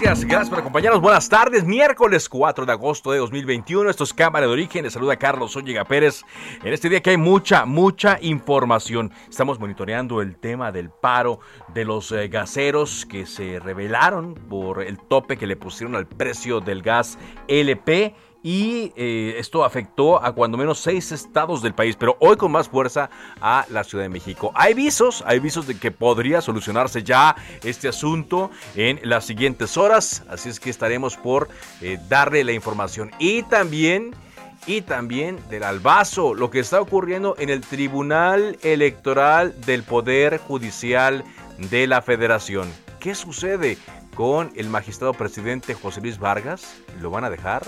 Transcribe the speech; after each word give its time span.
Gracias, 0.00 0.26
gracias 0.26 0.48
por 0.48 0.58
acompañarnos. 0.60 1.02
Buenas 1.02 1.28
tardes. 1.28 1.62
Miércoles 1.62 2.26
4 2.26 2.64
de 2.64 2.72
agosto 2.72 3.12
de 3.12 3.18
2021. 3.18 3.90
Esto 3.90 4.04
es 4.04 4.14
Cámara 4.14 4.46
de 4.46 4.52
Origen. 4.52 4.82
Les 4.82 4.94
saluda 4.94 5.16
Carlos 5.16 5.52
Zúñiga 5.52 5.84
Pérez. 5.84 6.22
En 6.64 6.72
este 6.72 6.88
día 6.88 7.02
que 7.02 7.10
hay 7.10 7.18
mucha, 7.18 7.66
mucha 7.66 8.16
información. 8.22 9.12
Estamos 9.28 9.60
monitoreando 9.60 10.22
el 10.22 10.36
tema 10.36 10.72
del 10.72 10.88
paro 10.88 11.40
de 11.74 11.84
los 11.84 12.12
eh, 12.12 12.28
gaseros 12.28 13.04
que 13.04 13.26
se 13.26 13.60
revelaron 13.60 14.34
por 14.34 14.82
el 14.82 14.98
tope 14.98 15.36
que 15.36 15.46
le 15.46 15.56
pusieron 15.56 15.94
al 15.94 16.06
precio 16.06 16.60
del 16.60 16.80
gas 16.80 17.18
LP 17.46 18.14
y 18.42 18.92
eh, 18.96 19.34
esto 19.38 19.64
afectó 19.64 20.22
a 20.22 20.32
cuando 20.32 20.56
menos 20.56 20.78
seis 20.78 21.12
estados 21.12 21.62
del 21.62 21.74
país, 21.74 21.96
pero 21.96 22.16
hoy 22.20 22.36
con 22.36 22.52
más 22.52 22.68
fuerza 22.68 23.10
a 23.40 23.66
la 23.68 23.84
Ciudad 23.84 24.04
de 24.04 24.08
México. 24.08 24.52
Hay 24.54 24.74
visos, 24.74 25.22
hay 25.26 25.40
visos 25.40 25.66
de 25.66 25.78
que 25.78 25.90
podría 25.90 26.40
solucionarse 26.40 27.02
ya 27.02 27.36
este 27.62 27.88
asunto 27.88 28.50
en 28.74 29.00
las 29.02 29.26
siguientes 29.26 29.76
horas, 29.76 30.24
así 30.28 30.48
es 30.48 30.60
que 30.60 30.70
estaremos 30.70 31.16
por 31.16 31.48
eh, 31.80 31.98
darle 32.08 32.44
la 32.44 32.52
información. 32.52 33.10
Y 33.18 33.42
también 33.42 34.14
y 34.66 34.82
también 34.82 35.38
del 35.48 35.62
albazo, 35.62 36.34
lo 36.34 36.50
que 36.50 36.60
está 36.60 36.80
ocurriendo 36.80 37.34
en 37.38 37.48
el 37.48 37.62
Tribunal 37.62 38.58
Electoral 38.62 39.58
del 39.62 39.82
Poder 39.82 40.38
Judicial 40.38 41.24
de 41.70 41.86
la 41.86 42.02
Federación. 42.02 42.70
¿Qué 42.98 43.14
sucede 43.14 43.78
con 44.14 44.52
el 44.56 44.68
magistrado 44.68 45.14
presidente 45.14 45.72
José 45.72 46.02
Luis 46.02 46.18
Vargas? 46.18 46.76
¿Lo 47.00 47.10
van 47.10 47.24
a 47.24 47.30
dejar? 47.30 47.62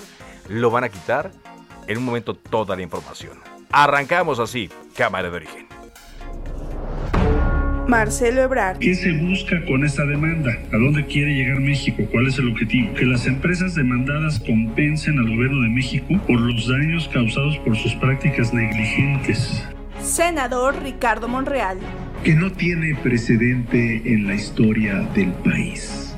Lo 0.49 0.71
van 0.71 0.85
a 0.85 0.89
quitar. 0.89 1.31
En 1.89 1.99
un 1.99 2.05
momento 2.05 2.35
toda 2.35 2.77
la 2.77 2.83
información. 2.83 3.39
Arrancamos 3.71 4.39
así, 4.39 4.71
Cámara 4.95 5.31
de 5.31 5.37
Origen. 5.37 5.67
Marcelo 7.89 8.43
Ebrard. 8.43 8.79
¿Qué 8.79 8.95
se 8.95 9.13
busca 9.13 9.65
con 9.67 9.85
esta 9.85 10.05
demanda? 10.07 10.51
¿A 10.73 10.77
dónde 10.77 11.05
quiere 11.05 11.35
llegar 11.35 11.61
México? 11.61 12.05
¿Cuál 12.11 12.29
es 12.29 12.39
el 12.39 12.49
objetivo? 12.49 12.95
Que 12.95 13.05
las 13.05 13.27
empresas 13.27 13.75
demandadas 13.75 14.41
compensen 14.41 15.19
al 15.19 15.29
gobierno 15.29 15.63
de 15.63 15.69
México 15.69 16.19
por 16.27 16.41
los 16.41 16.69
daños 16.69 17.09
causados 17.13 17.59
por 17.59 17.77
sus 17.77 17.95
prácticas 17.97 18.55
negligentes. 18.55 19.63
Senador 20.01 20.83
Ricardo 20.83 21.29
Monreal. 21.29 21.79
Que 22.25 22.35
no 22.35 22.53
tiene 22.53 22.95
precedente 23.03 24.03
en 24.13 24.27
la 24.27 24.35
historia 24.35 25.01
del 25.15 25.33
país. 25.33 26.15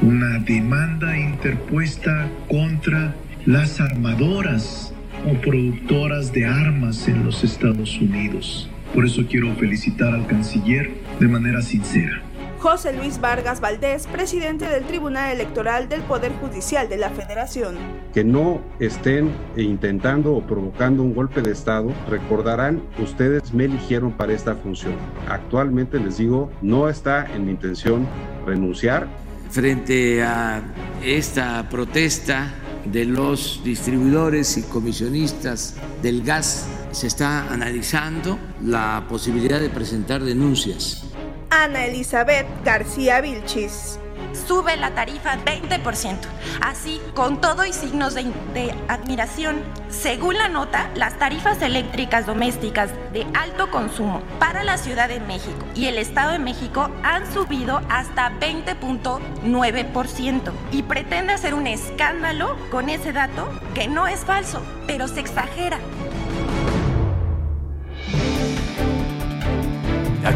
Una 0.00 0.38
demanda 0.38 1.16
interpuesta 1.16 2.28
contra 2.48 3.14
las 3.46 3.80
armadoras 3.80 4.92
o 5.28 5.34
productoras 5.40 6.32
de 6.32 6.46
armas 6.46 7.08
en 7.08 7.24
los 7.24 7.42
Estados 7.42 8.00
Unidos. 8.00 8.70
Por 8.94 9.04
eso 9.04 9.22
quiero 9.28 9.52
felicitar 9.56 10.14
al 10.14 10.26
canciller 10.26 10.92
de 11.18 11.26
manera 11.26 11.60
sincera. 11.60 12.22
José 12.60 12.92
Luis 12.92 13.20
Vargas 13.20 13.60
Valdés, 13.60 14.06
presidente 14.06 14.68
del 14.68 14.84
Tribunal 14.84 15.32
Electoral 15.32 15.88
del 15.88 16.02
Poder 16.02 16.30
Judicial 16.40 16.88
de 16.88 16.96
la 16.98 17.10
Federación. 17.10 17.74
Que 18.14 18.22
no 18.22 18.60
estén 18.78 19.32
intentando 19.56 20.32
o 20.34 20.46
provocando 20.46 21.02
un 21.02 21.12
golpe 21.12 21.42
de 21.42 21.50
Estado, 21.50 21.92
recordarán, 22.08 22.80
ustedes 23.02 23.52
me 23.52 23.64
eligieron 23.64 24.12
para 24.12 24.32
esta 24.32 24.54
función. 24.54 24.94
Actualmente 25.28 25.98
les 25.98 26.18
digo, 26.18 26.52
no 26.62 26.88
está 26.88 27.26
en 27.34 27.46
mi 27.46 27.50
intención 27.50 28.06
renunciar. 28.46 29.08
Frente 29.50 30.22
a 30.22 30.62
esta 31.02 31.68
protesta 31.68 32.54
de 32.84 33.04
los 33.04 33.62
distribuidores 33.64 34.56
y 34.56 34.62
comisionistas 34.62 35.74
del 36.02 36.22
gas 36.22 36.66
se 36.90 37.06
está 37.06 37.52
analizando 37.52 38.38
la 38.62 39.06
posibilidad 39.08 39.60
de 39.60 39.70
presentar 39.70 40.22
denuncias. 40.22 41.04
Ana 41.50 41.86
Elizabeth 41.86 42.46
García 42.64 43.20
Vilchis 43.20 43.98
sube 44.34 44.76
la 44.76 44.94
tarifa 44.94 45.36
20%. 45.44 46.16
Así, 46.60 47.00
con 47.14 47.40
todo 47.40 47.64
y 47.64 47.72
signos 47.72 48.14
de, 48.14 48.74
admiración, 48.88 49.62
según 49.88 50.34
la 50.34 50.48
nota, 50.48 50.90
las 50.94 51.18
tarifas 51.18 51.62
eléctricas 51.62 52.26
domésticas 52.26 52.90
de 53.12 53.26
alto 53.34 53.70
consumo 53.70 54.22
para 54.38 54.64
la 54.64 54.78
Ciudad 54.78 55.08
de 55.08 55.20
México 55.20 55.66
y 55.74 55.86
el 55.86 55.98
Estado 55.98 56.32
de 56.32 56.38
México 56.38 56.90
han 57.02 57.30
subido 57.32 57.80
hasta 57.88 58.30
20.9% 58.38 60.52
y 60.70 60.82
pretende 60.82 61.32
hacer 61.32 61.54
un 61.54 61.66
escándalo 61.66 62.56
con 62.70 62.88
ese 62.88 63.12
dato 63.12 63.48
que 63.74 63.88
no 63.88 64.06
es 64.06 64.20
falso, 64.20 64.62
pero 64.86 65.08
se 65.08 65.20
exagera. 65.20 65.78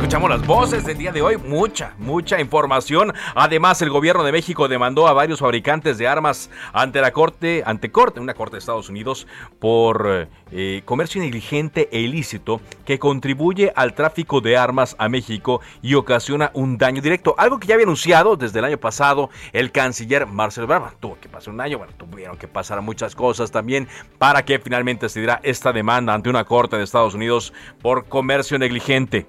Escuchamos 0.06 0.30
las 0.30 0.46
voces 0.46 0.84
del 0.84 0.98
día 0.98 1.10
de 1.10 1.20
hoy, 1.20 1.36
mucha, 1.36 1.94
mucha 1.98 2.40
información. 2.40 3.12
Además, 3.34 3.82
el 3.82 3.90
gobierno 3.90 4.22
de 4.22 4.30
México 4.30 4.68
demandó 4.68 5.08
a 5.08 5.12
varios 5.12 5.40
fabricantes 5.40 5.98
de 5.98 6.06
armas 6.06 6.48
ante 6.72 7.00
la 7.00 7.10
corte, 7.10 7.64
ante 7.66 7.90
corte, 7.90 8.20
una 8.20 8.34
corte 8.34 8.54
de 8.54 8.60
Estados 8.60 8.88
Unidos, 8.88 9.26
por 9.58 10.28
eh, 10.52 10.82
comercio 10.84 11.20
negligente 11.20 11.88
e 11.90 11.98
ilícito 11.98 12.60
que 12.84 13.00
contribuye 13.00 13.72
al 13.74 13.94
tráfico 13.94 14.40
de 14.40 14.56
armas 14.56 14.94
a 15.00 15.08
México 15.08 15.60
y 15.82 15.94
ocasiona 15.94 16.52
un 16.54 16.78
daño 16.78 17.02
directo. 17.02 17.34
Algo 17.36 17.58
que 17.58 17.66
ya 17.66 17.74
había 17.74 17.86
anunciado 17.86 18.36
desde 18.36 18.60
el 18.60 18.66
año 18.66 18.78
pasado 18.78 19.28
el 19.52 19.72
canciller 19.72 20.28
Marcel 20.28 20.66
Brava. 20.66 20.94
Tuvo 21.00 21.18
que 21.20 21.28
pasar 21.28 21.52
un 21.52 21.60
año, 21.60 21.78
bueno, 21.78 21.92
tuvieron 21.96 22.36
que 22.36 22.46
pasar 22.46 22.80
muchas 22.80 23.16
cosas 23.16 23.50
también 23.50 23.88
para 24.18 24.44
que 24.44 24.60
finalmente 24.60 25.08
se 25.08 25.18
diera 25.18 25.40
esta 25.42 25.72
demanda 25.72 26.14
ante 26.14 26.30
una 26.30 26.44
corte 26.44 26.76
de 26.76 26.84
Estados 26.84 27.14
Unidos 27.14 27.52
por 27.82 28.04
comercio 28.04 28.56
negligente. 28.56 29.26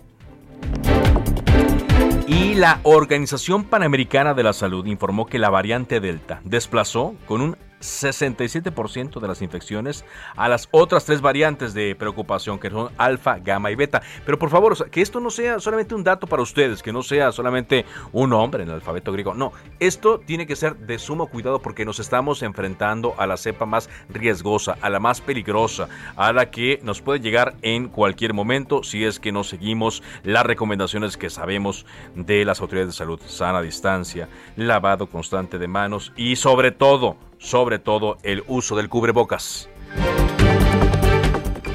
Y 2.28 2.56
la 2.56 2.80
Organización 2.84 3.64
Panamericana 3.64 4.34
de 4.34 4.44
la 4.44 4.54
Salud 4.54 4.86
informó 4.86 5.26
que 5.26 5.40
la 5.40 5.50
variante 5.50 6.00
Delta 6.00 6.42
desplazó 6.44 7.16
con 7.26 7.42
un 7.42 7.58
67% 7.82 9.20
de 9.20 9.28
las 9.28 9.42
infecciones 9.42 10.06
a 10.36 10.48
las 10.50 10.68
otras 10.72 11.06
tres 11.06 11.22
variantes 11.22 11.74
de 11.74 11.96
preocupación 11.96 12.60
que 12.60 12.70
son 12.70 12.90
alfa, 12.98 13.38
gamma 13.40 13.72
y 13.72 13.76
beta. 13.76 14.02
Pero 14.26 14.40
por 14.40 14.50
favor, 14.50 14.90
que 14.90 15.02
esto 15.02 15.20
no 15.20 15.30
sea 15.30 15.60
solamente 15.60 15.96
un 15.96 16.04
dato 16.04 16.28
para 16.28 16.42
ustedes, 16.42 16.82
que 16.84 16.94
no 16.94 17.04
sea 17.04 17.32
solamente 17.32 17.86
un 18.12 18.32
nombre 18.32 18.64
en 18.64 18.70
el 18.70 18.76
alfabeto 18.76 19.12
griego. 19.12 19.34
No, 19.34 19.52
esto 19.80 20.20
tiene 20.20 20.48
que 20.48 20.56
ser 20.56 20.76
de 20.78 21.00
sumo 21.00 21.28
cuidado 21.28 21.60
porque 21.60 21.86
nos 21.86 22.00
estamos 22.00 22.42
enfrentando 22.44 23.16
a 23.18 23.28
la 23.28 23.38
cepa 23.38 23.66
más 23.66 23.90
riesgosa, 24.10 24.78
a 24.82 24.90
la 24.90 25.00
más 25.00 25.22
peligrosa, 25.22 25.88
a 26.16 26.34
la 26.34 26.50
que 26.50 26.80
nos 26.84 27.02
puede 27.02 27.20
llegar 27.20 27.56
en 27.62 27.90
cualquier 27.90 28.34
momento 28.34 28.84
si 28.84 29.04
es 29.06 29.20
que 29.20 29.32
no 29.32 29.44
seguimos 29.44 30.04
las 30.24 30.46
recomendaciones 30.46 31.18
que 31.18 31.30
sabemos 31.30 31.86
de 32.16 32.46
las 32.46 32.62
autoridades 32.62 32.94
de 32.94 32.98
salud. 32.98 33.20
Sana 33.26 33.62
distancia, 33.62 34.30
lavado 34.56 35.08
constante 35.08 35.58
de 35.58 35.68
manos 35.68 36.14
y 36.16 36.36
sobre 36.36 36.72
todo, 36.72 37.18
sobre 37.38 37.80
todo 37.80 38.18
el 38.24 38.44
uso 38.48 38.76
del 38.76 38.90
cubrebocas. 38.90 39.70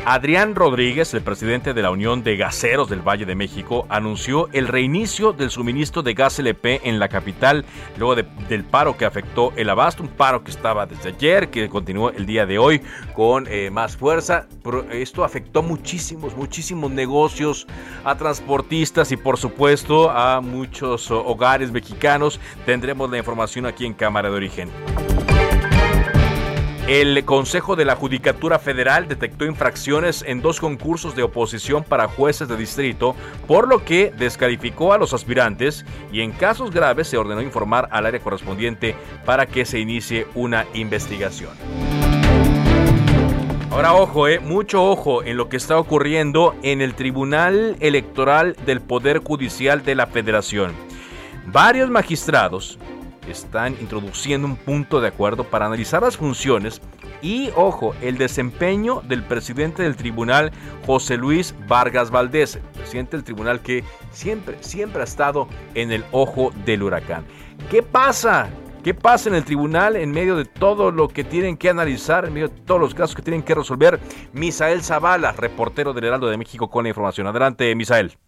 Adrián 0.05 0.56
Rodríguez, 0.56 1.14
el 1.14 1.23
presidente 1.23 1.75
de 1.75 1.82
la 1.82 1.93
Unión 1.93 2.25
de 2.25 2.37
Gaseros 2.37 2.91
del 2.91 3.06
Valle 3.06 3.25
de 3.25 3.37
México, 3.37 3.87
anunció 3.88 4.49
el 4.53 4.67
reinicio 4.67 5.32
del 5.32 5.49
suministro 5.49 6.03
de 6.03 6.14
gas 6.14 6.41
LP 6.41 6.81
en 6.82 6.99
la 6.99 7.09
capital 7.09 7.64
luego 7.97 8.17
del 8.17 8.64
paro 8.64 8.97
que 8.97 9.05
afectó 9.05 9.53
el 9.55 9.70
abasto, 9.70 10.03
un 10.03 10.09
paro 10.09 10.43
que 10.43 10.50
estaba 10.50 10.87
desde 10.87 11.11
ayer, 11.11 11.50
que 11.50 11.69
continuó 11.69 12.11
el 12.11 12.26
día 12.26 12.47
de 12.47 12.59
hoy 12.59 12.82
con 13.14 13.47
eh, 13.47 13.70
más 13.70 13.97
fuerza. 13.97 14.49
Esto 14.91 15.23
afectó 15.23 15.62
muchísimos, 15.62 16.37
muchísimos 16.37 16.91
negocios, 16.91 17.69
a 18.03 18.17
transportistas 18.17 19.12
y 19.12 19.17
por 19.17 19.38
supuesto 19.38 20.11
a 20.11 20.41
muchos 20.41 21.12
hogares 21.12 21.70
mexicanos. 21.70 22.41
Tendremos 22.67 23.09
la 23.09 23.19
información 23.19 23.67
aquí 23.67 23.87
en 23.87 23.94
Cámara 23.94 24.31
de 24.31 24.35
Origen. 24.35 24.69
El 26.88 27.25
Consejo 27.25 27.76
de 27.76 27.84
la 27.84 27.94
Judicatura 27.94 28.58
Federal 28.58 29.06
detectó 29.06 29.44
infracciones 29.44 30.25
en 30.26 30.43
dos 30.43 30.58
concursos 30.58 31.14
de 31.14 31.23
oposición 31.23 31.84
para 31.84 32.08
jueces 32.08 32.49
de 32.49 32.56
distrito, 32.56 33.14
por 33.46 33.69
lo 33.69 33.84
que 33.84 34.12
descalificó 34.19 34.93
a 34.93 34.99
los 34.99 35.14
aspirantes 35.14 35.87
y 36.12 36.23
en 36.23 36.32
casos 36.32 36.73
graves 36.73 37.06
se 37.06 37.17
ordenó 37.17 37.40
informar 37.40 37.88
al 37.93 38.06
área 38.06 38.19
correspondiente 38.19 38.96
para 39.25 39.46
que 39.46 39.64
se 39.64 39.79
inicie 39.79 40.26
una 40.34 40.67
investigación. 40.75 41.52
Ahora 43.70 43.94
ojo, 43.94 44.26
eh, 44.26 44.40
mucho 44.40 44.85
ojo 44.85 45.23
en 45.23 45.37
lo 45.37 45.49
que 45.49 45.58
está 45.58 45.78
ocurriendo 45.78 46.56
en 46.64 46.82
el 46.82 46.94
Tribunal 46.94 47.76
Electoral 47.78 48.56
del 48.67 48.81
Poder 48.81 49.19
Judicial 49.19 49.85
de 49.85 49.94
la 49.94 50.08
Federación. 50.08 50.73
Varios 51.46 51.90
magistrados 51.90 52.78
están 53.29 53.77
introduciendo 53.81 54.47
un 54.47 54.57
punto 54.57 55.01
de 55.01 55.09
acuerdo 55.09 55.45
para 55.45 55.67
analizar 55.67 56.03
las 56.03 56.17
funciones 56.17 56.81
y, 57.21 57.51
ojo, 57.55 57.95
el 58.03 58.19
desempeño 58.19 59.03
del 59.03 59.23
presidente 59.23 59.83
del 59.83 59.97
tribunal, 59.97 60.51
José 60.87 61.17
Luis 61.17 61.55
Vargas 61.69 62.11
Valdés, 62.11 62.59
presidente 62.75 63.17
del 63.17 63.25
tribunal 63.25 63.61
que 63.61 63.85
siempre, 64.11 64.57
siempre 64.61 65.03
ha 65.03 65.05
estado 65.05 65.49
en 65.75 65.93
el 65.93 66.05
ojo 66.11 66.53
del 66.65 66.83
huracán. 66.83 67.25
¿Qué 67.71 67.83
pasa? 67.83 68.51
¿Qué 68.83 68.95
pasa 68.95 69.29
en 69.29 69.37
el 69.37 69.45
tribunal 69.45 69.95
en 69.95 70.11
medio 70.11 70.35
de 70.35 70.45
todo 70.45 70.91
lo 70.91 71.07
que 71.07 71.23
tienen 71.23 71.57
que 71.57 71.71
analizar, 71.71 72.25
en 72.25 72.33
medio 72.33 72.49
de 72.49 72.61
todos 72.63 72.81
los 72.81 72.95
casos 72.95 73.15
que 73.15 73.23
tienen 73.23 73.45
que 73.45 73.55
resolver? 73.55 74.01
Misael 74.33 74.83
Zavala, 74.83 75.31
reportero 75.31 75.93
del 75.93 76.05
Heraldo 76.05 76.27
de 76.27 76.37
México 76.37 76.69
con 76.69 76.83
la 76.83 76.89
información. 76.89 77.29
Adelante, 77.29 77.73
Misael. 77.77 78.19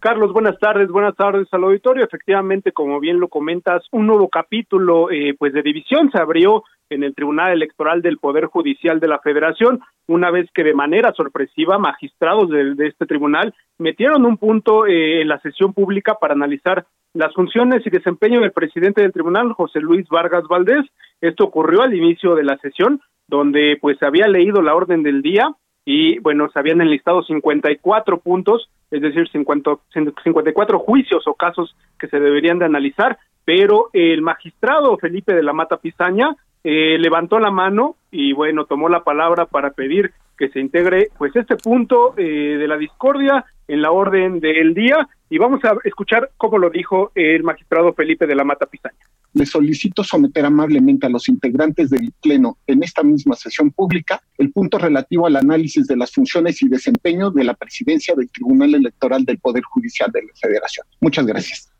Carlos, 0.00 0.32
buenas 0.32 0.58
tardes, 0.58 0.88
buenas 0.88 1.14
tardes 1.14 1.46
al 1.52 1.62
auditorio. 1.62 2.02
Efectivamente, 2.02 2.72
como 2.72 3.00
bien 3.00 3.20
lo 3.20 3.28
comentas, 3.28 3.84
un 3.92 4.06
nuevo 4.06 4.30
capítulo 4.30 5.10
eh, 5.10 5.34
pues 5.38 5.52
de 5.52 5.60
división 5.60 6.10
se 6.10 6.18
abrió 6.18 6.64
en 6.88 7.04
el 7.04 7.14
Tribunal 7.14 7.52
Electoral 7.52 8.00
del 8.00 8.16
Poder 8.16 8.46
Judicial 8.46 8.98
de 8.98 9.08
la 9.08 9.18
Federación, 9.18 9.80
una 10.08 10.30
vez 10.30 10.48
que 10.54 10.64
de 10.64 10.72
manera 10.72 11.12
sorpresiva 11.12 11.78
magistrados 11.78 12.48
de, 12.48 12.74
este 12.86 13.04
tribunal 13.04 13.54
metieron 13.76 14.24
un 14.24 14.38
punto 14.38 14.86
eh, 14.86 15.20
en 15.20 15.28
la 15.28 15.38
sesión 15.40 15.74
pública 15.74 16.14
para 16.14 16.32
analizar 16.32 16.86
las 17.12 17.34
funciones 17.34 17.86
y 17.86 17.90
desempeño 17.90 18.40
del 18.40 18.52
presidente 18.52 19.02
del 19.02 19.12
tribunal, 19.12 19.52
José 19.52 19.80
Luis 19.80 20.08
Vargas 20.08 20.44
Valdés. 20.48 20.86
Esto 21.20 21.44
ocurrió 21.44 21.82
al 21.82 21.94
inicio 21.94 22.34
de 22.34 22.44
la 22.44 22.56
sesión, 22.56 23.02
donde 23.28 23.76
pues 23.78 23.98
se 23.98 24.06
había 24.06 24.28
leído 24.28 24.62
la 24.62 24.74
orden 24.74 25.02
del 25.02 25.20
día 25.20 25.54
y 25.84 26.18
bueno, 26.18 26.48
se 26.52 26.58
habían 26.58 26.80
enlistado 26.80 27.22
54 27.22 28.18
puntos, 28.20 28.70
es 28.90 29.00
decir, 29.00 29.28
50, 29.30 29.78
54 29.92 30.78
juicios 30.78 31.26
o 31.26 31.34
casos 31.34 31.74
que 31.98 32.08
se 32.08 32.20
deberían 32.20 32.58
de 32.58 32.66
analizar, 32.66 33.18
pero 33.44 33.88
el 33.92 34.22
magistrado 34.22 34.96
Felipe 34.98 35.34
de 35.34 35.42
la 35.42 35.52
Mata 35.52 35.78
Pizaña 35.78 36.36
eh, 36.62 36.98
levantó 36.98 37.38
la 37.38 37.50
mano 37.50 37.96
y 38.10 38.32
bueno, 38.32 38.66
tomó 38.66 38.88
la 38.88 39.02
palabra 39.02 39.46
para 39.46 39.70
pedir 39.70 40.12
que 40.36 40.48
se 40.50 40.60
integre 40.60 41.08
pues 41.18 41.34
este 41.36 41.56
punto 41.56 42.14
eh, 42.16 42.22
de 42.58 42.68
la 42.68 42.76
discordia 42.76 43.44
en 43.66 43.82
la 43.82 43.90
orden 43.90 44.40
del 44.40 44.74
día 44.74 45.08
y 45.28 45.38
vamos 45.38 45.64
a 45.64 45.74
escuchar 45.84 46.30
cómo 46.36 46.58
lo 46.58 46.70
dijo 46.70 47.12
el 47.14 47.42
magistrado 47.42 47.92
Felipe 47.94 48.26
de 48.26 48.34
la 48.34 48.44
Mata 48.44 48.66
Pizaña. 48.66 48.98
Le 49.32 49.46
solicito 49.46 50.02
someter 50.02 50.44
amablemente 50.44 51.06
a 51.06 51.10
los 51.10 51.28
integrantes 51.28 51.90
del 51.90 52.12
Pleno 52.20 52.58
en 52.66 52.82
esta 52.82 53.02
misma 53.02 53.36
sesión 53.36 53.70
pública 53.70 54.20
el 54.38 54.50
punto 54.50 54.78
relativo 54.78 55.26
al 55.26 55.36
análisis 55.36 55.86
de 55.86 55.96
las 55.96 56.12
funciones 56.12 56.62
y 56.62 56.68
desempeño 56.68 57.30
de 57.30 57.44
la 57.44 57.54
presidencia 57.54 58.14
del 58.14 58.30
Tribunal 58.30 58.74
Electoral 58.74 59.24
del 59.24 59.38
Poder 59.38 59.62
Judicial 59.62 60.10
de 60.12 60.22
la 60.22 60.32
Federación. 60.40 60.86
Muchas 61.00 61.26
gracias. 61.26 61.72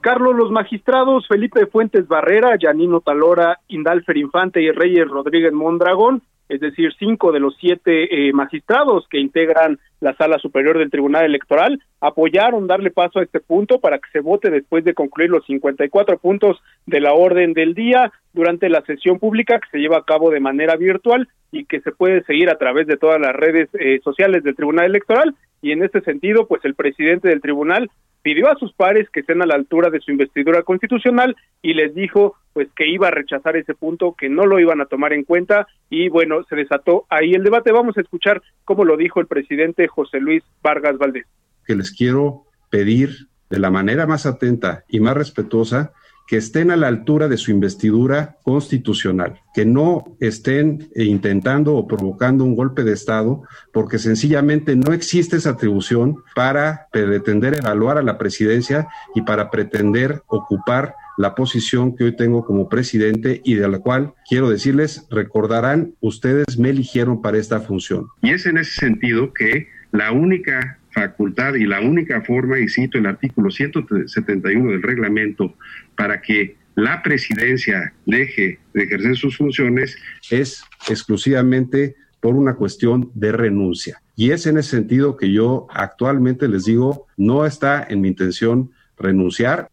Carlos, 0.00 0.34
los 0.34 0.50
magistrados 0.50 1.28
Felipe 1.28 1.66
Fuentes 1.66 2.08
Barrera, 2.08 2.56
Yanino 2.58 3.00
Talora, 3.00 3.60
Indalfer 3.68 4.16
Infante 4.16 4.62
y 4.62 4.70
Reyes 4.70 5.06
Rodríguez 5.08 5.52
Mondragón 5.52 6.22
es 6.50 6.60
decir, 6.60 6.92
cinco 6.98 7.30
de 7.30 7.38
los 7.40 7.56
siete 7.58 8.28
eh, 8.28 8.32
magistrados 8.32 9.06
que 9.08 9.18
integran 9.18 9.78
la 10.00 10.16
sala 10.16 10.38
superior 10.38 10.78
del 10.78 10.90
Tribunal 10.90 11.24
Electoral, 11.24 11.80
apoyaron 12.00 12.66
darle 12.66 12.90
paso 12.90 13.20
a 13.20 13.22
este 13.22 13.38
punto 13.38 13.80
para 13.80 13.98
que 13.98 14.10
se 14.10 14.20
vote 14.20 14.50
después 14.50 14.84
de 14.84 14.94
concluir 14.94 15.30
los 15.30 15.46
54 15.46 16.18
puntos 16.18 16.60
de 16.86 17.00
la 17.00 17.12
orden 17.12 17.52
del 17.52 17.74
día 17.74 18.12
durante 18.32 18.68
la 18.68 18.82
sesión 18.82 19.18
pública 19.20 19.60
que 19.60 19.68
se 19.70 19.78
lleva 19.78 19.98
a 19.98 20.04
cabo 20.04 20.30
de 20.30 20.40
manera 20.40 20.76
virtual 20.76 21.28
y 21.52 21.66
que 21.66 21.80
se 21.80 21.92
puede 21.92 22.24
seguir 22.24 22.50
a 22.50 22.58
través 22.58 22.86
de 22.86 22.96
todas 22.96 23.20
las 23.20 23.34
redes 23.34 23.68
eh, 23.74 24.00
sociales 24.02 24.42
del 24.42 24.56
Tribunal 24.56 24.86
Electoral. 24.86 25.34
Y 25.62 25.72
en 25.72 25.84
este 25.84 26.00
sentido, 26.00 26.48
pues 26.48 26.64
el 26.64 26.74
presidente 26.74 27.28
del 27.28 27.40
tribunal 27.40 27.90
pidió 28.22 28.50
a 28.50 28.56
sus 28.56 28.72
pares 28.72 29.08
que 29.10 29.20
estén 29.20 29.42
a 29.42 29.46
la 29.46 29.54
altura 29.54 29.90
de 29.90 30.00
su 30.00 30.10
investidura 30.10 30.62
constitucional 30.62 31.36
y 31.62 31.74
les 31.74 31.94
dijo 31.94 32.36
pues 32.52 32.68
que 32.74 32.88
iba 32.88 33.08
a 33.08 33.12
rechazar 33.12 33.56
ese 33.56 33.74
punto, 33.74 34.14
que 34.18 34.28
no 34.28 34.44
lo 34.44 34.58
iban 34.58 34.80
a 34.80 34.86
tomar 34.86 35.12
en 35.12 35.24
cuenta 35.24 35.66
y 35.88 36.08
bueno, 36.08 36.42
se 36.48 36.56
desató 36.56 37.06
ahí 37.08 37.32
el 37.32 37.44
debate. 37.44 37.72
Vamos 37.72 37.96
a 37.96 38.00
escuchar 38.00 38.42
cómo 38.64 38.84
lo 38.84 38.96
dijo 38.96 39.20
el 39.20 39.26
presidente 39.26 39.86
José 39.86 40.20
Luis 40.20 40.42
Vargas 40.62 40.98
Valdés. 40.98 41.26
Que 41.64 41.76
les 41.76 41.92
quiero 41.92 42.44
pedir 42.70 43.28
de 43.48 43.58
la 43.58 43.70
manera 43.70 44.06
más 44.06 44.26
atenta 44.26 44.84
y 44.88 45.00
más 45.00 45.16
respetuosa 45.16 45.92
que 46.30 46.36
estén 46.36 46.70
a 46.70 46.76
la 46.76 46.86
altura 46.86 47.26
de 47.26 47.36
su 47.36 47.50
investidura 47.50 48.36
constitucional, 48.44 49.40
que 49.52 49.66
no 49.66 50.16
estén 50.20 50.88
intentando 50.94 51.74
o 51.74 51.88
provocando 51.88 52.44
un 52.44 52.54
golpe 52.54 52.84
de 52.84 52.92
Estado, 52.92 53.42
porque 53.72 53.98
sencillamente 53.98 54.76
no 54.76 54.92
existe 54.92 55.38
esa 55.38 55.50
atribución 55.50 56.18
para 56.36 56.86
pretender 56.92 57.54
evaluar 57.54 57.98
a 57.98 58.02
la 58.02 58.16
presidencia 58.16 58.86
y 59.16 59.22
para 59.22 59.50
pretender 59.50 60.22
ocupar 60.28 60.94
la 61.18 61.34
posición 61.34 61.96
que 61.96 62.04
hoy 62.04 62.14
tengo 62.14 62.44
como 62.44 62.68
presidente 62.68 63.40
y 63.44 63.54
de 63.54 63.68
la 63.68 63.80
cual 63.80 64.14
quiero 64.28 64.48
decirles, 64.48 65.08
recordarán, 65.10 65.94
ustedes 66.00 66.56
me 66.60 66.70
eligieron 66.70 67.22
para 67.22 67.38
esta 67.38 67.58
función. 67.58 68.06
Y 68.22 68.30
es 68.30 68.46
en 68.46 68.56
ese 68.58 68.78
sentido 68.78 69.32
que 69.32 69.66
la 69.90 70.12
única 70.12 70.78
facultad 70.92 71.54
y 71.54 71.66
la 71.66 71.80
única 71.80 72.20
forma, 72.22 72.58
y 72.58 72.68
cito 72.68 72.98
el 72.98 73.06
artículo 73.06 73.50
171 73.50 74.70
del 74.70 74.82
reglamento, 74.82 75.54
para 75.96 76.20
que 76.20 76.56
la 76.74 77.02
presidencia 77.02 77.92
deje 78.06 78.58
de 78.74 78.82
ejercer 78.84 79.16
sus 79.16 79.36
funciones 79.36 79.96
es 80.30 80.64
exclusivamente 80.88 81.96
por 82.20 82.34
una 82.34 82.54
cuestión 82.54 83.10
de 83.14 83.32
renuncia. 83.32 84.00
Y 84.14 84.32
es 84.32 84.46
en 84.46 84.58
ese 84.58 84.76
sentido 84.76 85.16
que 85.16 85.32
yo 85.32 85.66
actualmente 85.70 86.48
les 86.48 86.64
digo, 86.64 87.06
no 87.16 87.46
está 87.46 87.86
en 87.88 88.02
mi 88.02 88.08
intención 88.08 88.70
renunciar. 88.98 89.68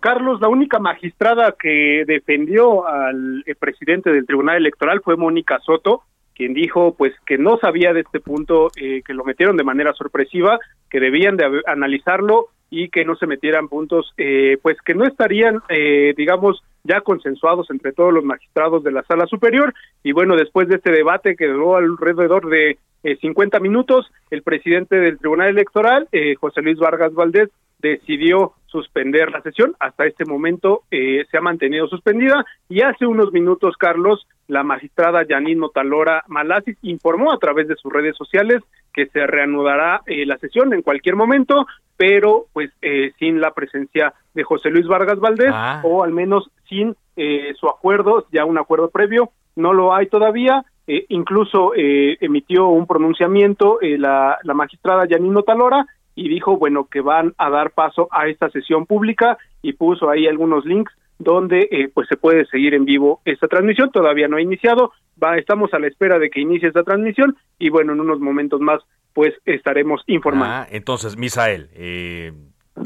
Carlos, 0.00 0.40
la 0.40 0.48
única 0.48 0.78
magistrada 0.78 1.54
que 1.58 2.04
defendió 2.06 2.86
al 2.88 3.42
eh, 3.46 3.54
presidente 3.54 4.10
del 4.10 4.26
Tribunal 4.26 4.56
Electoral 4.56 5.02
fue 5.04 5.16
Mónica 5.16 5.58
Soto, 5.60 6.02
quien 6.40 6.54
dijo 6.54 6.94
pues 6.96 7.12
que 7.26 7.36
no 7.36 7.58
sabía 7.58 7.92
de 7.92 8.00
este 8.00 8.18
punto, 8.18 8.70
eh, 8.80 9.02
que 9.04 9.12
lo 9.12 9.24
metieron 9.24 9.58
de 9.58 9.62
manera 9.62 9.92
sorpresiva, 9.92 10.58
que 10.88 10.98
debían 10.98 11.36
de 11.36 11.60
analizarlo 11.66 12.46
y 12.70 12.88
que 12.88 13.04
no 13.04 13.14
se 13.16 13.26
metieran 13.26 13.68
puntos, 13.68 14.14
eh, 14.16 14.56
pues 14.62 14.80
que 14.80 14.94
no 14.94 15.04
estarían, 15.04 15.60
digamos, 16.16 16.62
ya 16.82 17.02
consensuados 17.02 17.68
entre 17.70 17.92
todos 17.92 18.14
los 18.14 18.24
magistrados 18.24 18.82
de 18.82 18.92
la 18.92 19.02
sala 19.02 19.26
superior. 19.26 19.74
Y 20.02 20.12
bueno, 20.12 20.34
después 20.34 20.66
de 20.68 20.76
este 20.76 20.92
debate 20.92 21.36
que 21.36 21.46
duró 21.46 21.76
alrededor 21.76 22.48
de 22.48 22.78
50 23.20 23.60
minutos, 23.60 24.10
el 24.30 24.42
presidente 24.42 24.96
del 24.96 25.18
Tribunal 25.18 25.48
Electoral, 25.48 26.08
José 26.38 26.62
Luis 26.62 26.78
Vargas 26.78 27.12
Valdés, 27.12 27.50
decidió 27.80 28.54
suspender 28.66 29.30
la 29.30 29.42
sesión. 29.42 29.74
Hasta 29.80 30.06
este 30.06 30.24
momento 30.24 30.82
eh, 30.90 31.24
se 31.30 31.36
ha 31.36 31.40
mantenido 31.40 31.88
suspendida 31.88 32.44
y 32.68 32.82
hace 32.82 33.06
unos 33.06 33.32
minutos, 33.32 33.76
Carlos, 33.76 34.26
la 34.50 34.64
magistrada 34.64 35.24
Janino 35.26 35.68
Talora 35.68 36.24
Malasis 36.26 36.76
informó 36.82 37.32
a 37.32 37.38
través 37.38 37.68
de 37.68 37.76
sus 37.76 37.92
redes 37.92 38.16
sociales 38.16 38.62
que 38.92 39.06
se 39.06 39.26
reanudará 39.26 40.02
eh, 40.06 40.26
la 40.26 40.36
sesión 40.38 40.74
en 40.74 40.82
cualquier 40.82 41.14
momento, 41.14 41.66
pero 41.96 42.46
pues 42.52 42.70
eh, 42.82 43.12
sin 43.18 43.40
la 43.40 43.52
presencia 43.52 44.12
de 44.34 44.42
José 44.42 44.70
Luis 44.70 44.86
Vargas 44.88 45.20
Valdés 45.20 45.52
ah. 45.52 45.80
o 45.84 46.02
al 46.02 46.12
menos 46.12 46.50
sin 46.68 46.96
su 47.56 47.68
acuerdo, 47.68 48.26
ya 48.32 48.46
un 48.46 48.56
acuerdo 48.56 48.88
previo, 48.88 49.28
no 49.54 49.74
lo 49.74 49.94
hay 49.94 50.06
todavía. 50.06 50.64
incluso 50.86 51.72
emitió 51.76 52.68
un 52.68 52.86
pronunciamiento 52.86 53.78
la, 53.82 54.38
la 54.42 54.54
magistrada 54.54 55.06
Janino 55.06 55.42
Talora 55.42 55.84
y 56.14 56.30
dijo, 56.30 56.56
bueno, 56.56 56.86
que 56.90 57.02
van 57.02 57.34
a 57.36 57.50
dar 57.50 57.72
paso 57.72 58.08
a 58.10 58.26
esta 58.26 58.48
sesión 58.48 58.86
pública 58.86 59.36
y 59.60 59.74
puso 59.74 60.08
ahí 60.08 60.26
algunos 60.26 60.64
links 60.64 60.94
donde 61.20 61.68
eh, 61.70 61.90
pues 61.92 62.08
se 62.08 62.16
puede 62.16 62.46
seguir 62.46 62.74
en 62.74 62.84
vivo 62.84 63.20
esta 63.24 63.46
transmisión. 63.46 63.90
Todavía 63.92 64.26
no 64.26 64.38
ha 64.38 64.42
iniciado, 64.42 64.92
va, 65.22 65.36
estamos 65.36 65.72
a 65.74 65.78
la 65.78 65.86
espera 65.86 66.18
de 66.18 66.30
que 66.30 66.40
inicie 66.40 66.66
esta 66.66 66.82
transmisión 66.82 67.36
y 67.58 67.68
bueno, 67.68 67.92
en 67.92 68.00
unos 68.00 68.18
momentos 68.18 68.60
más 68.60 68.82
pues 69.12 69.34
estaremos 69.44 70.02
informando. 70.06 70.54
Ah, 70.54 70.66
entonces, 70.70 71.16
Misael, 71.16 71.68
eh, 71.74 72.32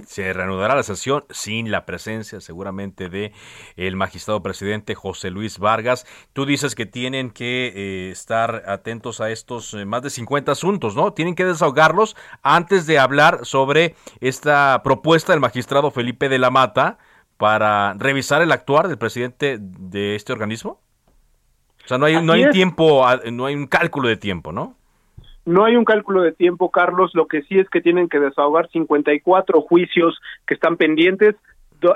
se 0.06 0.32
reanudará 0.32 0.74
la 0.74 0.82
sesión 0.82 1.24
sin 1.30 1.70
la 1.70 1.86
presencia 1.86 2.40
seguramente 2.40 3.08
de 3.08 3.32
el 3.76 3.96
magistrado 3.96 4.42
presidente 4.42 4.94
José 4.94 5.30
Luis 5.30 5.58
Vargas. 5.58 6.06
Tú 6.32 6.46
dices 6.46 6.74
que 6.74 6.86
tienen 6.86 7.30
que 7.30 7.72
eh, 7.74 8.10
estar 8.10 8.64
atentos 8.66 9.20
a 9.20 9.30
estos 9.30 9.74
eh, 9.74 9.84
más 9.84 10.02
de 10.02 10.10
50 10.10 10.52
asuntos, 10.52 10.96
¿no? 10.96 11.12
Tienen 11.12 11.34
que 11.34 11.44
desahogarlos 11.44 12.16
antes 12.42 12.86
de 12.86 12.98
hablar 12.98 13.40
sobre 13.44 13.94
esta 14.20 14.80
propuesta 14.82 15.32
del 15.32 15.40
magistrado 15.40 15.90
Felipe 15.90 16.28
de 16.28 16.38
la 16.38 16.50
Mata 16.50 16.98
para 17.36 17.94
revisar 17.94 18.42
el 18.42 18.52
actuar 18.52 18.88
del 18.88 18.98
presidente 18.98 19.58
de 19.60 20.14
este 20.14 20.32
organismo? 20.32 20.80
O 21.84 21.88
sea, 21.88 21.98
no 21.98 22.06
hay, 22.06 22.22
no 22.22 22.32
hay 22.32 22.48
tiempo, 22.50 23.04
no 23.30 23.46
hay 23.46 23.54
un 23.54 23.66
cálculo 23.66 24.08
de 24.08 24.16
tiempo, 24.16 24.52
¿no? 24.52 24.76
No 25.44 25.66
hay 25.66 25.76
un 25.76 25.84
cálculo 25.84 26.22
de 26.22 26.32
tiempo, 26.32 26.70
Carlos. 26.70 27.10
Lo 27.14 27.26
que 27.26 27.42
sí 27.42 27.58
es 27.58 27.68
que 27.68 27.82
tienen 27.82 28.08
que 28.08 28.18
desahogar 28.18 28.70
54 28.70 29.60
juicios 29.60 30.18
que 30.46 30.54
están 30.54 30.78
pendientes 30.78 31.36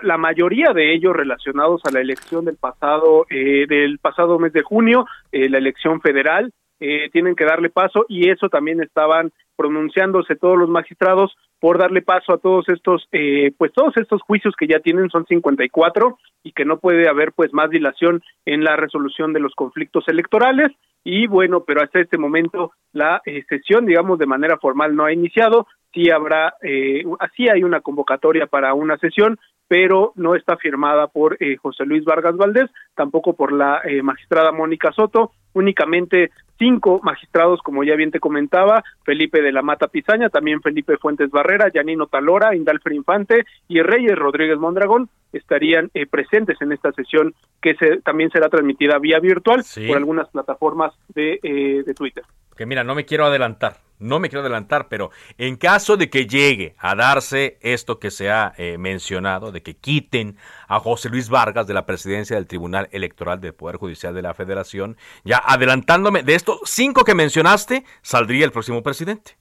la 0.03 0.19
mayoría 0.19 0.73
de 0.75 0.95
ellos 0.95 1.15
relacionados 1.15 1.81
a 1.85 1.91
la 1.91 2.01
elección 2.01 2.45
del 2.45 2.57
pasado 2.57 3.27
eh, 3.31 3.67
del 3.67 3.99
pasado 3.99 4.39
mes 4.39 4.53
de 4.53 4.63
junio, 4.63 5.07
eh, 5.33 5.49
la 5.49 5.59
elección 5.59 6.01
federal, 6.01 6.53
eh, 6.81 7.09
tienen 7.13 7.35
que 7.35 7.45
darle 7.45 7.71
paso 7.71 8.07
y 8.09 8.31
eso 8.31 8.49
también 8.49 8.83
estaban 8.83 9.33
pronunciándose 9.57 10.37
todos 10.37 10.57
los 10.57 10.69
magistrados 10.69 11.37
por 11.61 11.79
darle 11.79 12.03
paso 12.03 12.33
a 12.33 12.39
todos 12.39 12.69
estos 12.69 13.09
eh, 13.13 13.53
pues 13.59 13.73
todos 13.73 13.97
estos 13.97 14.23
juicios 14.23 14.55
que 14.57 14.69
ya 14.69 14.79
tienen 14.79 15.11
son 15.11 15.27
54 15.27 16.19
y 16.45 16.53
que 16.53 16.65
no 16.65 16.79
puede 16.79 17.09
haber 17.09 17.33
pues 17.33 17.53
más 17.53 17.69
dilación 17.71 18.23
en 18.47 18.63
la 18.63 18.77
resolución 18.77 19.33
de 19.33 19.41
los 19.41 19.55
conflictos 19.55 20.05
electorales. 20.07 20.71
Y 21.05 21.27
bueno 21.27 21.65
pero 21.67 21.83
hasta 21.83 22.01
este 22.01 22.19
momento 22.19 22.73
la 22.93 23.21
eh, 23.27 23.45
sesión 23.49 23.87
digamos 23.87 24.19
de 24.19 24.27
manera 24.27 24.59
formal 24.59 24.95
no 24.95 25.05
ha 25.05 25.13
iniciado. 25.13 25.67
Sí 25.93 26.11
habrá 26.11 26.55
eh, 26.63 27.03
así 27.19 27.49
hay 27.49 27.65
una 27.65 27.81
convocatoria 27.81 28.47
para 28.47 28.75
una 28.75 28.97
sesión 28.99 29.39
pero 29.69 30.13
no 30.17 30.35
está 30.35 30.57
firmada 30.57 31.07
por 31.07 31.37
eh, 31.41 31.57
José 31.57 31.85
Luis 31.85 32.05
Vargas 32.05 32.37
Valdés, 32.37 32.71
tampoco 32.95 33.35
por 33.35 33.53
la 33.53 33.83
eh, 33.85 34.03
magistrada 34.03 34.51
Mónica 34.51 34.93
Soto, 34.93 35.33
únicamente 35.59 36.31
cinco 36.59 37.01
magistrados, 37.03 37.61
como 37.63 37.85
ya 37.85 37.95
bien 37.95 38.11
te 38.11 38.21
comentaba, 38.21 38.83
Felipe 39.05 39.41
de 39.43 39.53
la 39.53 39.63
Mata 39.63 39.89
Pizaña, 39.89 40.29
también 40.29 40.61
Felipe 40.61 40.97
Fuentes 40.97 41.31
Barrera, 41.31 41.71
Yanino 41.73 42.07
Talora, 42.07 42.55
Indalfer 42.55 42.93
Infante 42.93 43.45
y 43.69 43.81
Reyes 43.81 44.17
Rodríguez 44.17 44.59
Mondragón 44.59 45.09
estarían 45.33 45.91
eh, 45.95 46.07
presentes 46.07 46.61
en 46.61 46.73
esta 46.73 46.93
sesión 46.93 47.35
que 47.61 47.75
se, 47.75 47.99
también 47.99 48.31
será 48.31 48.49
transmitida 48.49 48.99
vía 48.99 49.21
virtual 49.21 49.63
por 49.87 49.97
algunas 49.97 50.29
plataformas 50.31 50.93
de, 51.15 51.39
de 51.85 51.95
Twitter. 51.95 52.25
Que 52.57 52.67
mira, 52.67 52.83
no 52.83 52.95
me 52.95 53.05
quiero 53.05 53.27
adelantar, 53.27 53.77
no 53.99 54.19
me 54.19 54.29
quiero 54.29 54.41
adelantar, 54.41 54.89
pero 54.89 55.11
en 55.37 55.57
caso 55.57 55.97
de 55.97 56.11
que 56.11 56.27
llegue 56.27 56.75
a 56.79 56.95
darse 56.95 57.59
esto 57.61 57.99
que 57.99 58.11
se 58.11 58.31
ha 58.31 58.53
eh, 58.57 58.79
mencionado, 58.79 59.53
de 59.53 59.63
que 59.63 59.75
quiten 59.75 60.37
a 60.69 60.79
José 60.81 61.09
Luis 61.09 61.29
Vargas 61.29 61.67
de 61.67 61.75
la 61.75 61.87
presidencia 61.87 62.37
del 62.37 62.47
Tribunal 62.47 62.89
Electoral 62.93 63.41
del 63.41 63.55
Poder 63.55 63.77
Judicial 63.77 64.15
de 64.15 64.23
la 64.23 64.35
Federación, 64.35 64.97
ya 65.25 65.39
adelantándome, 65.39 66.23
de 66.23 66.35
estos 66.35 66.61
cinco 66.65 67.05
que 67.05 67.15
mencionaste, 67.15 67.85
saldría 68.03 68.45
el 68.45 68.53
próximo 68.53 68.83
presidente. 68.83 69.37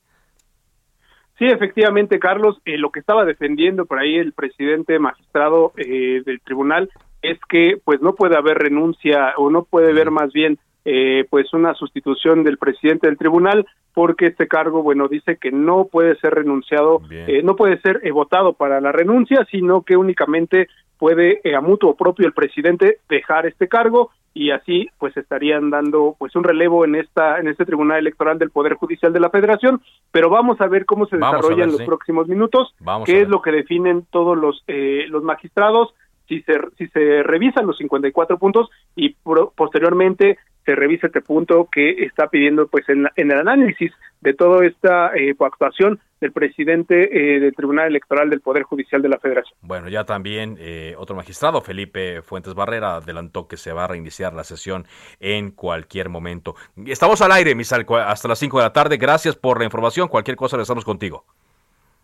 Sí, 1.38 1.46
efectivamente, 1.46 2.18
Carlos, 2.18 2.60
eh, 2.66 2.78
lo 2.78 2.92
que 2.92 3.00
estaba 3.00 3.24
defendiendo 3.24 3.86
por 3.86 4.00
ahí 4.00 4.16
el 4.16 4.34
presidente 4.34 4.98
magistrado 4.98 5.72
eh, 5.78 6.24
del 6.26 6.42
tribunal 6.42 6.90
es 7.22 7.40
que 7.48 7.80
pues 7.84 8.02
no 8.02 8.16
puede 8.16 8.36
haber 8.38 8.58
renuncia 8.58 9.34
o 9.38 9.52
no 9.52 9.64
puede 9.64 9.92
haber 9.92 10.10
más 10.10 10.34
bien 10.34 10.58
eh, 10.90 11.26
pues 11.30 11.54
una 11.54 11.74
sustitución 11.74 12.46
del 12.46 12.58
presidente 12.58 13.08
del 13.08 13.18
tribunal 13.18 13.68
porque 13.94 14.28
este 14.28 14.48
cargo 14.48 14.84
bueno 14.84 15.10
dice 15.10 15.36
que 15.36 15.52
no 15.52 15.90
puede 15.92 16.16
ser 16.16 16.34
renunciado 16.36 17.02
eh, 17.12 17.42
no 17.44 17.58
puede 17.58 17.82
ser 17.82 18.00
eh, 18.04 18.12
votado 18.12 18.54
para 18.54 18.80
la 18.80 18.94
renuncia 18.94 19.46
sino 19.52 19.82
que 19.82 19.98
únicamente 19.98 20.70
puede 20.98 21.42
a 21.54 21.60
mutuo 21.60 21.98
propio 21.98 22.26
el 22.26 22.32
presidente 22.32 23.00
dejar 23.10 23.46
este 23.48 23.68
cargo 23.68 24.12
y 24.34 24.52
así 24.52 24.88
pues 24.98 25.18
estarían 25.18 25.72
dando 25.72 26.16
pues 26.18 26.38
un 26.38 26.46
relevo 26.46 26.86
en 26.86 26.96
esta 26.96 27.38
en 27.38 27.50
este 27.50 27.66
tribunal 27.66 28.00
electoral 28.00 28.40
del 28.40 28.52
poder 28.52 28.76
judicial 28.76 29.12
de 29.12 29.20
la 29.20 29.30
Federación. 29.30 29.82
Pero 30.12 30.30
vamos 30.30 30.62
a 30.62 30.68
ver 30.68 30.86
cómo 30.86 31.06
se 31.08 31.18
desarrolla 31.18 31.64
en 31.64 31.72
los 31.72 31.82
próximos 31.82 32.28
minutos 32.28 32.74
qué 33.04 33.22
es 33.22 33.28
lo 33.28 33.42
que 33.42 33.52
definen 33.52 34.06
todos 34.10 34.38
los 34.38 34.64
los 34.68 35.24
magistrados 35.24 35.94
si 36.28 36.42
se, 36.42 36.54
si 36.78 36.88
se 36.88 37.24
revisan 37.24 37.66
los 37.66 37.78
54 37.78 38.38
puntos 38.38 38.70
y 38.96 39.16
posteriormente 39.56 40.38
se 40.68 40.76
revisa 40.76 41.08
este 41.08 41.22
punto 41.22 41.70
que 41.72 42.04
está 42.04 42.28
pidiendo 42.28 42.68
pues 42.68 42.88
en, 42.90 43.08
en 43.16 43.32
el 43.32 43.40
análisis 43.40 43.94
de 44.20 44.34
toda 44.34 44.66
esta 44.66 45.16
eh, 45.16 45.34
actuación 45.40 45.98
del 46.20 46.34
presidente 46.34 47.36
eh, 47.36 47.40
del 47.40 47.56
Tribunal 47.56 47.88
Electoral 47.88 48.30
del 48.30 48.42
Poder 48.42 48.64
Judicial 48.64 49.02
de 49.02 49.08
la 49.08 49.18
Federación. 49.18 49.58
Bueno, 49.62 49.88
ya 49.88 50.04
también 50.04 50.58
eh, 50.60 50.94
otro 50.98 51.16
magistrado, 51.16 51.62
Felipe 51.62 52.22
Fuentes 52.22 52.54
Barrera, 52.54 52.98
adelantó 52.98 53.48
que 53.48 53.56
se 53.56 53.72
va 53.72 53.86
a 53.86 53.88
reiniciar 53.88 54.34
la 54.34 54.44
sesión 54.44 54.86
en 55.22 55.52
cualquier 55.52 56.10
momento. 56.10 56.56
Estamos 56.86 57.22
al 57.22 57.32
aire, 57.32 57.56
Misal, 57.56 57.86
hasta 58.06 58.28
las 58.28 58.40
5 58.40 58.58
de 58.58 58.64
la 58.66 58.74
tarde. 58.74 58.98
Gracias 58.98 59.38
por 59.38 59.60
la 59.60 59.64
información. 59.64 60.10
Cualquier 60.10 60.36
cosa, 60.36 60.62
estamos 60.62 60.84
contigo. 60.84 61.24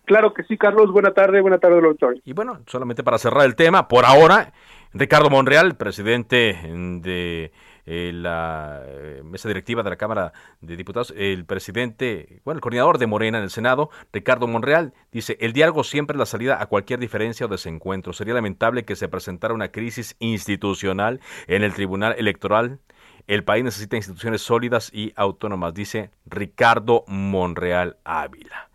Claro 0.05 0.33
que 0.33 0.43
sí, 0.43 0.57
Carlos. 0.57 0.89
Buena 0.89 1.11
tarde, 1.11 1.41
buena 1.41 1.57
tarde, 1.57 1.81
doctor. 1.81 2.15
Y 2.23 2.31
bueno, 2.31 2.61
solamente 2.67 3.03
para 3.03 3.17
cerrar 3.17 3.45
el 3.45 3.55
tema, 3.57 3.89
por 3.89 4.05
ahora, 4.05 4.53
Ricardo 4.93 5.29
Monreal, 5.29 5.75
presidente 5.75 6.57
de 7.01 7.51
eh, 7.85 8.11
la 8.13 8.81
eh, 8.85 9.21
mesa 9.23 9.47
directiva 9.47 9.83
de 9.83 9.89
la 9.89 9.95
Cámara 9.95 10.33
de 10.61 10.75
Diputados, 10.75 11.13
el 11.17 11.45
presidente, 11.45 12.41
bueno, 12.45 12.57
el 12.57 12.61
coordinador 12.61 12.97
de 12.97 13.07
Morena 13.07 13.37
en 13.37 13.43
el 13.43 13.49
Senado, 13.49 13.89
Ricardo 14.11 14.47
Monreal, 14.47 14.93
dice, 15.11 15.37
el 15.41 15.53
diálogo 15.53 15.83
siempre 15.83 16.15
es 16.15 16.19
la 16.19 16.25
salida 16.25 16.61
a 16.61 16.67
cualquier 16.67 16.99
diferencia 16.99 17.45
o 17.45 17.49
desencuentro. 17.49 18.13
Sería 18.13 18.33
lamentable 18.33 18.85
que 18.85 18.95
se 18.95 19.07
presentara 19.07 19.53
una 19.53 19.69
crisis 19.69 20.15
institucional 20.19 21.19
en 21.47 21.63
el 21.63 21.73
Tribunal 21.73 22.15
Electoral. 22.17 22.79
El 23.27 23.43
país 23.43 23.63
necesita 23.63 23.95
instituciones 23.95 24.41
sólidas 24.41 24.89
y 24.93 25.13
autónomas, 25.15 25.73
dice 25.73 26.11
Ricardo 26.25 27.03
Monreal 27.07 27.97
Ávila 28.03 28.69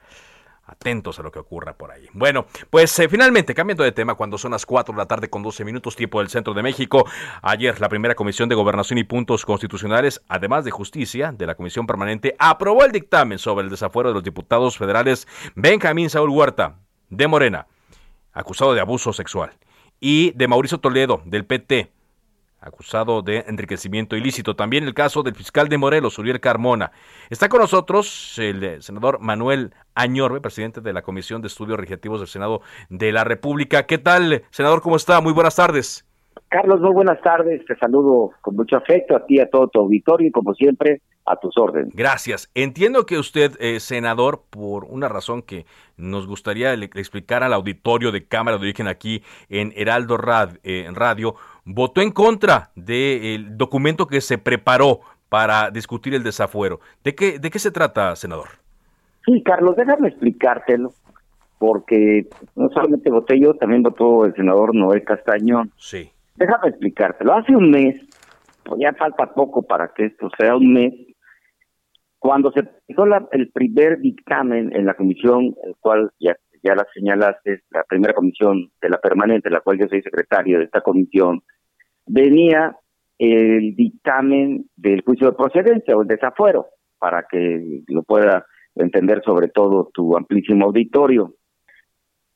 atentos 0.69 1.19
a 1.19 1.23
lo 1.23 1.33
que 1.33 1.39
ocurra 1.39 1.77
por 1.77 1.91
ahí. 1.91 2.07
Bueno, 2.13 2.47
pues 2.71 2.97
eh, 2.99 3.09
finalmente, 3.09 3.55
cambiando 3.55 3.83
de 3.83 3.93
tema, 3.93 4.15
cuando 4.15 4.39
son 4.39 4.53
las 4.53 4.67
4 4.67 4.95
de 4.95 4.99
la 4.99 5.07
tarde 5.07 5.31
con 5.31 5.43
12 5.43 5.65
minutos, 5.65 5.97
tiempo 5.97 6.21
del 6.21 6.29
centro 6.29 6.55
de 6.55 6.63
México, 6.63 7.07
ayer 7.43 7.81
la 7.81 7.89
primera 7.89 8.15
comisión 8.15 8.49
de 8.49 8.55
gobernación 8.55 8.99
y 8.99 9.05
puntos 9.05 9.45
constitucionales, 9.45 10.23
además 10.29 10.65
de 10.65 10.71
justicia, 10.71 11.33
de 11.33 11.47
la 11.47 11.55
comisión 11.55 11.87
permanente, 11.87 12.37
aprobó 12.39 12.85
el 12.85 12.93
dictamen 12.93 13.39
sobre 13.39 13.65
el 13.65 13.71
desafuero 13.71 14.11
de 14.11 14.15
los 14.15 14.23
diputados 14.25 14.77
federales 14.77 15.27
Benjamín 15.55 16.11
Saúl 16.11 16.31
Huerta, 16.31 16.77
de 17.09 17.27
Morena, 17.27 17.67
acusado 18.33 18.75
de 18.75 18.81
abuso 18.81 19.13
sexual, 19.13 19.53
y 20.01 20.33
de 20.33 20.49
Mauricio 20.49 20.79
Toledo, 20.79 21.23
del 21.25 21.47
PT, 21.47 21.93
acusado 22.61 23.23
de 23.23 23.45
enriquecimiento 23.47 24.17
ilícito. 24.17 24.57
También 24.57 24.85
el 24.85 24.95
caso 24.95 25.23
del 25.23 25.35
fiscal 25.35 25.69
de 25.69 25.79
Morelos, 25.79 26.19
Uriel 26.19 26.41
Carmona. 26.41 26.93
Está 27.31 27.49
con 27.49 27.61
nosotros 27.61 28.39
el 28.39 28.65
eh, 28.65 28.83
senador 28.83 29.21
Manuel 29.21 29.73
Añorbe, 29.95 30.41
presidente 30.41 30.81
de 30.81 30.93
la 30.93 31.03
Comisión 31.03 31.43
de 31.43 31.49
Estudios 31.49 31.79
Legislativos 31.79 32.21
del 32.21 32.29
Senado 32.29 32.61
de 32.89 33.13
la 33.13 33.25
República. 33.25 33.87
¿Qué 33.87 33.99
tal, 33.99 34.43
senador? 34.51 34.83
¿Cómo 34.83 34.97
está? 34.97 35.21
Muy 35.21 35.33
buenas 35.33 35.57
tardes. 35.57 36.05
Carlos, 36.49 36.81
muy 36.81 36.93
buenas 36.93 37.21
tardes. 37.21 37.65
Te 37.67 37.77
saludo 37.77 38.31
con 38.41 38.57
mucho 38.57 38.77
afecto 38.77 39.15
a 39.17 39.27
ti, 39.27 39.39
a 39.39 39.51
todo 39.51 39.69
tu 39.69 39.81
auditorio 39.81 40.29
y 40.29 40.31
como 40.31 40.55
siempre 40.55 41.03
a 41.27 41.37
tus 41.37 41.57
órdenes. 41.59 41.95
Gracias. 41.95 42.51
Entiendo 42.55 43.05
que 43.05 43.19
usted, 43.19 43.53
eh, 43.61 43.81
senador, 43.81 44.45
por 44.49 44.85
una 44.85 45.09
razón 45.09 45.43
que 45.43 45.67
nos 45.97 46.27
gustaría 46.27 46.73
explicar 46.73 47.43
al 47.43 47.53
auditorio 47.53 48.13
de 48.13 48.27
Cámara 48.27 48.57
de 48.57 48.63
Origen 48.63 48.89
aquí 48.89 49.23
en 49.51 49.73
Heraldo 49.77 50.19
eh, 50.63 50.89
Radio, 50.95 51.35
votó 51.69 52.01
en 52.01 52.11
contra 52.11 52.71
del 52.75 53.57
documento 53.57 54.07
que 54.07 54.21
se 54.21 54.39
preparó 54.39 55.01
para 55.29 55.71
discutir 55.71 56.15
el 56.15 56.23
desafuero. 56.23 56.81
¿De 57.05 57.15
qué, 57.15 57.39
¿De 57.39 57.51
qué 57.51 57.59
se 57.59 57.71
trata, 57.71 58.17
senador? 58.17 58.49
Sí, 59.27 59.43
Carlos, 59.45 59.77
déjame 59.77 60.09
explicártelo, 60.09 60.95
porque 61.59 62.27
no 62.57 62.71
solamente 62.71 63.11
voté 63.11 63.39
yo, 63.39 63.53
también 63.55 63.83
votó 63.83 64.25
el 64.25 64.35
senador 64.35 64.75
Noel 64.75 65.05
Castañón. 65.05 65.71
Sí. 65.77 66.11
Déjame 66.37 66.69
explicártelo. 66.69 67.35
Hace 67.35 67.55
un 67.55 67.71
mes, 67.71 68.01
pues 68.65 68.81
ya 68.81 68.95
falta 68.95 69.35
poco 69.35 69.63
para 69.63 69.93
que 69.95 70.07
esto 70.07 70.31
sea 70.39 70.57
un 70.57 70.73
mes, 70.73 70.95
cuando 72.19 72.51
se 72.53 72.63
hizo 72.89 73.05
el 73.33 73.51
primer 73.51 73.99
dictamen 74.01 74.75
en 74.75 74.87
la 74.87 74.95
comisión, 74.95 75.55
el 75.65 75.77
cual 75.81 76.11
ya, 76.19 76.35
ya 76.65 76.75
la 76.75 76.87
señalaste, 76.95 77.61
la 77.71 77.85
primera 77.85 78.15
comisión 78.15 78.71
de 78.81 78.89
la 78.89 78.99
permanente, 78.99 79.51
la 79.51 79.61
cual 79.61 79.79
yo 79.79 79.87
soy 79.89 80.03
secretario 80.03 80.59
de 80.59 80.65
esta 80.65 80.81
comisión, 80.81 81.43
venía 82.09 82.77
el 83.19 83.75
dictamen 83.75 84.67
del 84.77 85.03
juicio 85.03 85.29
de 85.29 85.37
procedencia 85.37 85.97
o 85.97 86.03
el 86.03 86.09
desafuero, 86.09 86.67
para 86.99 87.25
que 87.31 87.83
lo 87.89 88.03
pueda 88.03 88.47
entender 88.75 89.23
sobre 89.25 89.49
todo 89.49 89.91
tu 89.93 90.17
amplísimo 90.17 90.67
auditorio. 90.67 91.35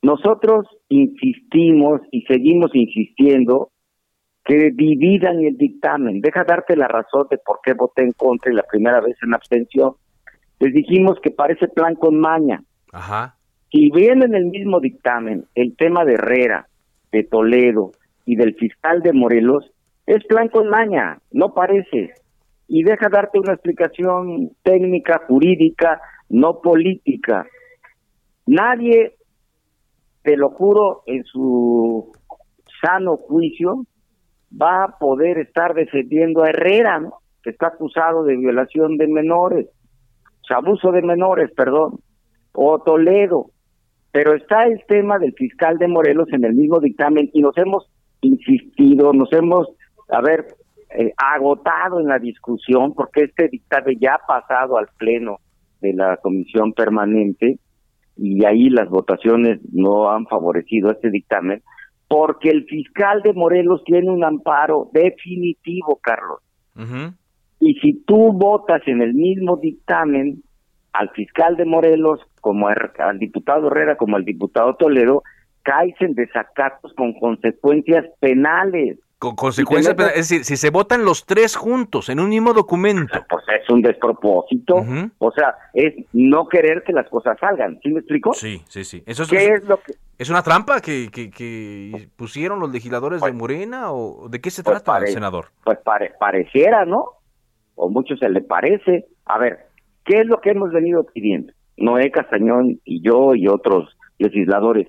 Nosotros 0.03 0.67
insistimos 0.89 2.01
y 2.11 2.23
seguimos 2.23 2.71
insistiendo 2.75 3.71
que 4.45 4.73
dividan 4.75 5.39
el 5.45 5.57
dictamen. 5.57 6.21
Deja 6.21 6.43
darte 6.43 6.77
la 6.77 6.89
razón 6.89 7.29
de 7.31 7.39
por 7.39 7.61
qué 7.63 7.75
voté 7.75 8.03
en 8.03 8.13
contra 8.13 8.51
y 8.51 8.57
la 8.57 8.65
primera 8.65 9.01
vez 9.01 9.17
en 9.23 9.35
abstención. 9.35 9.93
Les 10.59 10.73
dijimos 10.73 11.19
que 11.23 11.31
parece 11.31 11.69
plan 11.69 11.95
con 11.95 12.19
maña. 12.19 12.63
Ajá. 12.93 13.37
Si 13.71 13.91
bien 13.91 14.23
en 14.25 14.35
el 14.35 14.47
mismo 14.47 14.81
dictamen 14.81 15.45
el 15.55 15.77
tema 15.77 16.05
de 16.05 16.15
Herrera, 16.15 16.67
de 17.13 17.23
Toledo 17.25 17.93
y 18.25 18.37
del 18.37 18.55
fiscal 18.55 19.03
de 19.03 19.13
Morelos, 19.13 19.71
es 20.07 20.25
plan 20.27 20.49
con 20.49 20.69
maña, 20.69 21.19
no 21.31 21.55
parece. 21.55 22.15
Y 22.69 22.83
deja 22.83 23.09
darte 23.09 23.39
una 23.39 23.55
explicación 23.55 24.51
técnica, 24.63 25.23
jurídica, 25.27 26.01
no 26.29 26.61
política. 26.61 27.47
Nadie, 28.47 29.15
te 30.23 30.37
lo 30.37 30.51
juro, 30.51 31.03
en 31.07 31.25
su 31.25 32.13
sano 32.81 33.17
juicio 33.17 33.85
va 34.61 34.85
a 34.85 34.99
poder 34.99 35.39
estar 35.39 35.75
defendiendo 35.75 36.43
a 36.43 36.51
Herrera, 36.51 37.01
que 37.43 37.51
está 37.51 37.69
acusado 37.69 38.25
de 38.25 38.37
violación 38.37 38.97
de 38.97 39.07
menores, 39.09 39.69
abuso 40.53 40.93
de 40.93 41.03
menores, 41.03 41.51
perdón, 41.53 41.99
o 42.53 42.79
Toledo. 42.81 43.51
Pero 44.13 44.35
está 44.35 44.65
el 44.65 44.85
tema 44.87 45.19
del 45.19 45.33
fiscal 45.33 45.79
de 45.79 45.89
Morelos 45.89 46.29
en 46.33 46.45
el 46.45 46.55
mismo 46.55 46.81
dictamen 46.81 47.31
y 47.33 47.41
nos 47.41 47.57
hemos 47.57 47.91
insistido, 48.23 49.13
nos 49.13 49.33
hemos, 49.33 49.69
a 50.09 50.21
ver, 50.21 50.47
eh, 50.99 51.13
agotado 51.17 52.01
en 52.01 52.09
la 52.09 52.19
discusión 52.19 52.95
porque 52.95 53.25
este 53.25 53.49
dictamen 53.49 53.99
ya 54.01 54.15
ha 54.15 54.27
pasado 54.27 54.79
al 54.79 54.89
pleno 54.99 55.39
de 55.81 55.93
la 55.95 56.17
comisión 56.19 56.73
permanente 56.73 57.59
y 58.17 58.45
ahí 58.45 58.69
las 58.69 58.89
votaciones 58.89 59.61
no 59.73 60.11
han 60.11 60.27
favorecido 60.27 60.91
este 60.91 61.11
dictamen 61.11 61.63
porque 62.09 62.51
el 62.51 62.65
fiscal 62.65 63.23
de 63.23 63.33
Morelos 63.33 63.83
tiene 63.85 64.11
un 64.11 64.23
amparo 64.23 64.91
definitivo, 64.93 65.99
Carlos. 66.03 66.41
Y 67.59 67.75
si 67.81 68.05
tú 68.05 68.33
votas 68.35 68.83
en 68.87 69.01
el 69.01 69.15
mismo 69.15 69.57
dictamen 69.57 70.43
al 70.93 71.09
fiscal 71.11 71.57
de 71.57 71.65
Morelos, 71.65 72.21
como 72.43 72.69
al 72.69 73.19
diputado 73.19 73.69
Herrera, 73.69 73.97
como 73.97 74.17
al 74.17 74.27
diputado 74.27 74.75
Toledo, 74.75 75.23
caes 75.63 75.95
en 76.01 76.15
desacatos 76.15 76.93
con 76.95 77.13
consecuencias 77.15 78.07
penales. 78.21 78.99
Con 79.19 79.37
consecuencias 79.37 79.95
penales, 79.95 80.19
es 80.19 80.29
decir, 80.29 80.45
si 80.45 80.57
se 80.57 80.71
votan 80.71 81.05
los 81.05 81.25
tres 81.27 81.55
juntos 81.57 82.09
en 82.09 82.19
un 82.19 82.29
mismo 82.29 82.53
documento. 82.53 83.25
Pues 83.29 83.45
es 83.61 83.71
un 83.71 83.83
despropósito. 83.83 84.85
O 85.19 85.33
sea, 85.33 85.55
es 85.75 85.95
no 86.13 86.49
querer 86.49 86.83
que 86.83 86.93
las 86.93 87.09
cosas 87.09 87.39
salgan. 87.39 87.79
¿Sí 87.83 87.91
me 87.91 88.01
explico? 88.01 88.33
Sí, 88.33 88.63
sí, 88.69 88.85
sí. 88.85 89.03
Eso 89.07 89.25
¿Qué 89.29 89.55
es, 89.55 89.65
lo 89.65 89.79
que... 89.79 89.95
¿Es 90.19 90.29
una 90.31 90.43
trampa 90.43 90.81
que, 90.81 91.09
que, 91.11 92.09
pusieron 92.17 92.61
los 92.61 92.73
legisladores 92.73 93.21
de 93.21 93.29
pues 93.29 93.35
Morena? 93.35 93.93
¿O 93.93 94.29
de 94.29 94.41
qué 94.41 94.51
se 94.51 94.63
pues 94.63 94.83
trata, 94.83 95.07
senador? 95.07 95.47
Pues 95.65 95.79
pareciera, 96.19 96.85
¿no? 96.85 97.07
O 97.77 97.89
mucho 97.89 98.17
se 98.17 98.29
le 98.29 98.41
parece. 98.41 99.07
A 99.27 99.39
ver, 99.39 99.67
¿qué 100.05 100.21
es 100.21 100.27
lo 100.27 100.41
que 100.41 100.51
hemos 100.51 100.73
venido 100.73 101.05
pidiendo? 101.05 101.53
Noé 101.77 102.11
Castañón 102.11 102.81
y 102.85 103.03
yo 103.03 103.35
y 103.35 103.49
otros 103.49 103.97
legisladores. 104.19 104.89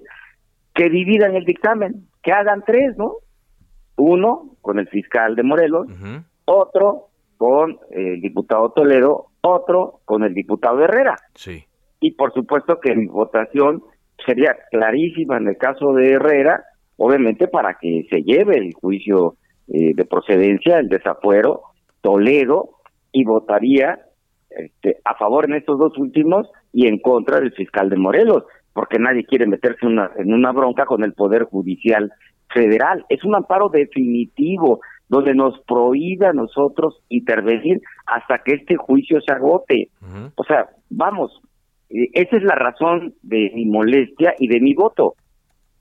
Que 0.73 0.89
dividan 0.89 1.35
el 1.35 1.45
dictamen, 1.45 2.07
que 2.21 2.31
hagan 2.31 2.63
tres, 2.65 2.97
¿no? 2.97 3.13
Uno 3.95 4.55
con 4.61 4.79
el 4.79 4.87
fiscal 4.87 5.35
de 5.35 5.43
Morelos, 5.43 5.87
otro 6.45 7.09
con 7.37 7.77
el 7.91 8.21
diputado 8.21 8.71
Toledo, 8.71 9.27
otro 9.41 9.99
con 10.05 10.23
el 10.23 10.33
diputado 10.33 10.83
Herrera. 10.83 11.15
Sí. 11.35 11.63
Y 11.99 12.11
por 12.11 12.33
supuesto 12.33 12.79
que 12.79 12.95
mi 12.95 13.07
votación 13.07 13.83
sería 14.25 14.55
clarísima 14.71 15.37
en 15.37 15.47
el 15.49 15.57
caso 15.57 15.93
de 15.93 16.13
Herrera, 16.13 16.63
obviamente 16.97 17.47
para 17.47 17.77
que 17.79 18.05
se 18.09 18.23
lleve 18.23 18.57
el 18.57 18.73
juicio 18.73 19.35
eh, 19.67 19.93
de 19.93 20.05
procedencia, 20.05 20.79
el 20.79 20.89
desafuero, 20.89 21.61
Toledo, 22.01 22.79
y 23.11 23.23
votaría 23.23 23.99
este, 24.49 24.99
a 25.05 25.15
favor 25.15 25.45
en 25.45 25.55
estos 25.55 25.79
dos 25.79 25.97
últimos 25.97 26.49
y 26.71 26.87
en 26.87 26.99
contra 26.99 27.39
del 27.39 27.53
fiscal 27.53 27.89
de 27.89 27.97
Morelos, 27.97 28.43
porque 28.73 28.99
nadie 28.99 29.25
quiere 29.25 29.47
meterse 29.47 29.85
una, 29.85 30.11
en 30.17 30.33
una 30.33 30.51
bronca 30.51 30.85
con 30.85 31.03
el 31.03 31.13
Poder 31.13 31.43
Judicial 31.43 32.11
Federal. 32.51 33.05
Es 33.09 33.23
un 33.23 33.35
amparo 33.35 33.69
definitivo 33.69 34.81
donde 35.07 35.35
nos 35.35 35.59
prohíbe 35.67 36.25
a 36.25 36.33
nosotros 36.33 37.01
intervenir 37.09 37.81
hasta 38.07 38.39
que 38.39 38.53
este 38.53 38.75
juicio 38.75 39.21
se 39.21 39.31
agote. 39.31 39.89
O 40.35 40.43
sea, 40.43 40.69
vamos, 40.89 41.39
eh, 41.89 42.09
esa 42.13 42.37
es 42.37 42.43
la 42.43 42.55
razón 42.55 43.13
de 43.21 43.51
mi 43.53 43.65
molestia 43.65 44.33
y 44.39 44.47
de 44.47 44.59
mi 44.59 44.73
voto, 44.73 45.15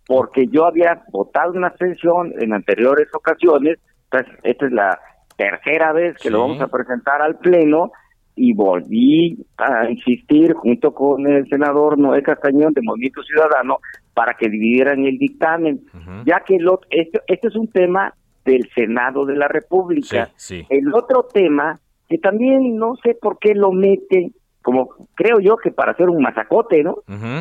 porque 0.06 0.46
yo 0.48 0.66
había 0.66 1.02
votado 1.10 1.52
una 1.52 1.68
abstención 1.68 2.34
en 2.40 2.52
anteriores 2.52 3.08
ocasiones, 3.14 3.78
pues 4.10 4.26
esta 4.42 4.66
es 4.66 4.72
la 4.72 4.98
tercera 5.36 5.92
vez 5.92 6.18
que 6.18 6.30
lo 6.30 6.40
vamos 6.40 6.60
a 6.60 6.68
presentar 6.68 7.22
al 7.22 7.38
Pleno 7.38 7.90
y 8.34 8.54
volví 8.54 9.38
a 9.58 9.90
insistir 9.90 10.54
junto 10.54 10.92
con 10.94 11.26
el 11.26 11.46
senador 11.48 11.98
Noé 11.98 12.22
Castañón 12.22 12.72
de 12.72 12.80
Movimiento 12.82 13.22
Ciudadano 13.22 13.78
para 14.14 14.34
que 14.34 14.48
dividieran 14.48 15.04
el 15.04 15.18
dictamen, 15.18 15.82
ya 16.24 16.40
que 16.40 16.58
lo, 16.58 16.80
este, 16.90 17.20
este, 17.26 17.48
es 17.48 17.56
un 17.56 17.68
tema 17.68 18.14
del 18.44 18.68
Senado 18.74 19.26
de 19.26 19.36
la 19.36 19.48
República. 19.48 20.30
El 20.48 20.94
otro 20.94 21.28
tema, 21.32 21.78
que 22.08 22.18
también 22.18 22.76
no 22.76 22.96
sé 23.02 23.16
por 23.20 23.38
qué 23.38 23.54
lo 23.54 23.72
mete, 23.72 24.32
como 24.62 25.08
creo 25.14 25.38
yo 25.40 25.56
que 25.56 25.70
para 25.70 25.92
hacer 25.92 26.08
un 26.08 26.22
masacote, 26.22 26.82
¿no? 26.82 26.96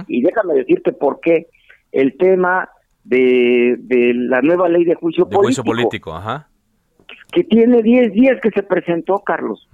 Y 0.08 0.21
déjame 0.21 0.56
decirte 0.56 0.91
por 0.91 1.19
qué, 1.21 1.47
el 1.91 2.17
tema 2.17 2.69
de, 3.04 3.75
de 3.80 4.13
la 4.13 4.41
nueva 4.41 4.67
ley 4.67 4.84
de 4.84 4.95
juicio 4.95 5.25
de 5.25 5.36
Juicio 5.38 5.63
político, 5.63 6.13
ajá. 6.13 6.47
Que 7.32 7.43
tiene 7.45 7.82
10 7.82 8.12
días 8.12 8.39
que 8.41 8.51
se 8.51 8.63
presentó, 8.63 9.19
Carlos 9.19 9.69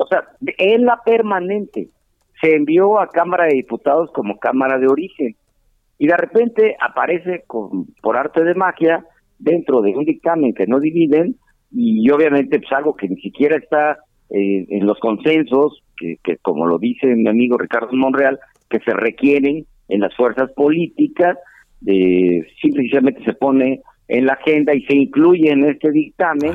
o 0.00 0.06
sea, 0.06 0.24
en 0.58 0.84
la 0.84 1.00
permanente 1.04 1.88
se 2.40 2.54
envió 2.54 2.98
a 2.98 3.08
Cámara 3.08 3.44
de 3.44 3.54
Diputados 3.54 4.10
como 4.12 4.38
Cámara 4.38 4.78
de 4.78 4.88
Origen 4.88 5.36
y 5.98 6.06
de 6.06 6.16
repente 6.16 6.76
aparece 6.80 7.44
con, 7.46 7.86
por 8.02 8.16
arte 8.16 8.42
de 8.42 8.54
magia 8.54 9.04
dentro 9.38 9.82
de 9.82 9.94
un 9.94 10.04
dictamen 10.04 10.54
que 10.54 10.66
no 10.66 10.80
dividen 10.80 11.36
y 11.70 12.10
obviamente 12.10 12.58
pues 12.58 12.72
algo 12.72 12.96
que 12.96 13.08
ni 13.08 13.20
siquiera 13.20 13.56
está 13.56 13.98
eh, 14.30 14.66
en 14.68 14.86
los 14.86 14.98
consensos, 14.98 15.82
que, 15.96 16.16
que 16.22 16.38
como 16.38 16.66
lo 16.66 16.78
dice 16.78 17.06
mi 17.08 17.28
amigo 17.28 17.58
Ricardo 17.58 17.92
Monreal, 17.92 18.38
que 18.68 18.80
se 18.80 18.92
requieren 18.92 19.66
en 19.88 20.00
las 20.00 20.14
fuerzas 20.16 20.50
políticas, 20.52 21.36
de, 21.80 22.46
simplemente 22.60 23.24
se 23.24 23.34
pone 23.34 23.82
en 24.08 24.26
la 24.26 24.34
agenda 24.34 24.74
y 24.74 24.82
se 24.82 24.96
incluye 24.96 25.50
en 25.50 25.64
este 25.68 25.90
dictamen. 25.90 26.52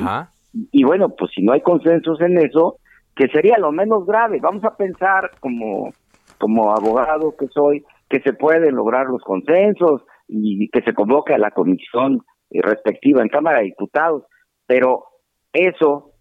Y 0.72 0.84
bueno, 0.84 1.10
pues 1.10 1.30
si 1.34 1.42
no 1.42 1.52
hay 1.52 1.60
consensos 1.60 2.20
en 2.20 2.38
eso, 2.38 2.78
que 3.16 3.28
sería 3.28 3.58
lo 3.58 3.72
menos 3.72 4.06
grave. 4.06 4.38
Vamos 4.40 4.62
a 4.64 4.76
pensar 4.76 5.30
como, 5.40 5.90
como 6.38 6.70
abogado 6.70 7.34
que 7.36 7.48
soy, 7.48 7.84
que 8.08 8.20
se 8.20 8.34
pueden 8.34 8.76
lograr 8.76 9.06
los 9.06 9.22
consensos 9.22 10.02
y 10.28 10.68
que 10.68 10.82
se 10.82 10.92
convoque 10.92 11.34
a 11.34 11.38
la 11.38 11.50
comisión 11.50 12.20
respectiva 12.50 13.22
en 13.22 13.28
Cámara 13.28 13.58
de 13.58 13.64
Diputados, 13.64 14.24
pero 14.66 15.04
eso 15.52 16.12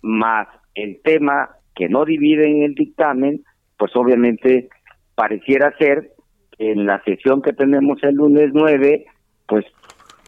más 0.00 0.48
el 0.74 1.00
tema 1.02 1.50
que 1.74 1.88
no 1.88 2.04
divide 2.04 2.46
en 2.48 2.62
el 2.62 2.74
dictamen, 2.74 3.42
pues 3.76 3.94
obviamente 3.96 4.68
pareciera 5.14 5.76
ser 5.78 6.12
que 6.56 6.72
en 6.72 6.86
la 6.86 7.02
sesión 7.04 7.42
que 7.42 7.52
tenemos 7.52 8.02
el 8.02 8.14
lunes 8.14 8.50
9, 8.52 9.06
pues 9.46 9.64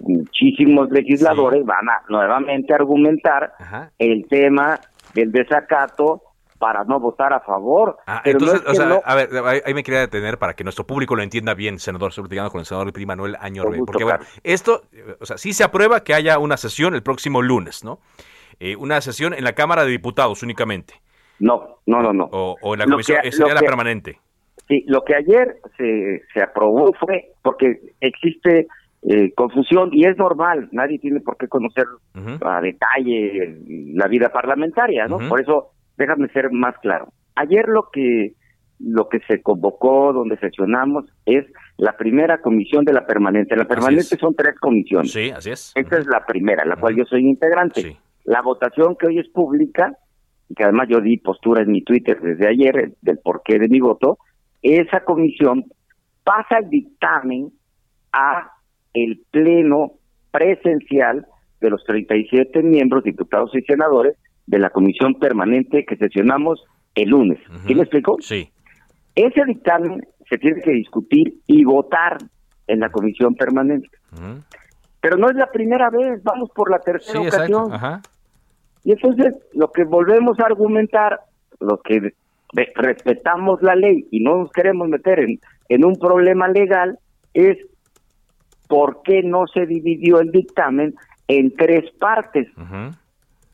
muchísimos 0.01 0.91
legisladores 0.91 1.65
van 1.65 1.89
a 1.89 2.03
nuevamente 2.09 2.75
argumentar 2.75 3.53
el 3.99 4.27
tema 4.29 4.81
el 5.23 5.33
desacato 5.33 6.23
para 6.59 6.85
no 6.85 6.99
votar 6.99 7.33
a 7.33 7.41
favor. 7.41 7.99
Ah, 8.07 8.23
entonces, 8.25 8.63
o 8.67 8.75
sea, 8.75 9.01
a 9.05 9.15
ver, 9.15 9.29
ahí 9.65 9.75
me 9.75 9.83
quería 9.83 10.01
detener 10.01 10.39
para 10.39 10.55
que 10.55 10.65
nuestro 10.65 10.87
público 10.87 11.15
lo 11.15 11.23
entienda 11.23 11.55
bien, 11.55 11.79
senador, 11.79 12.11
estoy 12.11 12.25
con 12.51 12.61
el 12.61 12.67
senador 12.67 12.93
Prima 12.93 13.13
Manuel 13.13 13.37
Añorbe, 13.41 13.79
porque 13.87 14.05
bueno, 14.05 14.21
esto, 14.43 14.83
o 15.21 15.27
sea, 15.27 15.37
sí 15.39 15.53
se 15.53 15.65
aprueba 15.65 16.03
que 16.03 16.15
haya 16.15 16.39
una 16.39 16.57
sesión 16.57 16.95
el 16.95 17.03
próximo 17.03 17.43
lunes, 17.43 17.85
¿no? 17.85 17.99
Eh, 18.59 18.75
una 18.77 19.01
sesión 19.01 19.35
en 19.35 19.45
la 19.45 19.53
Cámara 19.53 19.85
de 19.85 19.91
Diputados 19.91 20.43
únicamente. 20.43 20.95
No, 21.39 21.81
no, 21.85 22.01
no, 22.01 22.13
no. 22.13 22.25
O, 22.33 22.73
en 22.73 22.81
la 22.81 22.87
comisión, 22.87 23.19
sería 23.31 23.55
la 23.55 23.61
permanente. 23.61 24.19
Sí, 24.67 24.83
lo 24.87 25.05
que 25.05 25.15
ayer 25.15 25.59
se, 25.77 26.23
se 26.33 26.43
aprobó 26.43 26.93
fue 26.99 27.33
porque 27.43 27.93
existe 28.01 28.67
eh, 29.09 29.33
confusión 29.37 29.91
y 29.93 30.05
es 30.05 30.19
normal, 30.19 30.69
nadie 30.73 30.99
tiene 30.99 31.21
por 31.21 31.37
qué 31.37 31.47
conocer 31.47 31.85
a 32.43 32.61
detalle 32.61 33.57
la 33.95 34.09
vida 34.09 34.31
parlamentaria, 34.31 35.07
¿no? 35.07 35.19
Por 35.29 35.41
eso 35.41 35.71
déjame 35.97 36.29
ser 36.31 36.51
más 36.51 36.77
claro. 36.79 37.13
Ayer 37.37 37.69
lo 37.69 37.89
que 37.93 38.35
lo 38.81 39.09
que 39.09 39.21
se 39.21 39.43
convocó, 39.43 40.13
donde 40.13 40.37
sesionamos, 40.39 41.07
es 41.25 41.47
la 41.77 41.97
primera 41.97 42.43
comisión 42.43 42.85
de 42.85 42.93
la 42.93 43.07
permanente. 43.07 43.57
La 43.57 43.65
permanente 43.65 44.17
son 44.19 44.35
tres 44.35 44.59
comisiones. 44.59 45.13
Sí, 45.13 45.31
así 45.31 45.51
es. 45.51 45.73
Esta 45.75 45.99
es 45.99 46.07
la 46.07 46.27
primera, 46.27 46.65
la 46.65 46.77
cual 46.77 46.97
yo 46.97 47.05
soy 47.05 47.27
integrante. 47.27 47.97
La 48.25 48.43
votación 48.43 48.97
que 48.97 49.07
hoy 49.07 49.19
es 49.21 49.29
pública, 49.29 49.97
y 50.49 50.55
que 50.55 50.65
además 50.65 50.89
yo 50.91 51.01
di 51.01 51.17
postura 51.17 51.63
en 51.63 51.71
mi 51.71 51.83
Twitter 51.83 52.21
desde 52.21 52.49
ayer 52.49 52.93
del 53.01 53.19
porqué 53.19 53.59
de 53.59 53.69
mi 53.69 53.81
voto, 53.81 54.19
esa 54.63 55.05
comisión 55.05 55.65
pasa 56.25 56.59
el 56.59 56.69
dictamen 56.69 57.53
a 58.13 58.56
el 58.97 59.21
pleno 59.31 59.93
presencial 60.31 61.27
de 61.61 61.71
los 61.71 61.85
37 61.85 62.63
miembros, 62.63 63.05
diputados 63.05 63.51
y 63.55 63.63
senadores 63.63 64.17
de 64.47 64.59
la 64.59 64.71
comisión 64.71 65.15
permanente 65.15 65.85
que 65.85 65.97
sesionamos 65.97 66.65
el 66.95 67.11
lunes. 67.11 67.39
¿Quién 67.67 67.79
me 67.79 67.85
explicó? 67.85 68.17
Sí. 68.21 68.49
Ese 69.15 69.45
dictamen 69.45 70.07
se 70.29 70.39
tiene 70.39 70.61
que 70.63 70.73
discutir 70.73 71.35
y 71.47 71.65
votar 71.65 72.19
en 72.67 72.81
la 72.81 72.91
comisión 72.91 73.35
permanente. 73.35 73.89
Pero 75.01 75.17
no 75.19 75.29
es 75.29 75.37
la 75.37 75.51
primera 75.51 75.91
vez, 75.91 76.23
vamos 76.23 76.51
por 76.55 76.71
la 76.71 76.79
tercera 76.79 77.21
ocasión. 77.21 77.71
Y 78.85 78.93
entonces 78.93 79.35
lo 79.53 79.71
que 79.73 79.85
volvemos 79.85 80.39
a 80.41 80.47
argumentar, 80.47 81.21
lo 81.61 81.81
que 81.83 82.15
respetamos 82.77 83.61
la 83.63 83.75
ley 83.75 84.07
y 84.11 84.21
no 84.21 84.39
nos 84.39 84.53
queremos 84.53 84.89
meter 84.89 85.21
en, 85.21 85.41
en 85.69 85.85
un 85.85 85.97
problema 85.97 86.49
legal, 86.49 86.99
es 87.35 87.59
por 88.69 89.03
qué 89.03 89.23
no 89.23 89.47
se 89.47 89.67
dividió 89.67 90.21
el 90.21 90.31
dictamen 90.31 90.95
en 91.29 91.55
tres 91.55 91.91
partes. 91.99 92.49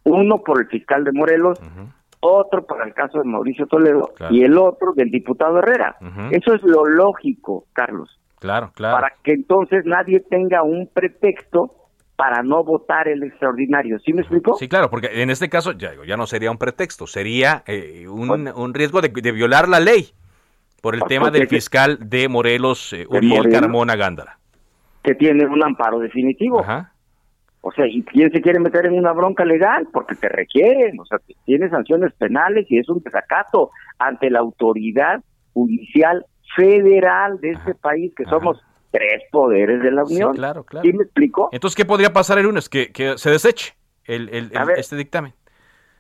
Uno 0.04 0.38
por 0.38 0.60
el 0.60 0.68
fiscal 0.68 1.04
de 1.04 1.12
Morelos, 1.12 1.60
otro 2.20 2.64
para 2.64 2.84
el 2.84 2.94
caso 2.94 3.18
de 3.18 3.24
Mauricio 3.24 3.66
Toledo 3.66 4.12
y 4.30 4.42
el 4.42 4.56
otro 4.58 4.92
del 4.94 5.10
diputado 5.10 5.58
Herrera. 5.58 5.96
Eso 6.30 6.54
es 6.54 6.62
lo 6.62 6.84
lógico, 6.86 7.66
Carlos. 7.72 8.18
Claro, 8.38 8.72
claro. 8.74 8.96
Para 8.96 9.14
que 9.22 9.32
entonces 9.32 9.84
nadie 9.86 10.18
tenga 10.18 10.64
un 10.64 10.88
pretexto 10.88 11.76
para 12.16 12.42
no 12.42 12.62
votar 12.62 13.08
el 13.08 13.22
extraordinario. 13.22 13.98
¿Sí 14.00 14.12
me 14.12 14.20
explico? 14.20 14.56
Sí, 14.56 14.68
claro, 14.68 14.90
porque 14.90 15.22
en 15.22 15.30
este 15.30 15.48
caso 15.48 15.72
ya, 15.72 15.92
ya 16.06 16.16
no 16.16 16.26
sería 16.26 16.50
un 16.50 16.58
pretexto, 16.58 17.06
sería 17.06 17.62
eh, 17.66 18.06
un, 18.08 18.48
un, 18.48 18.74
riesgo 18.74 19.00
de, 19.00 19.08
violar 19.08 19.68
la 19.68 19.80
ley 19.80 20.12
por 20.80 20.94
el 20.94 21.02
tema 21.04 21.30
del 21.30 21.48
fiscal 21.48 21.98
de 22.00 22.28
Morelos, 22.28 22.92
eh, 22.92 23.06
Uriel 23.08 23.48
Carmona 23.50 23.96
Gándara. 23.96 24.38
Que 25.02 25.14
tiene 25.14 25.46
un 25.46 25.62
amparo 25.64 25.98
definitivo. 25.98 26.60
Ajá. 26.60 26.92
O 27.60 27.70
sea, 27.70 27.86
¿y 27.86 28.02
quién 28.02 28.30
se 28.32 28.42
quiere 28.42 28.58
meter 28.58 28.86
en 28.86 28.98
una 28.98 29.12
bronca 29.12 29.44
legal? 29.44 29.86
Porque 29.92 30.16
te 30.16 30.28
requieren, 30.28 30.98
o 30.98 31.06
sea, 31.06 31.18
tiene 31.44 31.70
sanciones 31.70 32.12
penales 32.14 32.66
y 32.68 32.78
es 32.78 32.88
un 32.88 33.00
desacato 33.00 33.70
ante 33.98 34.30
la 34.30 34.40
autoridad 34.40 35.22
judicial 35.52 36.26
federal 36.56 37.40
de 37.40 37.50
este 37.50 37.74
país, 37.76 38.12
que 38.16 38.24
somos 38.24 38.60
tres 38.90 39.22
poderes 39.30 39.80
de 39.80 39.92
la 39.92 40.04
Unión. 40.04 40.34
claro, 40.34 40.64
claro. 40.64 40.84
¿Sí 40.84 40.92
me 40.92 41.04
explico? 41.04 41.48
Entonces, 41.52 41.76
¿qué 41.76 41.84
podría 41.84 42.12
pasar 42.12 42.38
el 42.38 42.44
lunes? 42.44 42.68
Que, 42.68 42.90
que 42.92 43.16
se 43.16 43.30
deseche 43.30 43.74
el, 44.04 44.28
el, 44.30 44.50
este 44.76 44.96
dictamen. 44.96 45.32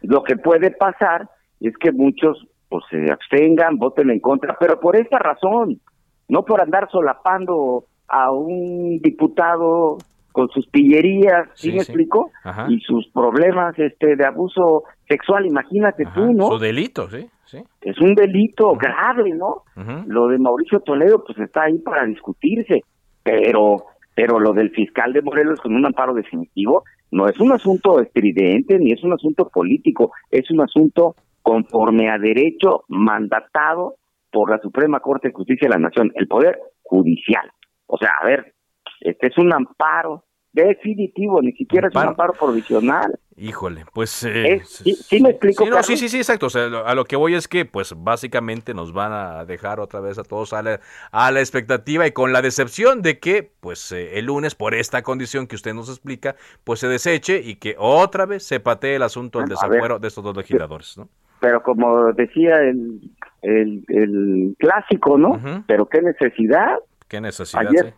Lo 0.02 0.24
que 0.24 0.36
puede 0.36 0.72
pasar 0.72 1.30
es 1.60 1.76
que 1.78 1.92
muchos 1.92 2.44
pues, 2.68 2.84
se 2.90 3.10
abstengan, 3.10 3.78
voten 3.78 4.10
en 4.10 4.18
contra, 4.18 4.56
pero 4.58 4.80
por 4.80 4.96
esta 4.96 5.18
razón, 5.18 5.80
no 6.28 6.44
por 6.44 6.60
andar 6.60 6.88
solapando 6.90 7.86
a 8.12 8.30
un 8.30 8.98
diputado 8.98 9.96
con 10.32 10.48
sus 10.50 10.66
pillerías, 10.66 11.48
¿sí, 11.54 11.72
me 11.72 11.78
explico? 11.78 12.30
Y 12.68 12.78
sus 12.80 13.08
problemas 13.08 13.78
este 13.78 14.16
de 14.16 14.26
abuso 14.26 14.84
sexual, 15.08 15.46
imagínate 15.46 16.04
tú, 16.14 16.32
¿no? 16.32 16.48
Su 16.48 16.58
delito, 16.58 17.08
sí, 17.08 17.26
sí. 17.44 17.58
Es 17.80 17.98
un 18.00 18.14
delito 18.14 18.72
grave, 18.74 19.30
¿no? 19.30 19.62
Lo 20.06 20.28
de 20.28 20.38
Mauricio 20.38 20.80
Toledo 20.80 21.24
pues 21.24 21.38
está 21.38 21.64
ahí 21.64 21.78
para 21.78 22.06
discutirse, 22.06 22.82
pero 23.22 23.84
pero 24.14 24.38
lo 24.38 24.52
del 24.52 24.70
fiscal 24.70 25.14
de 25.14 25.22
Morelos 25.22 25.58
con 25.60 25.74
un 25.74 25.86
amparo 25.86 26.12
definitivo 26.12 26.84
no 27.10 27.28
es 27.28 27.40
un 27.40 27.50
asunto 27.52 27.98
estridente 27.98 28.78
ni 28.78 28.92
es 28.92 29.02
un 29.02 29.14
asunto 29.14 29.48
político, 29.48 30.12
es 30.30 30.50
un 30.50 30.60
asunto 30.60 31.14
conforme 31.40 32.10
a 32.10 32.18
derecho 32.18 32.84
mandatado 32.88 33.94
por 34.30 34.50
la 34.50 34.58
Suprema 34.58 35.00
Corte 35.00 35.28
de 35.28 35.34
Justicia 35.34 35.66
de 35.66 35.74
la 35.74 35.80
Nación, 35.80 36.12
el 36.14 36.28
poder 36.28 36.58
judicial. 36.82 37.50
O 37.92 37.98
sea, 37.98 38.10
a 38.22 38.24
ver, 38.24 38.54
este 39.00 39.26
es 39.26 39.36
un 39.36 39.52
amparo 39.52 40.24
definitivo, 40.50 41.42
ni 41.42 41.52
siquiera 41.52 41.88
es 41.88 41.94
un 41.94 42.08
amparo 42.08 42.32
provisional. 42.32 43.18
Híjole, 43.36 43.84
pues... 43.92 44.24
Eh, 44.24 44.62
¿sí, 44.64 45.22
me 45.22 45.30
explico? 45.30 45.66
Sí, 45.82 45.98
sí, 45.98 46.08
sí, 46.08 46.16
exacto. 46.16 46.46
O 46.46 46.50
sea, 46.50 46.64
a 46.86 46.94
lo 46.94 47.04
que 47.04 47.16
voy 47.16 47.34
es 47.34 47.48
que, 47.48 47.66
pues, 47.66 47.94
básicamente 47.94 48.72
nos 48.72 48.94
van 48.94 49.12
a 49.12 49.44
dejar 49.44 49.78
otra 49.78 50.00
vez 50.00 50.18
a 50.18 50.22
todos 50.22 50.54
a 50.54 50.62
la, 50.62 50.80
a 51.10 51.30
la 51.32 51.40
expectativa 51.40 52.06
y 52.06 52.12
con 52.12 52.32
la 52.32 52.40
decepción 52.40 53.02
de 53.02 53.18
que, 53.18 53.50
pues, 53.60 53.92
eh, 53.92 54.18
el 54.18 54.26
lunes, 54.26 54.54
por 54.54 54.74
esta 54.74 55.02
condición 55.02 55.46
que 55.46 55.56
usted 55.56 55.74
nos 55.74 55.90
explica, 55.90 56.34
pues 56.64 56.80
se 56.80 56.88
deseche 56.88 57.42
y 57.44 57.56
que 57.56 57.74
otra 57.76 58.24
vez 58.24 58.42
se 58.42 58.58
patee 58.58 58.96
el 58.96 59.02
asunto 59.02 59.38
del 59.38 59.48
desafuero 59.48 59.98
de 59.98 60.08
estos 60.08 60.24
dos 60.24 60.34
legisladores, 60.34 60.96
¿no? 60.96 61.08
Pero 61.40 61.62
como 61.62 62.12
decía 62.14 62.60
el, 62.60 63.00
el, 63.42 64.56
clásico, 64.58 65.18
¿no? 65.18 65.64
Pero 65.66 65.86
qué 65.86 66.00
necesidad. 66.00 66.78
Qué 67.12 67.20
necesidad, 67.20 67.92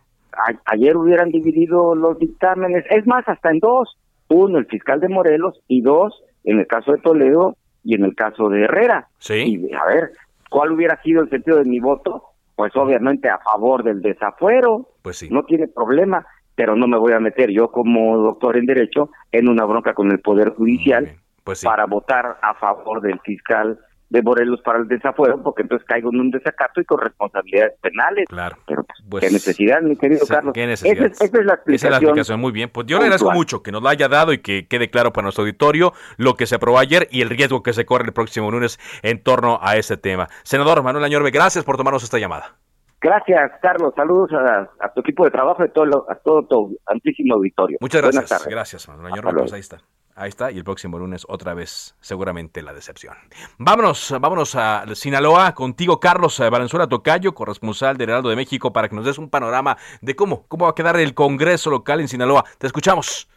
ayer 0.65 0.97
hubieran 0.97 1.29
dividido 1.29 1.95
los 1.95 2.19
dictámenes, 2.19 2.83
es 2.89 3.07
más, 3.07 3.25
hasta 3.29 3.49
en 3.49 3.59
dos, 3.59 3.97
uno 4.27 4.57
el 4.57 4.65
fiscal 4.65 4.99
de 4.99 5.07
Morelos 5.07 5.57
y 5.69 5.79
dos 5.79 6.21
en 6.43 6.59
el 6.59 6.67
caso 6.67 6.91
de 6.91 6.97
Toledo 6.97 7.55
y 7.81 7.95
en 7.95 8.03
el 8.03 8.13
caso 8.13 8.49
de 8.49 8.65
Herrera. 8.65 9.07
Sí. 9.19 9.67
Y 9.69 9.73
a 9.73 9.85
ver, 9.85 10.11
¿cuál 10.49 10.73
hubiera 10.73 11.01
sido 11.01 11.21
el 11.21 11.29
sentido 11.29 11.59
de 11.59 11.63
mi 11.63 11.79
voto? 11.79 12.23
Pues 12.57 12.75
obviamente 12.75 13.29
a 13.29 13.39
favor 13.39 13.85
del 13.85 14.01
desafuero. 14.01 14.89
Pues 15.01 15.19
sí. 15.19 15.29
No 15.31 15.45
tiene 15.45 15.69
problema, 15.69 16.25
pero 16.55 16.75
no 16.75 16.85
me 16.85 16.97
voy 16.97 17.13
a 17.13 17.19
meter 17.21 17.51
yo 17.51 17.71
como 17.71 18.17
doctor 18.17 18.57
en 18.57 18.65
derecho 18.65 19.11
en 19.31 19.47
una 19.47 19.63
bronca 19.63 19.93
con 19.93 20.11
el 20.11 20.19
Poder 20.19 20.49
Judicial 20.49 21.15
pues 21.45 21.63
para 21.63 21.85
votar 21.85 22.37
a 22.41 22.53
favor 22.55 22.99
del 22.99 23.21
fiscal 23.21 23.79
de 24.09 24.21
Morelos 24.21 24.61
para 24.61 24.79
el 24.79 24.87
desafuero, 24.87 25.41
porque 25.41 25.63
entonces 25.63 25.87
caigo 25.87 26.09
en 26.13 26.19
un 26.19 26.31
desacato 26.31 26.81
y 26.81 26.85
con 26.85 26.99
responsabilidades 26.99 27.73
penales. 27.81 28.25
Claro. 28.27 28.57
Pero 28.67 28.83
pues, 28.83 28.99
pues 29.09 29.25
qué 29.25 29.31
necesidad, 29.31 29.81
mi 29.81 29.95
querido 29.95 30.25
Carlos. 30.27 30.53
Qué 30.53 30.67
necesidad. 30.67 31.05
Esa, 31.05 31.25
es 31.25 31.31
la 31.33 31.53
explicación. 31.53 31.75
Esa 31.75 31.87
es 31.87 31.91
la 31.91 31.97
explicación, 31.97 32.39
muy 32.39 32.51
bien. 32.51 32.69
Pues 32.69 32.87
yo 32.87 32.97
le 32.97 33.05
agradezco 33.05 33.31
mucho 33.31 33.63
que 33.63 33.71
nos 33.71 33.81
la 33.83 33.91
haya 33.91 34.07
dado 34.07 34.33
y 34.33 34.39
que 34.39 34.67
quede 34.67 34.89
claro 34.89 35.11
para 35.11 35.23
nuestro 35.23 35.43
auditorio 35.43 35.93
lo 36.17 36.35
que 36.35 36.45
se 36.45 36.55
aprobó 36.55 36.79
ayer 36.79 37.07
y 37.11 37.21
el 37.21 37.29
riesgo 37.29 37.63
que 37.63 37.73
se 37.73 37.85
corre 37.85 38.05
el 38.05 38.13
próximo 38.13 38.51
lunes 38.51 38.79
en 39.01 39.21
torno 39.21 39.59
a 39.61 39.77
ese 39.77 39.97
tema. 39.97 40.27
Senador 40.43 40.83
Manuel 40.83 41.03
Añorbe, 41.03 41.31
gracias 41.31 41.63
por 41.63 41.77
tomarnos 41.77 42.03
esta 42.03 42.19
llamada. 42.19 42.55
Gracias, 43.01 43.51
Carlos. 43.61 43.93
Saludos 43.95 44.31
a, 44.33 44.89
tu 44.93 45.01
equipo 45.01 45.25
de 45.25 45.31
trabajo 45.31 45.63
y 45.63 45.67
a 45.67 45.71
todo, 45.71 46.09
a 46.09 46.15
todo 46.15 46.43
tu 46.47 46.77
amplísimo 46.85 47.35
auditorio. 47.35 47.77
Muchas 47.79 48.01
gracias. 48.01 48.47
Gracias, 48.47 48.87
Manuel 48.87 49.13
Añorbe. 49.13 49.33
Pues 49.33 49.53
ahí 49.53 49.59
está. 49.59 49.77
Ahí 50.17 50.29
está, 50.29 50.49
y 50.49 50.57
el 50.57 50.63
próximo 50.63 50.97
lunes 50.97 51.25
otra 51.27 51.53
vez 51.53 51.93
seguramente 51.99 52.61
la 52.61 52.71
decepción. 52.71 53.15
Vámonos, 53.57 54.15
vámonos 54.17 54.55
a 54.55 54.85
Sinaloa 54.95 55.53
contigo, 55.53 55.99
Carlos 55.99 56.39
Valenzuela 56.39 56.87
Tocayo, 56.87 57.35
corresponsal 57.35 57.97
del 57.97 58.11
Heraldo 58.11 58.29
de 58.29 58.37
México, 58.37 58.71
para 58.71 58.87
que 58.87 58.95
nos 58.95 59.03
des 59.03 59.17
un 59.17 59.29
panorama 59.29 59.75
de 60.01 60.15
cómo, 60.15 60.47
cómo 60.47 60.65
va 60.65 60.71
a 60.71 60.75
quedar 60.75 60.95
el 60.95 61.13
Congreso 61.13 61.69
local 61.69 61.99
en 61.99 62.07
Sinaloa. 62.07 62.45
Te 62.57 62.67
escuchamos. 62.67 63.29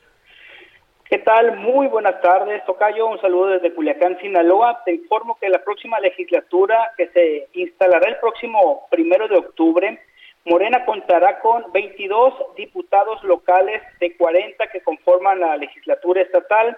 ¿Qué 1.10 1.18
tal? 1.18 1.56
Muy 1.56 1.88
buenas 1.88 2.20
tardes, 2.20 2.64
Tocayo. 2.64 3.08
Un 3.08 3.20
saludo 3.20 3.48
desde 3.48 3.74
Culiacán, 3.74 4.16
Sinaloa. 4.20 4.84
Te 4.84 4.94
informo 4.94 5.36
que 5.40 5.48
la 5.48 5.64
próxima 5.64 5.98
legislatura 5.98 6.92
que 6.96 7.08
se 7.08 7.48
instalará 7.54 8.08
el 8.08 8.18
próximo 8.18 8.86
primero 8.88 9.26
de 9.26 9.38
octubre 9.38 10.00
Morena 10.48 10.86
contará 10.86 11.40
con 11.40 11.70
22 11.72 12.32
diputados 12.56 13.22
locales 13.22 13.82
de 14.00 14.16
40 14.16 14.66
que 14.68 14.80
conforman 14.80 15.40
la 15.40 15.56
legislatura 15.58 16.22
estatal, 16.22 16.76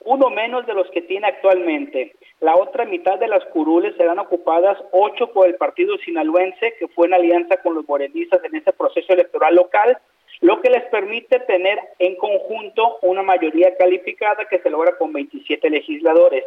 uno 0.00 0.30
menos 0.30 0.66
de 0.66 0.74
los 0.74 0.90
que 0.90 1.00
tiene 1.00 1.28
actualmente. 1.28 2.16
La 2.40 2.56
otra 2.56 2.84
mitad 2.84 3.18
de 3.18 3.28
las 3.28 3.44
curules 3.46 3.96
serán 3.96 4.18
ocupadas, 4.18 4.76
ocho 4.90 5.32
por 5.32 5.46
el 5.46 5.54
partido 5.54 5.96
sinaloense, 5.98 6.74
que 6.78 6.88
fue 6.88 7.06
en 7.06 7.14
alianza 7.14 7.58
con 7.58 7.76
los 7.76 7.88
morenistas 7.88 8.42
en 8.44 8.56
ese 8.56 8.72
proceso 8.72 9.12
electoral 9.12 9.54
local, 9.54 9.96
lo 10.40 10.60
que 10.60 10.70
les 10.70 10.82
permite 10.86 11.38
tener 11.40 11.78
en 12.00 12.16
conjunto 12.16 12.98
una 13.02 13.22
mayoría 13.22 13.76
calificada 13.76 14.46
que 14.50 14.58
se 14.58 14.70
logra 14.70 14.98
con 14.98 15.12
27 15.12 15.70
legisladores. 15.70 16.44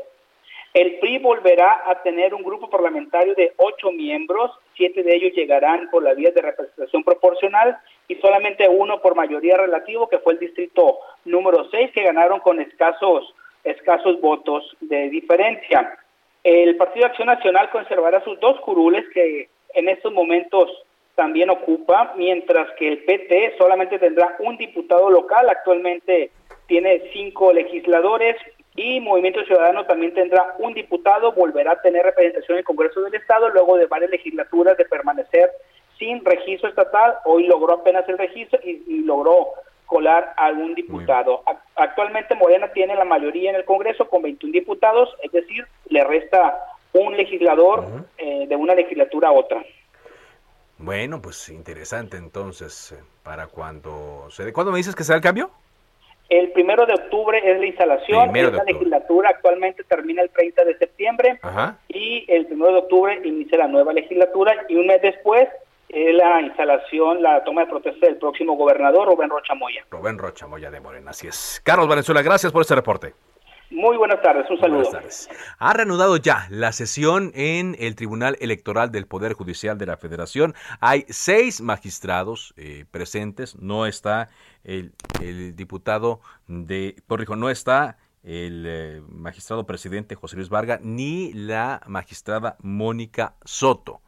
El 0.74 1.00
PRI 1.00 1.20
volverá 1.20 1.84
a 1.86 2.02
tener 2.04 2.34
un 2.34 2.44
grupo 2.44 2.70
parlamentario 2.70 3.34
de 3.36 3.54
ocho 3.58 3.92
miembros, 3.92 4.52
siete 4.76 5.02
de 5.02 5.16
ellos 5.16 5.34
llegarán 5.34 5.90
por 5.90 6.04
la 6.04 6.14
vía 6.14 6.32
de 6.32 6.42
representación 6.42 7.04
proporcional 7.04 7.78
y 8.08 8.16
solamente 8.16 8.68
uno 8.70 9.02
por 9.02 9.16
mayoría 9.16 9.58
relativo, 9.58 10.08
que 10.08 10.20
fue 10.20 10.34
el 10.34 10.40
distrito 10.40 11.00
número 11.26 11.70
seis, 11.72 11.92
que 11.94 12.04
ganaron 12.04 12.40
con 12.42 12.60
escasos, 12.60 13.34
escasos 13.64 14.22
votos 14.22 14.76
de 14.82 15.10
diferencia. 15.10 15.98
El 16.44 16.78
Partido 16.78 17.06
de 17.06 17.10
Acción 17.12 17.28
Nacional 17.28 17.70
conservará 17.72 18.24
sus 18.24 18.40
dos 18.40 18.60
curules 18.62 19.06
que 19.14 19.50
en 19.74 19.90
estos 19.90 20.14
momentos 20.14 20.70
también 21.16 21.50
ocupa, 21.50 22.14
mientras 22.16 22.70
que 22.78 22.88
el 22.88 23.04
PT 23.04 23.56
solamente 23.58 23.98
tendrá 23.98 24.36
un 24.40 24.56
diputado 24.58 25.10
local, 25.10 25.50
actualmente 25.50 26.30
tiene 26.68 27.10
cinco 27.12 27.52
legisladores, 27.52 28.36
y 28.78 29.02
Movimiento 29.02 29.44
Ciudadano 29.44 29.86
también 29.88 30.14
tendrá 30.14 30.56
un 30.60 30.76
diputado, 30.76 31.32
volverá 31.32 31.72
a 31.74 31.82
tener 31.82 32.06
representación 32.06 32.56
en 32.56 32.60
el 32.60 32.66
Congreso 32.66 33.02
del 33.02 33.16
Estado 33.16 33.50
luego 33.50 33.76
de 33.76 33.88
varias 33.88 34.12
legislaturas 34.12 34.78
de 34.78 34.86
permanecer 34.86 35.52
sin 35.98 36.24
registro 36.24 36.70
estatal. 36.70 37.16
Hoy 37.26 37.48
logró 37.48 37.74
apenas 37.74 38.08
el 38.08 38.20
registro 38.20 38.60
y, 38.64 39.02
logró 39.02 39.48
colar 39.88 40.32
a 40.38 40.52
un 40.52 40.76
diputado. 40.76 41.44
Actualmente 41.76 42.36
Morena 42.36 42.72
tiene 42.72 42.96
la 42.96 43.06
mayoría 43.06 43.50
en 43.50 43.56
el 43.56 43.66
Congreso 43.66 44.08
con 44.08 44.22
21 44.22 44.54
diputados, 44.54 45.10
es 45.24 45.32
decir, 45.32 45.66
le 45.90 46.04
resta 46.04 46.56
un 46.94 47.18
legislador 47.18 48.06
eh, 48.20 48.46
de 48.48 48.56
una 48.56 48.76
legislatura 48.76 49.30
a 49.30 49.32
otra. 49.32 49.64
Bueno, 50.78 51.20
pues 51.20 51.50
interesante 51.50 52.18
entonces 52.18 52.92
eh, 52.92 53.04
para 53.24 53.48
cuando 53.48 54.28
se 54.30 54.54
¿Cuándo 54.54 54.72
me 54.72 54.78
dices 54.78 54.96
que 54.96 55.04
sea 55.04 55.16
el 55.16 55.22
cambio? 55.22 55.50
El 56.30 56.52
primero 56.52 56.86
de 56.86 56.94
octubre 56.94 57.42
es 57.44 57.58
la 57.60 57.66
instalación, 57.66 58.36
esta 58.36 58.64
legislatura 58.64 59.30
actualmente 59.30 59.84
termina 59.86 60.22
el 60.22 60.30
30 60.30 60.66
de 60.66 60.78
septiembre 60.78 61.40
y 61.88 62.26
el 62.28 62.48
primero 62.48 62.74
de 62.74 62.80
octubre 62.80 63.22
inicia 63.24 63.58
la 63.58 63.68
nueva 63.68 63.94
legislatura 63.94 64.66
y 64.68 64.76
un 64.76 64.88
mes 64.88 65.02
después 65.02 65.48
es 65.90 66.14
la 66.14 66.42
instalación, 66.42 67.22
la 67.22 67.44
toma 67.46 67.62
de 67.62 67.68
protesta 67.68 68.08
del 68.08 68.18
próximo 68.18 68.56
gobernador 68.56 69.08
Rubén 69.08 69.30
Rocha 69.30 69.56
Moya. 69.56 69.86
Rubén 69.90 70.18
Rocha 70.18 70.46
Moya 70.48 70.70
de 70.70 70.82
Morena, 70.82 71.12
así 71.12 71.28
es. 71.28 71.62
Carlos 71.64 71.88
Valenzuela, 71.88 72.22
gracias 72.22 72.52
por 72.52 72.62
este 72.62 72.76
reporte. 72.76 73.14
Muy 73.70 73.98
buenas 73.98 74.22
tardes, 74.22 74.50
un 74.50 74.58
saludo. 74.60 74.84
Buenas 74.84 74.94
tardes. 74.94 75.30
Ha 75.60 75.74
reanudado 75.74 76.16
ya 76.16 76.48
la 76.50 76.72
sesión 76.72 77.32
en 77.36 77.76
el 77.80 77.96
Tribunal 77.96 78.38
Electoral 78.40 78.92
del 78.92 79.08
Poder 79.08 79.34
Judicial 79.34 79.78
de 79.78 79.86
la 79.86 79.98
Federación. 79.98 80.56
Hay 80.80 81.06
seis 81.10 81.60
magistrados 81.60 82.54
eh, 82.56 82.86
presentes. 82.90 83.58
No 83.58 83.86
está 83.86 84.30
el, 84.64 84.94
diputado 85.56 86.22
de, 86.48 86.96
corrijo, 87.08 87.36
no 87.36 87.50
está 87.50 87.98
el 88.24 88.64
eh, 88.66 89.02
magistrado 89.10 89.66
presidente 89.66 90.16
José 90.16 90.38
Luis 90.38 90.50
Vargas 90.50 90.80
ni 90.82 91.34
la 91.34 91.82
magistrada 91.88 92.56
Mónica 92.62 93.36
Soto 93.44 94.02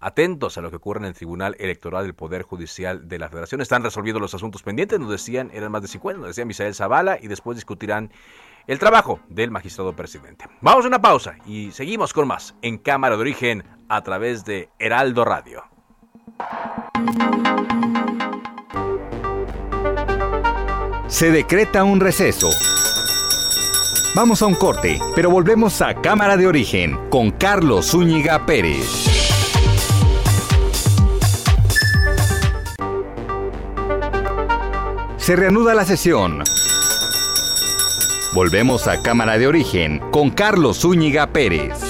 atentos 0.00 0.56
a 0.56 0.60
lo 0.60 0.70
que 0.70 0.76
ocurre 0.76 1.00
en 1.00 1.06
el 1.06 1.14
Tribunal 1.14 1.56
Electoral 1.58 2.04
del 2.04 2.14
Poder 2.14 2.42
Judicial 2.42 3.08
de 3.08 3.18
la 3.18 3.28
Federación. 3.28 3.60
Están 3.60 3.82
resolviendo 3.82 4.20
los 4.20 4.34
asuntos 4.34 4.62
pendientes, 4.62 5.00
nos 5.00 5.10
decían, 5.10 5.50
eran 5.52 5.72
más 5.72 5.82
de 5.82 5.88
50, 5.88 6.20
nos 6.20 6.28
decía 6.28 6.44
Misael 6.44 6.74
Zavala, 6.74 7.18
y 7.20 7.26
después 7.26 7.56
discutirán 7.56 8.12
el 8.68 8.78
trabajo 8.78 9.18
del 9.28 9.50
magistrado 9.50 9.96
presidente. 9.96 10.44
Vamos 10.60 10.84
a 10.84 10.88
una 10.88 11.00
pausa 11.00 11.36
y 11.46 11.72
seguimos 11.72 12.12
con 12.12 12.28
más 12.28 12.54
en 12.60 12.76
Cámara 12.76 13.16
de 13.16 13.22
Origen 13.22 13.64
a 13.88 14.02
través 14.02 14.44
de 14.44 14.68
Heraldo 14.78 15.24
Radio. 15.24 15.64
Se 21.08 21.30
decreta 21.30 21.82
un 21.82 21.98
receso. 21.98 22.50
Vamos 24.14 24.42
a 24.42 24.46
un 24.46 24.54
corte, 24.54 25.00
pero 25.16 25.30
volvemos 25.30 25.80
a 25.80 25.94
Cámara 25.94 26.36
de 26.36 26.46
Origen 26.46 27.08
con 27.08 27.30
Carlos 27.30 27.86
Zúñiga 27.90 28.44
Pérez. 28.44 28.86
Se 35.16 35.36
reanuda 35.36 35.74
la 35.74 35.86
sesión. 35.86 36.42
Volvemos 38.34 38.86
a 38.88 39.00
Cámara 39.00 39.38
de 39.38 39.46
Origen 39.46 40.00
con 40.10 40.28
Carlos 40.30 40.80
Zúñiga 40.80 41.32
Pérez. 41.32 41.87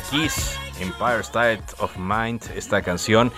Kiss, 0.00 0.58
Empire 0.80 1.20
State 1.20 1.64
of 1.78 1.96
Mind, 1.96 2.42
esta 2.54 2.82
canción. 2.82 3.32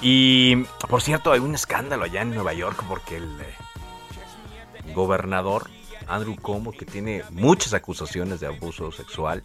Y 0.00 0.56
por 0.88 1.02
cierto, 1.02 1.32
hay 1.32 1.40
un 1.40 1.54
escándalo 1.54 2.04
allá 2.04 2.22
en 2.22 2.30
Nueva 2.30 2.52
York 2.52 2.84
porque 2.88 3.16
el 3.16 3.40
eh, 3.40 4.94
gobernador 4.94 5.68
Andrew 6.06 6.36
Cuomo, 6.36 6.72
que 6.72 6.86
tiene 6.86 7.22
muchas 7.30 7.74
acusaciones 7.74 8.40
de 8.40 8.46
abuso 8.46 8.90
sexual, 8.92 9.42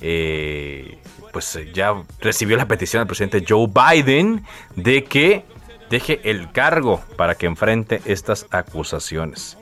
eh, 0.00 0.98
pues 1.32 1.54
eh, 1.56 1.70
ya 1.72 2.02
recibió 2.20 2.56
la 2.56 2.66
petición 2.66 3.00
del 3.00 3.06
presidente 3.06 3.44
Joe 3.46 3.68
Biden 3.68 4.44
de 4.76 5.04
que 5.04 5.44
deje 5.88 6.20
el 6.28 6.50
cargo 6.52 7.00
para 7.16 7.34
que 7.34 7.46
enfrente 7.46 8.00
estas 8.04 8.46
acusaciones 8.50 9.56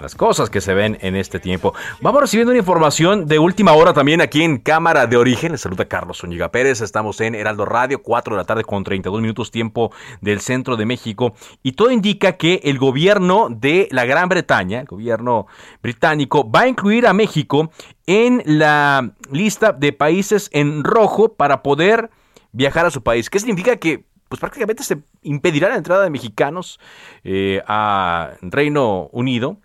las 0.00 0.14
cosas 0.14 0.48
que 0.50 0.60
se 0.60 0.74
ven 0.74 0.98
en 1.02 1.14
este 1.14 1.38
tiempo. 1.38 1.74
Vamos 2.00 2.22
recibiendo 2.22 2.52
una 2.52 2.58
información 2.58 3.26
de 3.26 3.38
última 3.38 3.72
hora 3.72 3.92
también 3.92 4.20
aquí 4.20 4.42
en 4.42 4.58
Cámara 4.58 5.06
de 5.06 5.16
Origen. 5.16 5.52
Les 5.52 5.60
saluda 5.60 5.84
Carlos 5.86 6.18
Zúñiga 6.18 6.50
Pérez. 6.50 6.80
Estamos 6.80 7.20
en 7.20 7.34
Heraldo 7.34 7.66
Radio, 7.66 8.02
4 8.02 8.34
de 8.34 8.38
la 8.38 8.44
tarde 8.44 8.64
con 8.64 8.82
32 8.82 9.20
minutos 9.20 9.50
tiempo 9.50 9.92
del 10.20 10.40
centro 10.40 10.76
de 10.76 10.86
México. 10.86 11.34
Y 11.62 11.72
todo 11.72 11.90
indica 11.90 12.32
que 12.32 12.60
el 12.64 12.78
gobierno 12.78 13.48
de 13.50 13.88
la 13.90 14.06
Gran 14.06 14.28
Bretaña, 14.28 14.80
el 14.80 14.86
gobierno 14.86 15.46
británico, 15.82 16.50
va 16.50 16.60
a 16.60 16.68
incluir 16.68 17.06
a 17.06 17.12
México 17.12 17.70
en 18.06 18.42
la 18.46 19.12
lista 19.30 19.72
de 19.72 19.92
países 19.92 20.48
en 20.52 20.82
rojo 20.82 21.34
para 21.34 21.62
poder 21.62 22.10
viajar 22.52 22.86
a 22.86 22.90
su 22.90 23.02
país. 23.02 23.28
¿Qué 23.28 23.38
significa 23.38 23.76
que 23.76 24.04
pues 24.28 24.38
prácticamente 24.38 24.84
se 24.84 25.02
impedirá 25.22 25.68
la 25.68 25.74
entrada 25.74 26.04
de 26.04 26.10
mexicanos 26.10 26.78
eh, 27.24 27.62
a 27.66 28.30
Reino 28.40 29.08
Unido 29.10 29.58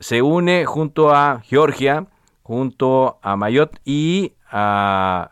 se 0.00 0.22
une 0.22 0.64
junto 0.64 1.14
a 1.14 1.42
Georgia, 1.44 2.06
junto 2.42 3.18
a 3.22 3.36
Mayotte 3.36 3.78
y 3.84 4.32
a, 4.50 5.30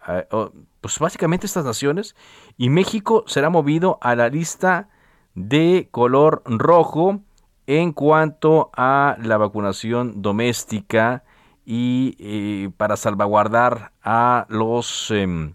pues 0.80 0.98
básicamente 0.98 1.46
estas 1.46 1.64
naciones 1.64 2.14
y 2.56 2.70
México 2.70 3.24
será 3.26 3.50
movido 3.50 3.98
a 4.00 4.14
la 4.14 4.28
lista 4.28 4.88
de 5.34 5.88
color 5.90 6.42
rojo 6.46 7.20
en 7.66 7.92
cuanto 7.92 8.70
a 8.74 9.16
la 9.20 9.36
vacunación 9.36 10.22
doméstica 10.22 11.24
y 11.66 12.16
eh, 12.18 12.70
para 12.76 12.96
salvaguardar 12.96 13.92
a 14.02 14.46
los 14.48 15.10
em, 15.10 15.52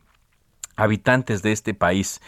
habitantes 0.76 1.42
de 1.42 1.52
este 1.52 1.74
país. 1.74 2.22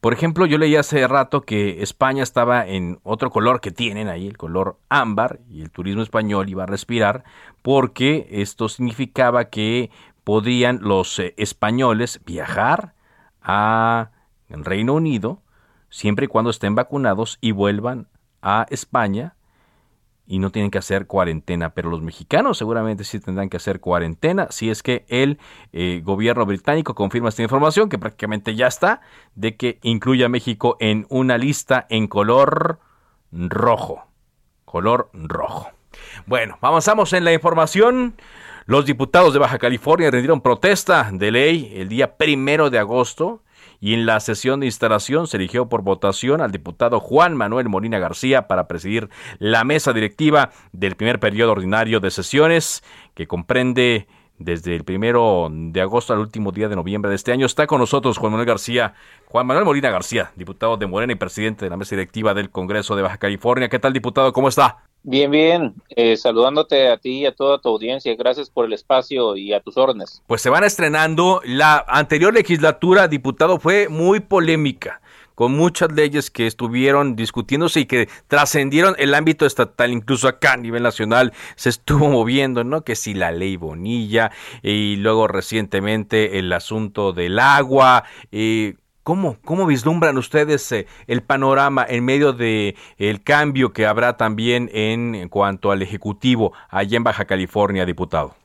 Por 0.00 0.14
ejemplo, 0.14 0.46
yo 0.46 0.56
leí 0.56 0.76
hace 0.76 1.06
rato 1.06 1.42
que 1.42 1.82
España 1.82 2.22
estaba 2.22 2.66
en 2.66 3.00
otro 3.02 3.30
color 3.30 3.60
que 3.60 3.70
tienen 3.70 4.08
ahí, 4.08 4.26
el 4.26 4.38
color 4.38 4.78
ámbar, 4.88 5.40
y 5.48 5.60
el 5.60 5.70
turismo 5.70 6.02
español 6.02 6.48
iba 6.48 6.62
a 6.62 6.66
respirar, 6.66 7.24
porque 7.60 8.26
esto 8.30 8.70
significaba 8.70 9.50
que 9.50 9.90
podían 10.24 10.80
los 10.80 11.18
eh, 11.18 11.34
españoles 11.36 12.20
viajar 12.24 12.94
a 13.42 14.10
Reino 14.48 14.94
Unido 14.94 15.42
siempre 15.90 16.24
y 16.24 16.28
cuando 16.28 16.50
estén 16.50 16.74
vacunados 16.74 17.38
y 17.40 17.52
vuelvan 17.52 18.08
a 18.42 18.66
España 18.70 19.34
y 20.30 20.38
no 20.38 20.52
tienen 20.52 20.70
que 20.70 20.78
hacer 20.78 21.08
cuarentena, 21.08 21.74
pero 21.74 21.90
los 21.90 22.02
mexicanos 22.02 22.56
seguramente 22.56 23.02
sí 23.02 23.18
tendrán 23.18 23.48
que 23.48 23.56
hacer 23.56 23.80
cuarentena 23.80 24.46
si 24.50 24.70
es 24.70 24.84
que 24.84 25.04
el 25.08 25.40
eh, 25.72 26.02
gobierno 26.04 26.46
británico 26.46 26.94
confirma 26.94 27.30
esta 27.30 27.42
información, 27.42 27.88
que 27.88 27.98
prácticamente 27.98 28.54
ya 28.54 28.68
está, 28.68 29.00
de 29.34 29.56
que 29.56 29.80
incluye 29.82 30.24
a 30.24 30.28
México 30.28 30.76
en 30.78 31.04
una 31.08 31.36
lista 31.36 31.84
en 31.90 32.06
color 32.06 32.78
rojo. 33.32 34.06
Color 34.64 35.10
rojo. 35.12 35.72
Bueno, 36.26 36.58
avanzamos 36.60 37.12
en 37.12 37.24
la 37.24 37.32
información. 37.32 38.14
Los 38.66 38.86
diputados 38.86 39.32
de 39.32 39.40
Baja 39.40 39.58
California 39.58 40.12
rindieron 40.12 40.42
protesta 40.42 41.10
de 41.12 41.32
ley 41.32 41.72
el 41.74 41.88
día 41.88 42.16
primero 42.16 42.70
de 42.70 42.78
agosto 42.78 43.42
y 43.80 43.94
en 43.94 44.06
la 44.06 44.20
sesión 44.20 44.60
de 44.60 44.66
instalación 44.66 45.26
se 45.26 45.38
eligió 45.38 45.68
por 45.68 45.82
votación 45.82 46.40
al 46.40 46.52
diputado 46.52 47.00
Juan 47.00 47.34
Manuel 47.34 47.68
Molina 47.68 47.98
García 47.98 48.46
para 48.46 48.68
presidir 48.68 49.08
la 49.38 49.64
mesa 49.64 49.92
directiva 49.92 50.50
del 50.72 50.96
primer 50.96 51.18
periodo 51.18 51.52
ordinario 51.52 52.00
de 52.00 52.10
sesiones 52.10 52.84
que 53.14 53.26
comprende 53.26 54.06
desde 54.38 54.74
el 54.74 54.84
primero 54.84 55.48
de 55.50 55.80
agosto 55.80 56.12
al 56.12 56.18
último 56.18 56.50
día 56.50 56.68
de 56.68 56.76
noviembre 56.76 57.10
de 57.10 57.16
este 57.16 57.32
año. 57.32 57.46
Está 57.46 57.66
con 57.66 57.78
nosotros 57.78 58.18
Juan 58.18 58.32
Manuel 58.32 58.48
García, 58.48 58.94
Juan 59.26 59.46
Manuel 59.46 59.66
Molina 59.66 59.90
García, 59.90 60.32
diputado 60.34 60.76
de 60.76 60.86
Morena 60.86 61.12
y 61.12 61.16
presidente 61.16 61.66
de 61.66 61.70
la 61.70 61.76
mesa 61.76 61.94
directiva 61.94 62.34
del 62.34 62.50
Congreso 62.50 62.96
de 62.96 63.02
Baja 63.02 63.18
California. 63.18 63.68
¿Qué 63.68 63.78
tal, 63.78 63.92
diputado? 63.92 64.32
¿Cómo 64.32 64.48
está? 64.48 64.89
Bien, 65.02 65.30
bien. 65.30 65.74
Eh, 65.90 66.16
saludándote 66.16 66.88
a 66.88 66.98
ti 66.98 67.20
y 67.20 67.26
a 67.26 67.34
toda 67.34 67.58
tu 67.58 67.68
audiencia. 67.68 68.14
Gracias 68.16 68.50
por 68.50 68.66
el 68.66 68.72
espacio 68.72 69.36
y 69.36 69.52
a 69.52 69.60
tus 69.60 69.76
órdenes. 69.76 70.22
Pues 70.26 70.42
se 70.42 70.50
van 70.50 70.64
estrenando. 70.64 71.40
La 71.44 71.84
anterior 71.88 72.34
legislatura, 72.34 73.08
diputado, 73.08 73.58
fue 73.58 73.88
muy 73.88 74.20
polémica 74.20 75.00
con 75.40 75.56
muchas 75.56 75.90
leyes 75.92 76.30
que 76.30 76.46
estuvieron 76.46 77.16
discutiéndose 77.16 77.80
y 77.80 77.86
que 77.86 78.10
trascendieron 78.28 78.94
el 78.98 79.14
ámbito 79.14 79.46
estatal, 79.46 79.90
incluso 79.90 80.28
acá 80.28 80.52
a 80.52 80.56
nivel 80.58 80.82
nacional 80.82 81.32
se 81.56 81.70
estuvo 81.70 82.10
moviendo, 82.10 82.62
¿no? 82.62 82.84
Que 82.84 82.94
si 82.94 83.14
la 83.14 83.32
ley 83.32 83.56
Bonilla 83.56 84.32
y 84.62 84.96
luego 84.96 85.28
recientemente 85.28 86.38
el 86.38 86.52
asunto 86.52 87.14
del 87.14 87.38
agua. 87.38 88.04
Eh, 88.32 88.74
¿Cómo, 89.10 89.38
¿Cómo 89.44 89.66
vislumbran 89.66 90.16
ustedes 90.18 90.70
eh, 90.70 90.86
el 91.08 91.20
panorama 91.20 91.84
en 91.88 92.04
medio 92.04 92.32
de 92.32 92.76
el 92.96 93.24
cambio 93.24 93.72
que 93.72 93.84
habrá 93.84 94.16
también 94.16 94.70
en 94.72 95.28
cuanto 95.28 95.72
al 95.72 95.82
ejecutivo 95.82 96.52
allá 96.68 96.96
en 96.96 97.02
Baja 97.02 97.24
California, 97.24 97.84
diputado? 97.84 98.36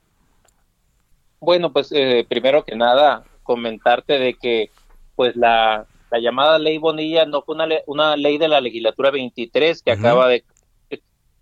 Bueno, 1.39 1.71
pues 1.71 1.91
eh, 1.91 2.25
primero 2.27 2.65
que 2.65 2.75
nada 2.75 3.25
comentarte 3.43 4.17
de 4.17 4.33
que 4.33 4.71
pues 5.15 5.35
la 5.35 5.85
la 6.09 6.17
llamada 6.17 6.57
ley 6.57 6.79
Bonilla 6.79 7.27
no 7.27 7.43
fue 7.43 7.53
una, 7.53 7.67
una 7.85 8.15
ley 8.15 8.39
de 8.39 8.47
la 8.47 8.59
legislatura 8.59 9.11
23 9.11 9.83
que 9.83 9.91
acaba 9.91 10.27
de 10.29 10.45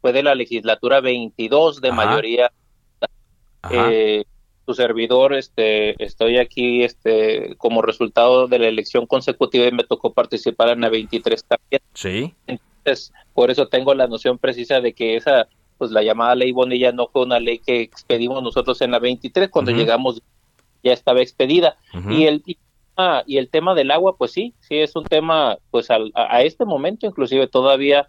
fue 0.02 0.12
de 0.12 0.24
la 0.24 0.36
legislatura 0.36 1.00
22 1.00 1.80
de 1.80 1.92
mayoría. 1.94 2.52
Eh, 3.72 4.26
tu 4.65 4.73
servidor 4.73 5.34
este 5.34 6.02
estoy 6.04 6.38
aquí 6.38 6.84
este 6.84 7.56
como 7.58 7.82
resultado 7.82 8.47
de 8.47 8.60
la 8.60 8.67
elección 8.67 9.06
consecutiva 9.06 9.65
y 9.67 9.71
me 9.71 9.84
tocó 9.84 10.13
participar 10.13 10.69
en 10.69 10.82
la 10.82 10.89
23 10.89 11.43
también. 11.45 11.82
Sí. 11.93 12.34
Entonces 12.47 13.12
por 13.34 13.52
eso 13.52 13.67
tengo 13.67 13.93
la 13.93 14.08
noción 14.08 14.38
precisa 14.38 14.82
de 14.82 14.93
que 14.93 15.15
esa 15.15 15.47
pues 15.78 15.91
la 15.91 16.04
llamada 16.04 16.36
ley 16.36 16.52
Bonilla 16.52 16.91
no 16.91 17.08
fue 17.08 17.23
una 17.23 17.39
ley 17.39 17.60
que 17.60 17.82
expedimos 17.82 18.41
nosotros 18.41 18.82
en 18.82 18.91
la 18.91 18.99
23 18.99 19.49
cuando 19.49 19.71
llegamos 19.71 20.21
ya 20.84 20.93
estaba 20.93 21.21
expedida. 21.21 21.78
Y 22.10 22.26
el 22.26 22.43
y 23.26 23.38
el 23.38 23.49
tema 23.49 23.73
del 23.73 23.91
agua, 23.91 24.15
pues 24.17 24.32
sí, 24.32 24.54
sí 24.60 24.78
es 24.78 24.95
un 24.95 25.04
tema, 25.04 25.58
pues 25.71 25.89
a, 25.89 26.41
este 26.43 26.65
momento 26.65 27.08
inclusive 27.08 27.47
todavía 27.47 28.08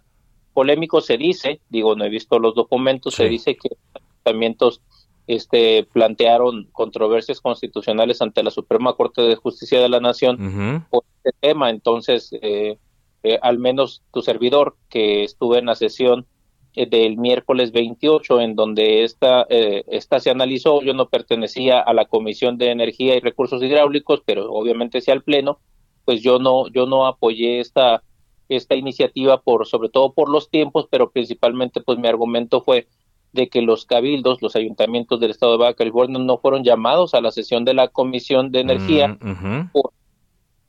polémico 0.53 1.01
se 1.01 1.17
dice, 1.17 1.59
digo, 1.69 1.95
no 1.95 2.05
he 2.05 2.09
visto 2.09 2.39
los 2.39 2.55
documentos, 2.55 3.15
se 3.15 3.27
dice 3.27 3.55
que 3.55 3.69
los 3.69 4.03
ayuntamientos 4.03 4.81
este, 5.27 5.87
plantearon 5.91 6.69
controversias 6.71 7.41
constitucionales 7.41 8.21
ante 8.21 8.43
la 8.43 8.51
Suprema 8.51 8.93
Corte 8.93 9.21
de 9.21 9.35
Justicia 9.35 9.79
de 9.79 9.89
la 9.89 9.99
Nación 9.99 10.85
por 10.89 11.03
este 11.23 11.37
tema, 11.39 11.69
entonces 11.69 12.29
eh, 12.41 12.77
eh, 13.23 13.39
al 13.41 13.57
menos 13.57 14.03
tu 14.13 14.21
servidor 14.21 14.75
que 14.87 15.23
estuve 15.23 15.57
en 15.57 15.65
la 15.65 15.73
sesión 15.73 16.27
eh, 16.75 16.85
del 16.85 17.17
miércoles 17.17 17.71
28, 17.71 18.41
en 18.41 18.55
donde 18.55 19.03
esta, 19.03 19.47
eh, 19.49 19.83
esta 19.87 20.19
se 20.19 20.29
analizó. 20.29 20.83
Yo 20.83 20.93
no 20.93 21.09
pertenecía 21.09 21.79
a 21.79 21.93
la 21.93 22.05
Comisión 22.05 22.59
de 22.59 22.69
Energía 22.69 23.15
y 23.15 23.21
Recursos 23.21 23.63
Hidráulicos, 23.63 24.21
pero 24.25 24.51
obviamente 24.51 25.01
sí 25.01 25.09
al 25.09 25.23
Pleno, 25.23 25.59
pues 26.03 26.21
yo 26.21 26.37
no, 26.37 26.67
yo 26.67 26.85
no 26.85 27.07
apoyé 27.07 27.61
esta, 27.61 28.03
esta 28.47 28.75
iniciativa 28.75 29.41
por, 29.41 29.65
sobre 29.65 29.89
todo 29.89 30.13
por 30.13 30.29
los 30.29 30.51
tiempos, 30.51 30.87
pero 30.91 31.09
principalmente 31.09 31.81
pues 31.81 31.97
mi 31.97 32.07
argumento 32.07 32.61
fue 32.61 32.87
de 33.35 33.49
que 33.49 33.61
los 33.61 33.85
cabildos, 33.85 34.41
los 34.41 34.55
ayuntamientos 34.55 35.19
del 35.19 35.31
estado 35.31 35.51
de 35.51 35.57
Baja 35.59 35.75
California 35.75 36.17
no 36.17 36.39
fueron 36.39 36.63
llamados 36.63 37.13
a 37.13 37.21
la 37.21 37.31
sesión 37.31 37.65
de 37.65 37.75
la 37.75 37.89
Comisión 37.89 38.51
de 38.51 38.61
Energía 38.61 39.09
mm, 39.09 39.69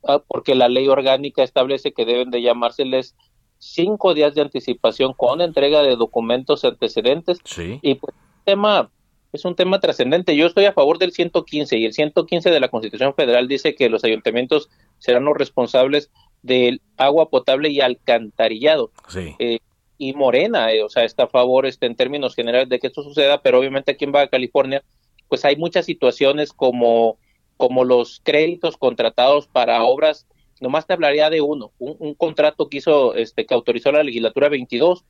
ah, 0.07 0.21
porque 0.27 0.53
la 0.53 0.69
ley 0.69 0.87
orgánica 0.87 1.41
establece 1.41 1.93
que 1.93 2.05
deben 2.05 2.29
de 2.29 2.41
llamárseles 2.41 3.15
cinco 3.57 4.13
días 4.13 4.35
de 4.35 4.41
anticipación 4.41 5.13
con 5.13 5.41
entrega 5.41 5.81
de 5.81 5.95
documentos 5.95 6.63
antecedentes. 6.63 7.39
Y 7.81 7.95
pues 7.95 8.13
tema 8.45 8.91
es 9.33 9.45
un 9.45 9.55
tema 9.55 9.79
trascendente. 9.79 10.35
Yo 10.35 10.45
estoy 10.45 10.65
a 10.65 10.73
favor 10.73 10.97
del 10.97 11.11
115 11.11 11.77
y 11.77 11.85
el 11.85 11.93
115 11.93 12.49
de 12.49 12.59
la 12.59 12.69
Constitución 12.69 13.13
Federal 13.13 13.47
dice 13.47 13.75
que 13.75 13.89
los 13.89 14.03
ayuntamientos 14.03 14.69
serán 14.99 15.25
los 15.25 15.37
responsables 15.37 16.11
del 16.41 16.81
agua 16.97 17.29
potable 17.29 17.69
y 17.69 17.81
alcantarillado. 17.81 18.91
Eh, 19.39 19.59
y 19.97 20.13
Morena, 20.13 20.71
eh, 20.71 20.83
o 20.83 20.89
sea, 20.89 21.03
está 21.03 21.23
a 21.23 21.27
favor 21.27 21.65
este, 21.65 21.85
en 21.85 21.95
términos 21.95 22.35
generales 22.35 22.69
de 22.69 22.79
que 22.79 22.87
esto 22.87 23.03
suceda, 23.03 23.41
pero 23.41 23.59
obviamente 23.59 23.91
aquí 23.91 24.05
en 24.05 24.11
Baja 24.11 24.27
California, 24.27 24.83
pues 25.27 25.43
hay 25.45 25.55
muchas 25.55 25.85
situaciones 25.85 26.53
como, 26.53 27.17
como 27.57 27.83
los 27.83 28.21
créditos 28.23 28.77
contratados 28.77 29.47
para 29.47 29.83
obras. 29.83 30.27
Nomás 30.61 30.87
te 30.87 30.93
hablaría 30.93 31.29
de 31.29 31.41
uno, 31.41 31.71
un, 31.77 32.13
contrato 32.15 32.69
que 32.69 32.77
hizo, 32.77 33.13
este, 33.15 33.45
que 33.45 33.53
autorizó 33.53 33.91
la 33.91 34.03
legislatura 34.03 34.49
22, 34.49 35.03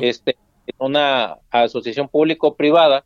este, 0.00 0.36
una 0.78 1.38
asociación 1.50 2.08
público-privada 2.08 3.04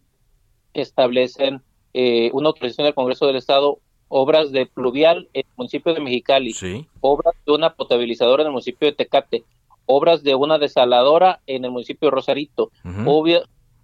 establecen 0.73 1.61
eh, 1.93 2.31
una 2.33 2.49
autorización 2.49 2.87
del 2.87 2.95
Congreso 2.95 3.27
del 3.27 3.37
Estado 3.37 3.79
obras 4.15 4.53
de 4.53 4.67
pluvial 4.67 5.29
en 5.33 5.47
el 5.47 5.53
municipio 5.57 5.95
de 5.95 6.01
Mexicali, 6.01 6.55
obras 7.01 7.35
de 7.47 7.53
una 7.53 7.75
potabilizadora 7.75 8.43
en 8.43 8.49
el 8.49 8.53
municipio 8.53 8.89
de 8.89 8.93
Tecate, 8.93 9.43
obras 9.87 10.23
de 10.23 10.35
una 10.35 10.59
desaladora 10.59 11.41
en 11.47 11.65
el 11.65 11.71
municipio 11.71 12.07
de 12.07 12.15
Rosarito, 12.15 12.71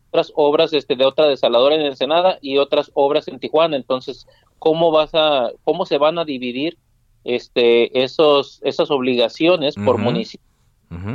otras 0.09 0.33
obras 0.35 0.73
este, 0.73 0.97
de 0.97 1.05
otra 1.05 1.27
desaladora 1.27 1.75
en 1.75 1.83
Ensenada 1.83 2.39
y 2.41 2.59
otras 2.59 2.91
obras 2.95 3.29
en 3.29 3.39
Tijuana. 3.39 3.77
Entonces, 3.77 4.27
¿cómo 4.59 4.91
vas 4.91 5.11
a, 5.15 5.51
cómo 5.65 5.87
se 5.87 5.99
van 5.99 6.19
a 6.19 6.25
dividir 6.25 6.79
este, 7.25 8.03
esos, 8.03 8.61
esas 8.65 8.91
obligaciones 8.91 9.75
por 9.75 9.99
municipio, 9.99 10.47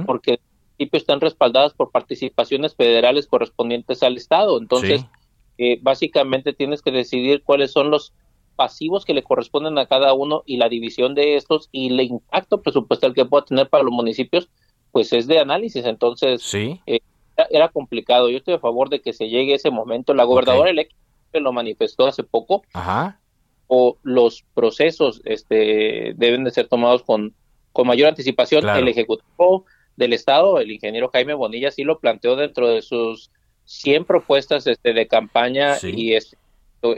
porque 0.06 0.40
municipios 0.78 1.02
están 1.02 1.22
respaldadas 1.22 1.74
por 1.74 1.92
participaciones 1.92 2.76
federales 2.76 3.26
correspondientes 3.26 4.04
al 4.04 4.18
Estado. 4.18 4.60
Entonces, 4.60 5.06
eh, 5.58 5.80
básicamente 5.82 6.54
tienes 6.54 6.82
que 6.82 6.92
decidir 6.92 7.42
cuáles 7.44 7.72
son 7.72 7.90
los 7.90 8.14
pasivos 8.56 9.06
que 9.06 9.14
le 9.14 9.24
corresponden 9.24 9.78
a 9.80 9.88
cada 9.88 10.14
uno 10.14 10.44
y 10.46 10.58
la 10.58 10.70
división 10.70 11.16
de 11.16 11.36
estos 11.36 11.70
y 11.72 11.88
el 11.88 12.00
impacto 12.02 12.62
presupuestal 12.62 13.14
que 13.14 13.26
pueda 13.26 13.46
tener 13.46 13.70
para 13.70 13.84
los 13.84 13.94
municipios, 13.94 14.50
pues 14.94 15.12
es 15.12 15.28
de 15.28 15.40
análisis. 15.40 15.84
Entonces, 15.86 16.42
¿Sí? 16.42 16.80
Eh, 16.86 17.02
era, 17.50 17.68
complicado. 17.68 18.30
Yo 18.30 18.38
estoy 18.38 18.54
a 18.54 18.60
favor 18.60 18.88
de 18.88 19.02
que 19.02 19.12
se 19.12 19.28
llegue 19.28 19.56
ese 19.56 19.72
momento. 19.72 20.14
La 20.14 20.24
gobernadora 20.24 20.70
electa 20.70 20.96
lo 21.34 21.52
manifestó 21.52 22.08
hace 22.08 22.24
poco. 22.24 22.64
Ajá 22.72 23.20
o 23.76 23.98
los 24.04 24.44
procesos 24.54 25.22
este, 25.26 26.14
deben 26.16 26.44
de 26.44 26.52
ser 26.52 26.68
tomados 26.68 27.02
con, 27.02 27.34
con 27.72 27.88
mayor 27.88 28.10
anticipación. 28.10 28.70
El 28.70 28.88
Ejecutivo 28.88 29.66
del 29.96 30.14
Estado, 30.14 30.60
el 30.60 30.72
ingeniero 30.72 31.10
Jaime 31.12 31.34
Bonilla, 31.34 31.72
sí 31.72 31.84
lo 31.84 31.98
planteó 31.98 32.36
dentro 32.36 32.68
de 32.68 32.84
sus 32.84 33.32
100 33.66 34.06
propuestas 34.06 34.68
este, 34.68 34.94
de 34.94 35.08
campaña 35.08 35.78
y 35.82 36.14
este, 36.14 36.38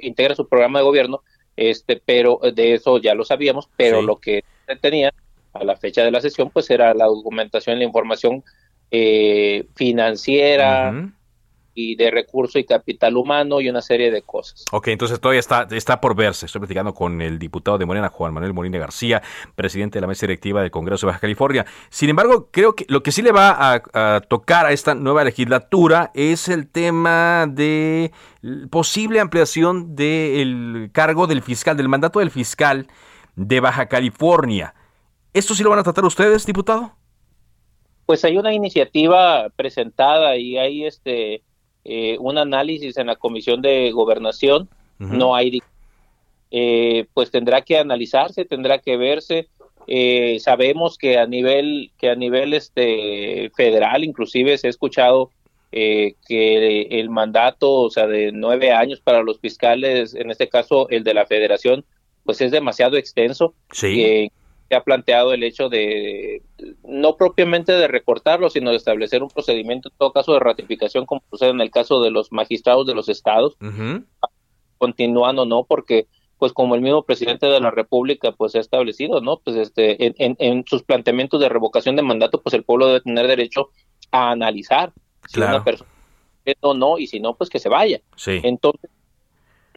integra 0.02 0.36
su 0.36 0.50
programa 0.50 0.80
de 0.80 0.86
gobierno, 0.86 1.22
este, 1.56 2.02
pero 2.04 2.42
de 2.54 2.74
eso 2.74 2.98
ya 2.98 3.16
lo 3.16 3.24
sabíamos, 3.24 3.70
pero 3.78 4.02
lo 4.02 4.18
que 4.18 4.44
tenía 4.82 5.14
a 5.56 5.64
la 5.64 5.76
fecha 5.76 6.04
de 6.04 6.12
la 6.12 6.22
sesión, 6.22 6.50
pues 6.52 6.70
era 6.70 6.94
la 6.94 7.06
documentación, 7.06 7.80
la 7.80 7.86
información 7.86 8.44
eh, 8.92 9.66
financiera, 9.76 10.94
y 11.78 11.96
de 11.98 12.10
recurso 12.10 12.58
y 12.58 12.64
capital 12.64 13.18
humano 13.18 13.60
y 13.60 13.70
una 13.70 13.82
serie 13.82 14.10
de 14.10 14.22
cosas. 14.22 14.64
Ok, 14.72 14.88
entonces 14.88 15.20
todavía 15.20 15.42
está, 15.42 15.68
está 15.72 16.00
por 16.00 16.16
verse. 16.16 16.46
Estoy 16.46 16.60
platicando 16.60 16.94
con 16.94 17.22
el 17.22 17.38
diputado 17.38 17.78
de 17.78 17.86
Morena, 17.86 18.08
Juan 18.08 18.34
Manuel 18.34 18.54
Molina 18.54 18.80
García, 18.80 19.22
presidente 19.56 19.98
de 19.98 20.02
la 20.02 20.08
mesa 20.08 20.26
directiva 20.26 20.62
del 20.62 20.72
Congreso 20.72 21.06
de 21.06 21.12
Baja 21.12 21.20
California. 21.20 21.66
Sin 21.90 22.10
embargo, 22.10 22.50
creo 22.50 22.76
que 22.76 22.86
lo 22.88 23.04
que 23.04 23.12
sí 23.12 23.22
le 23.22 23.34
va 23.34 23.74
a, 23.94 24.22
tocar 24.22 24.66
a 24.66 24.72
esta 24.72 24.96
nueva 24.96 25.26
legislatura 25.26 26.12
es 26.14 26.48
el 26.48 26.70
tema 26.70 27.46
de 27.48 28.14
posible 28.70 29.20
ampliación 29.20 29.96
del 29.96 30.90
cargo 30.94 31.28
del 31.28 31.42
fiscal, 31.42 31.76
del 31.76 31.90
mandato 31.90 32.20
del 32.20 32.32
fiscal 32.32 32.88
de 33.36 33.60
Baja 33.60 33.88
California. 33.88 34.74
¿Esto 35.36 35.54
sí 35.54 35.64
lo 35.64 35.70
van 35.70 35.80
a 35.80 35.84
tratar 35.84 36.06
ustedes, 36.06 36.46
diputado? 36.46 36.94
Pues 38.06 38.24
hay 38.24 38.38
una 38.38 38.54
iniciativa 38.54 39.50
presentada 39.54 40.38
y 40.38 40.58
hay 40.58 40.86
este 40.86 41.44
eh, 41.84 42.18
un 42.22 42.38
análisis 42.38 42.98
en 42.98 43.08
la 43.08 43.18
Comisión 43.18 43.62
de 43.62 43.92
Gobernación, 43.92 44.70
no 44.98 45.36
hay, 45.36 45.62
eh, 46.52 47.06
pues 47.14 47.32
tendrá 47.32 47.64
que 47.64 47.78
analizarse, 47.78 48.46
tendrá 48.46 48.80
que 48.80 48.96
verse. 48.96 49.50
Eh, 49.88 50.38
sabemos 50.40 50.98
que 50.98 51.18
a 51.18 51.28
nivel 51.28 51.92
que 51.98 52.10
a 52.10 52.16
nivel 52.16 52.54
este 52.54 53.52
federal 53.58 54.06
inclusive 54.06 54.58
se 54.58 54.68
ha 54.68 54.70
escuchado 54.70 55.32
eh, 55.74 56.16
que 56.26 56.84
el 56.84 57.10
mandato, 57.10 57.74
o 57.74 57.90
sea, 57.90 58.08
de 58.08 58.32
nueve 58.32 58.72
años 58.72 59.02
para 59.02 59.22
los 59.22 59.42
fiscales, 59.42 60.16
en 60.16 60.32
este 60.32 60.48
caso 60.48 60.88
el 60.90 61.04
de 61.04 61.14
la 61.14 61.26
Federación, 61.26 61.84
pues 62.24 62.40
es 62.40 62.52
demasiado 62.52 62.96
extenso. 62.96 63.54
Sí. 63.72 64.02
Eh, 64.02 64.32
se 64.68 64.76
ha 64.76 64.84
planteado 64.84 65.34
el 65.34 65.44
hecho 65.44 65.70
de, 65.70 66.42
no 66.84 67.16
propiamente 67.18 67.72
de 67.72 67.88
recortarlo, 67.88 68.50
sino 68.50 68.72
de 68.72 68.78
establecer 68.78 69.22
un 69.22 69.30
procedimiento, 69.30 69.90
en 69.90 69.98
todo 69.98 70.12
caso, 70.12 70.34
de 70.34 70.40
ratificación, 70.40 71.06
como 71.06 71.22
sucede 71.30 71.50
en 71.50 71.62
el 71.62 71.72
caso 71.72 72.02
de 72.02 72.12
los 72.12 72.32
magistrados 72.32 72.88
de 72.88 72.96
los 72.96 73.10
estados, 73.10 73.58
continuando, 74.78 75.46
¿no? 75.46 75.64
Porque 75.64 76.08
pues 76.38 76.52
como 76.52 76.76
el 76.76 76.82
mismo 76.82 77.04
presidente 77.04 77.46
de 77.46 77.62
la 77.62 77.72
República 77.72 78.34
pues 78.34 78.56
ha 78.56 78.60
establecido, 78.60 79.22
¿no? 79.22 79.38
Pues 79.38 79.56
este 79.56 80.06
en, 80.06 80.36
en, 80.38 80.66
sus 80.66 80.84
planteamientos 80.84 81.40
de 81.40 81.48
revocación 81.48 81.96
de 81.96 82.02
mandato, 82.02 82.42
pues 82.42 82.54
el 82.54 82.64
pueblo 82.64 82.88
debe 82.88 83.02
tener 83.02 83.28
derecho 83.28 83.70
a 84.12 84.32
analizar 84.32 84.92
si 85.28 85.40
una 85.40 85.64
persona 85.64 85.90
o 86.60 86.74
no 86.74 86.98
y 87.00 87.08
si 87.08 87.20
no 87.20 87.36
pues 87.36 87.50
que 87.50 87.60
se 87.60 87.70
vaya. 87.70 88.02
Sí. 88.16 88.42
Entonces 88.44 88.90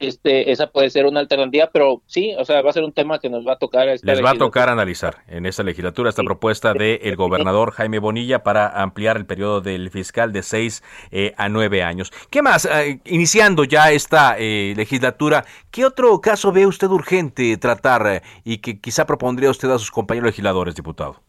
este, 0.00 0.52
esa 0.52 0.68
puede 0.68 0.90
ser 0.90 1.06
una 1.06 1.20
alternativa, 1.20 1.70
pero 1.72 2.02
sí, 2.06 2.34
o 2.38 2.44
sea, 2.44 2.62
va 2.62 2.70
a 2.70 2.72
ser 2.72 2.84
un 2.84 2.92
tema 2.92 3.18
que 3.18 3.28
nos 3.28 3.46
va 3.46 3.54
a 3.54 3.58
tocar. 3.58 3.86
Les 3.86 4.24
va 4.24 4.30
a 4.30 4.34
tocar 4.34 4.68
analizar 4.68 5.24
en 5.26 5.46
esta 5.46 5.62
legislatura 5.62 6.10
esta 6.10 6.22
propuesta 6.22 6.72
del 6.72 7.00
el 7.02 7.16
gobernador 7.16 7.72
Jaime 7.72 7.98
Bonilla 7.98 8.42
para 8.42 8.68
ampliar 8.68 9.16
el 9.16 9.26
periodo 9.26 9.60
del 9.60 9.90
fiscal 9.90 10.32
de 10.32 10.42
seis 10.42 10.82
eh, 11.10 11.34
a 11.36 11.48
nueve 11.48 11.82
años. 11.82 12.12
¿Qué 12.30 12.42
más? 12.42 12.64
Eh, 12.66 13.00
iniciando 13.06 13.64
ya 13.64 13.90
esta 13.90 14.36
eh, 14.38 14.74
legislatura, 14.76 15.44
¿qué 15.70 15.84
otro 15.84 16.20
caso 16.20 16.52
ve 16.52 16.66
usted 16.66 16.88
urgente 16.88 17.56
tratar 17.56 18.22
y 18.44 18.58
que 18.58 18.80
quizá 18.80 19.06
propondría 19.06 19.50
usted 19.50 19.70
a 19.70 19.78
sus 19.78 19.90
compañeros 19.90 20.28
legisladores, 20.28 20.74
diputado? 20.74 21.20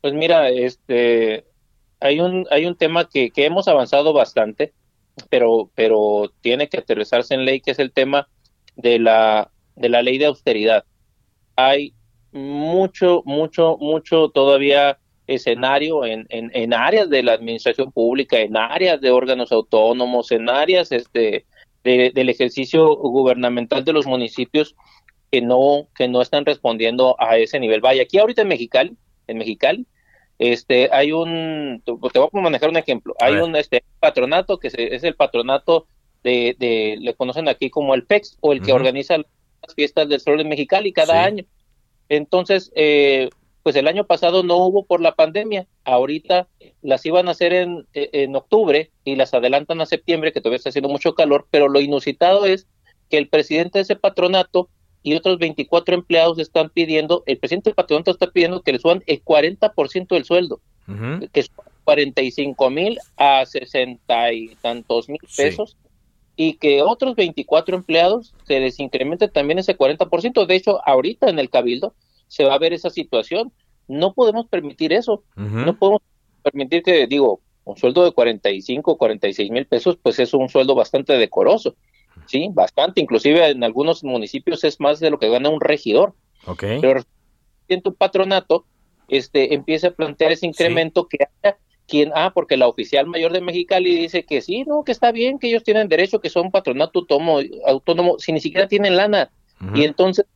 Pues 0.00 0.14
mira, 0.14 0.48
este, 0.48 1.44
hay 2.00 2.20
un, 2.20 2.46
hay 2.50 2.66
un 2.66 2.76
tema 2.76 3.08
que, 3.08 3.30
que 3.30 3.46
hemos 3.46 3.68
avanzado 3.68 4.12
bastante 4.12 4.72
pero, 5.30 5.70
pero 5.74 6.32
tiene 6.40 6.68
que 6.68 6.78
aterrizarse 6.78 7.34
en 7.34 7.44
ley, 7.44 7.60
que 7.60 7.72
es 7.72 7.78
el 7.78 7.92
tema 7.92 8.28
de 8.76 8.98
la, 8.98 9.50
de 9.76 9.88
la 9.88 10.02
ley 10.02 10.18
de 10.18 10.26
austeridad. 10.26 10.84
Hay 11.56 11.94
mucho, 12.32 13.22
mucho, 13.24 13.76
mucho 13.78 14.30
todavía 14.30 14.98
escenario 15.26 16.04
en, 16.04 16.26
en, 16.30 16.50
en, 16.54 16.74
áreas 16.74 17.08
de 17.08 17.22
la 17.22 17.34
administración 17.34 17.92
pública, 17.92 18.40
en 18.40 18.56
áreas 18.56 19.00
de 19.00 19.10
órganos 19.10 19.52
autónomos, 19.52 20.32
en 20.32 20.48
áreas 20.48 20.92
este, 20.92 21.46
del 21.84 22.28
ejercicio 22.28 22.96
gubernamental 22.96 23.84
de 23.84 23.92
los 23.92 24.06
municipios 24.06 24.74
que 25.30 25.40
no, 25.40 25.88
que 25.96 26.08
no 26.08 26.20
están 26.20 26.44
respondiendo 26.44 27.16
a 27.18 27.38
ese 27.38 27.58
nivel. 27.60 27.80
Vaya, 27.80 28.02
aquí 28.02 28.18
ahorita 28.18 28.42
en 28.42 28.48
Mexicali, 28.48 28.96
en 29.26 29.38
Mexicali, 29.38 29.86
este, 30.42 30.88
hay 30.92 31.12
un, 31.12 31.82
te 31.84 31.92
voy 31.92 32.10
a 32.32 32.40
manejar 32.40 32.68
un 32.68 32.76
ejemplo, 32.76 33.14
hay 33.20 33.36
un 33.36 33.54
este, 33.54 33.84
patronato 34.00 34.58
que 34.58 34.68
es 34.74 35.04
el 35.04 35.14
patronato 35.14 35.86
de, 36.24 36.56
de, 36.58 36.96
le 37.00 37.14
conocen 37.14 37.48
aquí 37.48 37.70
como 37.70 37.94
el 37.94 38.04
PEX 38.04 38.38
o 38.40 38.52
el 38.52 38.60
que 38.60 38.72
organiza 38.72 39.18
las 39.18 39.74
fiestas 39.76 40.08
del 40.08 40.18
sol 40.18 40.38
de 40.38 40.44
Mexicali 40.44 40.92
cada 40.92 41.22
año. 41.22 41.44
Entonces, 42.08 42.72
eh, 42.74 43.30
pues 43.62 43.76
el 43.76 43.86
año 43.86 44.04
pasado 44.04 44.42
no 44.42 44.56
hubo 44.56 44.84
por 44.84 45.00
la 45.00 45.14
pandemia, 45.14 45.68
ahorita 45.84 46.48
las 46.82 47.06
iban 47.06 47.28
a 47.28 47.30
hacer 47.30 47.52
en, 47.52 47.86
en 47.92 48.34
octubre 48.34 48.90
y 49.04 49.14
las 49.14 49.34
adelantan 49.34 49.80
a 49.80 49.86
septiembre, 49.86 50.32
que 50.32 50.40
todavía 50.40 50.56
está 50.56 50.70
haciendo 50.70 50.88
mucho 50.88 51.14
calor, 51.14 51.46
pero 51.52 51.68
lo 51.68 51.80
inusitado 51.80 52.46
es 52.46 52.66
que 53.08 53.18
el 53.18 53.28
presidente 53.28 53.78
de 53.78 53.82
ese 53.82 53.94
patronato 53.94 54.68
y 55.02 55.14
otros 55.14 55.38
24 55.38 55.94
empleados 55.94 56.38
están 56.38 56.70
pidiendo, 56.70 57.22
el 57.26 57.38
presidente 57.38 57.70
del 57.70 57.74
patronato 57.74 58.10
está 58.10 58.30
pidiendo 58.30 58.62
que 58.62 58.72
le 58.72 58.78
suban 58.78 59.02
el 59.06 59.22
40% 59.24 60.08
del 60.08 60.24
sueldo, 60.24 60.60
que 61.32 61.40
es 61.40 61.50
45 61.84 62.70
mil 62.70 62.98
a 63.16 63.44
60 63.44 64.32
y 64.32 64.54
tantos 64.60 65.08
mil 65.08 65.20
pesos, 65.36 65.76
y 66.36 66.54
que 66.54 66.82
otros 66.82 67.14
24 67.16 67.76
empleados 67.76 68.34
se 68.44 68.60
les 68.60 68.80
incremente 68.80 69.28
también 69.28 69.58
ese 69.58 69.76
40%. 69.76 70.46
De 70.46 70.54
hecho, 70.54 70.80
ahorita 70.86 71.28
en 71.28 71.38
el 71.38 71.50
Cabildo 71.50 71.94
se 72.28 72.44
va 72.44 72.54
a 72.54 72.58
ver 72.58 72.72
esa 72.72 72.90
situación. 72.90 73.52
No 73.88 74.14
podemos 74.14 74.46
permitir 74.46 74.92
eso. 74.92 75.24
No 75.36 75.76
podemos 75.76 76.00
permitir 76.42 76.82
que, 76.82 77.06
digo, 77.06 77.40
un 77.64 77.76
sueldo 77.76 78.04
de 78.04 78.12
45, 78.12 78.96
46 78.96 79.50
mil 79.50 79.66
pesos, 79.66 79.98
pues 80.02 80.18
es 80.18 80.32
un 80.32 80.48
sueldo 80.48 80.74
bastante 80.74 81.12
decoroso. 81.18 81.76
Sí, 82.26 82.48
bastante. 82.52 83.00
Inclusive 83.00 83.50
en 83.50 83.64
algunos 83.64 84.04
municipios 84.04 84.64
es 84.64 84.80
más 84.80 85.00
de 85.00 85.10
lo 85.10 85.18
que 85.18 85.28
gana 85.28 85.48
un 85.48 85.60
regidor. 85.60 86.14
Okay. 86.46 86.80
Pero 86.80 87.02
en 87.68 87.82
tu 87.82 87.94
patronato 87.94 88.64
este, 89.08 89.54
empieza 89.54 89.88
a 89.88 89.90
plantear 89.92 90.32
ese 90.32 90.46
incremento 90.46 91.06
que 91.08 91.18
haya 91.20 91.56
quien, 91.86 92.12
ah, 92.14 92.32
porque 92.34 92.56
la 92.56 92.68
oficial 92.68 93.06
mayor 93.06 93.32
de 93.32 93.40
Mexicali 93.40 93.94
dice 93.96 94.24
que 94.24 94.40
sí, 94.40 94.64
no, 94.64 94.84
que 94.84 94.92
está 94.92 95.12
bien, 95.12 95.38
que 95.38 95.48
ellos 95.48 95.64
tienen 95.64 95.88
derecho, 95.88 96.20
que 96.20 96.30
son 96.30 96.50
patronato 96.50 97.00
autónomo, 97.00 97.40
autónomo 97.66 98.18
si 98.18 98.32
ni 98.32 98.40
siquiera 98.40 98.68
tienen 98.68 98.96
lana. 98.96 99.30
Y 99.74 99.84
entonces 99.84 100.26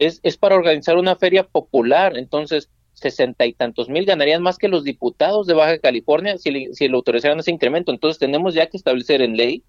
es, 0.00 0.18
es 0.24 0.36
para 0.36 0.56
organizar 0.56 0.96
una 0.96 1.14
feria 1.14 1.46
popular. 1.46 2.16
Entonces, 2.16 2.70
sesenta 2.94 3.46
y 3.46 3.52
tantos 3.52 3.88
mil 3.88 4.04
ganarían 4.04 4.42
más 4.42 4.56
que 4.58 4.68
los 4.68 4.82
diputados 4.82 5.46
de 5.46 5.54
Baja 5.54 5.78
California 5.78 6.38
si 6.38 6.72
si 6.72 6.88
le 6.88 6.94
autorizaran 6.94 7.38
ese 7.38 7.52
incremento. 7.52 7.92
Entonces, 7.92 8.18
tenemos 8.18 8.54
ya 8.54 8.66
que 8.66 8.76
establecer 8.76 9.22
en 9.22 9.36
ley 9.36 9.62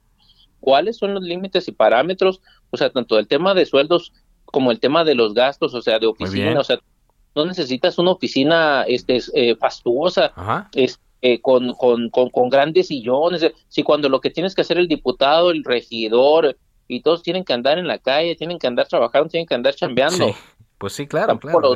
cuáles 0.66 0.98
son 0.98 1.14
los 1.14 1.24
límites 1.24 1.68
y 1.68 1.72
parámetros, 1.72 2.42
o 2.72 2.78
sea, 2.78 2.90
tanto 2.90 3.20
el 3.20 3.28
tema 3.28 3.54
de 3.54 3.68
sueldos 3.68 4.12
como 4.46 4.72
el 4.72 4.80
tema 4.80 5.04
de 5.04 5.14
los 5.14 5.36
gastos, 5.36 5.76
o 5.76 5.82
sea, 5.82 6.00
de 6.00 6.08
oficina, 6.08 6.60
o 6.60 6.64
sea, 6.64 6.80
no 7.36 7.46
necesitas 7.46 8.00
una 8.00 8.12
oficina 8.12 8.84
este, 8.88 9.20
eh, 9.36 9.56
fastuosa, 9.56 10.34
eh, 11.22 11.42
con, 11.42 11.74
con, 11.74 12.10
con, 12.10 12.50
grandes 12.50 12.88
sillones, 12.88 13.52
si 13.68 13.84
cuando 13.84 14.10
lo 14.10 14.22
que 14.22 14.32
tienes 14.32 14.56
que 14.56 14.62
hacer 14.62 14.80
el 14.80 14.88
diputado, 14.88 15.52
el 15.52 15.64
regidor, 15.64 16.58
y 16.88 17.02
todos 17.02 17.22
tienen 17.22 17.44
que 17.44 17.54
andar 17.54 17.78
en 17.78 17.88
la 17.88 18.00
calle, 18.00 18.36
tienen 18.36 18.58
que 18.58 18.68
andar 18.68 18.88
trabajando, 18.88 19.30
tienen 19.30 19.48
que 19.48 19.56
andar 19.56 19.76
chambeando. 19.76 20.36
Pues 20.80 20.94
sí, 20.94 21.08
claro, 21.08 21.40
claro. 21.40 21.76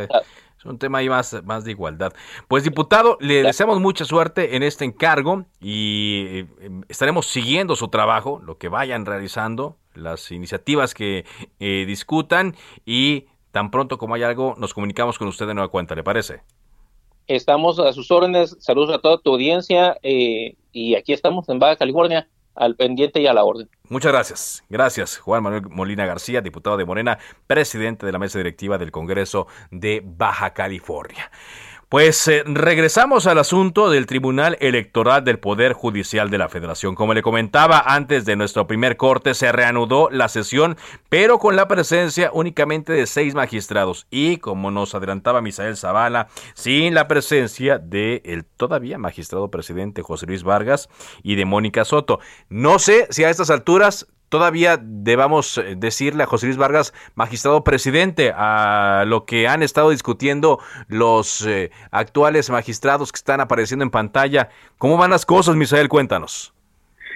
Es 0.60 0.66
un 0.66 0.78
tema 0.78 0.98
ahí 0.98 1.08
más, 1.08 1.42
más 1.46 1.64
de 1.64 1.72
igualdad. 1.72 2.12
Pues 2.50 2.66
diputado, 2.66 3.18
le 3.22 3.44
deseamos 3.44 3.80
mucha 3.80 4.04
suerte 4.04 4.58
en 4.58 4.64
este 4.64 4.84
encargo 4.84 5.46
y 5.62 6.26
eh, 6.28 6.48
estaremos 6.90 7.28
siguiendo 7.28 7.78
su 7.78 7.88
trabajo, 7.88 8.42
lo 8.46 8.58
que 8.58 8.68
vayan 8.68 9.06
realizando, 9.06 9.78
las 9.96 10.32
iniciativas 10.32 10.94
que 10.94 11.24
eh, 11.62 11.86
discutan 11.88 12.58
y 12.86 13.28
tan 13.52 13.72
pronto 13.72 13.98
como 13.98 14.16
hay 14.16 14.24
algo 14.24 14.56
nos 14.58 14.74
comunicamos 14.74 15.18
con 15.18 15.30
usted 15.30 15.48
de 15.48 15.54
nueva 15.54 15.70
cuenta, 15.70 15.96
¿le 15.96 16.04
parece? 16.04 16.42
Estamos 17.28 17.80
a 17.80 17.94
sus 17.94 18.12
órdenes, 18.12 18.58
saludos 18.60 18.94
a 18.94 19.00
toda 19.00 19.18
tu 19.18 19.32
audiencia 19.32 19.96
eh, 20.04 20.58
y 20.74 20.96
aquí 20.96 21.14
estamos 21.14 21.48
en 21.48 21.60
Baja 21.60 21.78
California 21.78 22.28
al 22.56 22.76
pendiente 22.76 23.22
y 23.22 23.28
a 23.28 23.34
la 23.34 23.44
orden. 23.44 23.70
Muchas 23.90 24.12
gracias. 24.12 24.64
Gracias, 24.70 25.18
Juan 25.18 25.44
Manuel 25.44 25.64
Molina 25.70 26.06
García, 26.06 26.42
diputado 26.42 26.78
de 26.78 26.86
Morena, 26.86 27.18
presidente 27.48 28.06
de 28.06 28.12
la 28.12 28.20
mesa 28.20 28.38
directiva 28.38 28.78
del 28.78 28.92
Congreso 28.92 29.48
de 29.72 30.02
Baja 30.06 30.54
California. 30.54 31.32
Pues 31.90 32.28
eh, 32.28 32.44
regresamos 32.46 33.26
al 33.26 33.40
asunto 33.40 33.90
del 33.90 34.06
Tribunal 34.06 34.58
Electoral 34.62 35.24
del 35.24 35.40
Poder 35.40 35.74
Judicial 35.74 36.30
de 36.30 36.38
la 36.38 36.48
Federación. 36.48 36.94
Como 36.94 37.16
le 37.16 37.24
comentaba 37.24 37.80
antes 37.80 38.26
de 38.26 38.36
nuestro 38.36 38.68
primer 38.68 38.96
corte, 38.96 39.34
se 39.34 39.52
reanudó 39.52 40.08
la 40.12 40.28
sesión, 40.28 40.78
pero 41.10 41.40
con 41.40 41.56
la 41.56 41.68
presencia 41.68 42.30
únicamente 42.32 42.94
de 42.94 43.08
seis 43.08 43.34
magistrados 43.34 44.06
y, 44.12 44.38
como 44.38 44.70
nos 44.70 44.94
adelantaba 44.94 45.42
Misael 45.42 45.78
Zavala, 45.78 46.28
sin 46.54 46.94
la 46.94 47.08
presencia 47.08 47.80
de 47.80 48.22
el 48.24 48.46
todavía 48.46 49.00
magistrado 49.00 49.50
presidente 49.50 50.04
José 50.04 50.28
Luis 50.28 50.44
Vargas 50.44 50.90
y 51.24 51.38
de 51.38 51.46
Mónica 51.46 51.86
Soto. 51.86 52.20
No 52.50 52.78
sé 52.78 53.08
si 53.10 53.24
a 53.24 53.32
estas 53.32 53.50
alturas 53.50 54.06
todavía 54.30 54.80
debamos 54.82 55.58
eh, 55.58 55.76
decirle 55.78 56.24
a 56.24 56.28
José 56.28 56.48
Luis 56.48 56.58
Vargas, 56.58 56.94
magistrado 57.16 57.64
presidente, 57.64 58.32
a 58.34 59.04
lo 59.08 59.26
que 59.26 59.48
han 59.48 59.64
estado 59.64 59.90
discutiendo 59.90 60.60
los 60.88 61.46
eh, 61.46 61.72
actuales 61.92 62.50
magistrados 62.50 63.12
que 63.12 63.18
están 63.18 63.42
apareciendo 63.42 63.84
en 63.84 63.92
pantalla. 63.92 64.50
¿Cómo 64.78 64.98
van 64.98 65.12
las 65.12 65.26
cosas, 65.26 65.56
Misael? 65.56 65.90
Cuéntanos. 65.90 66.54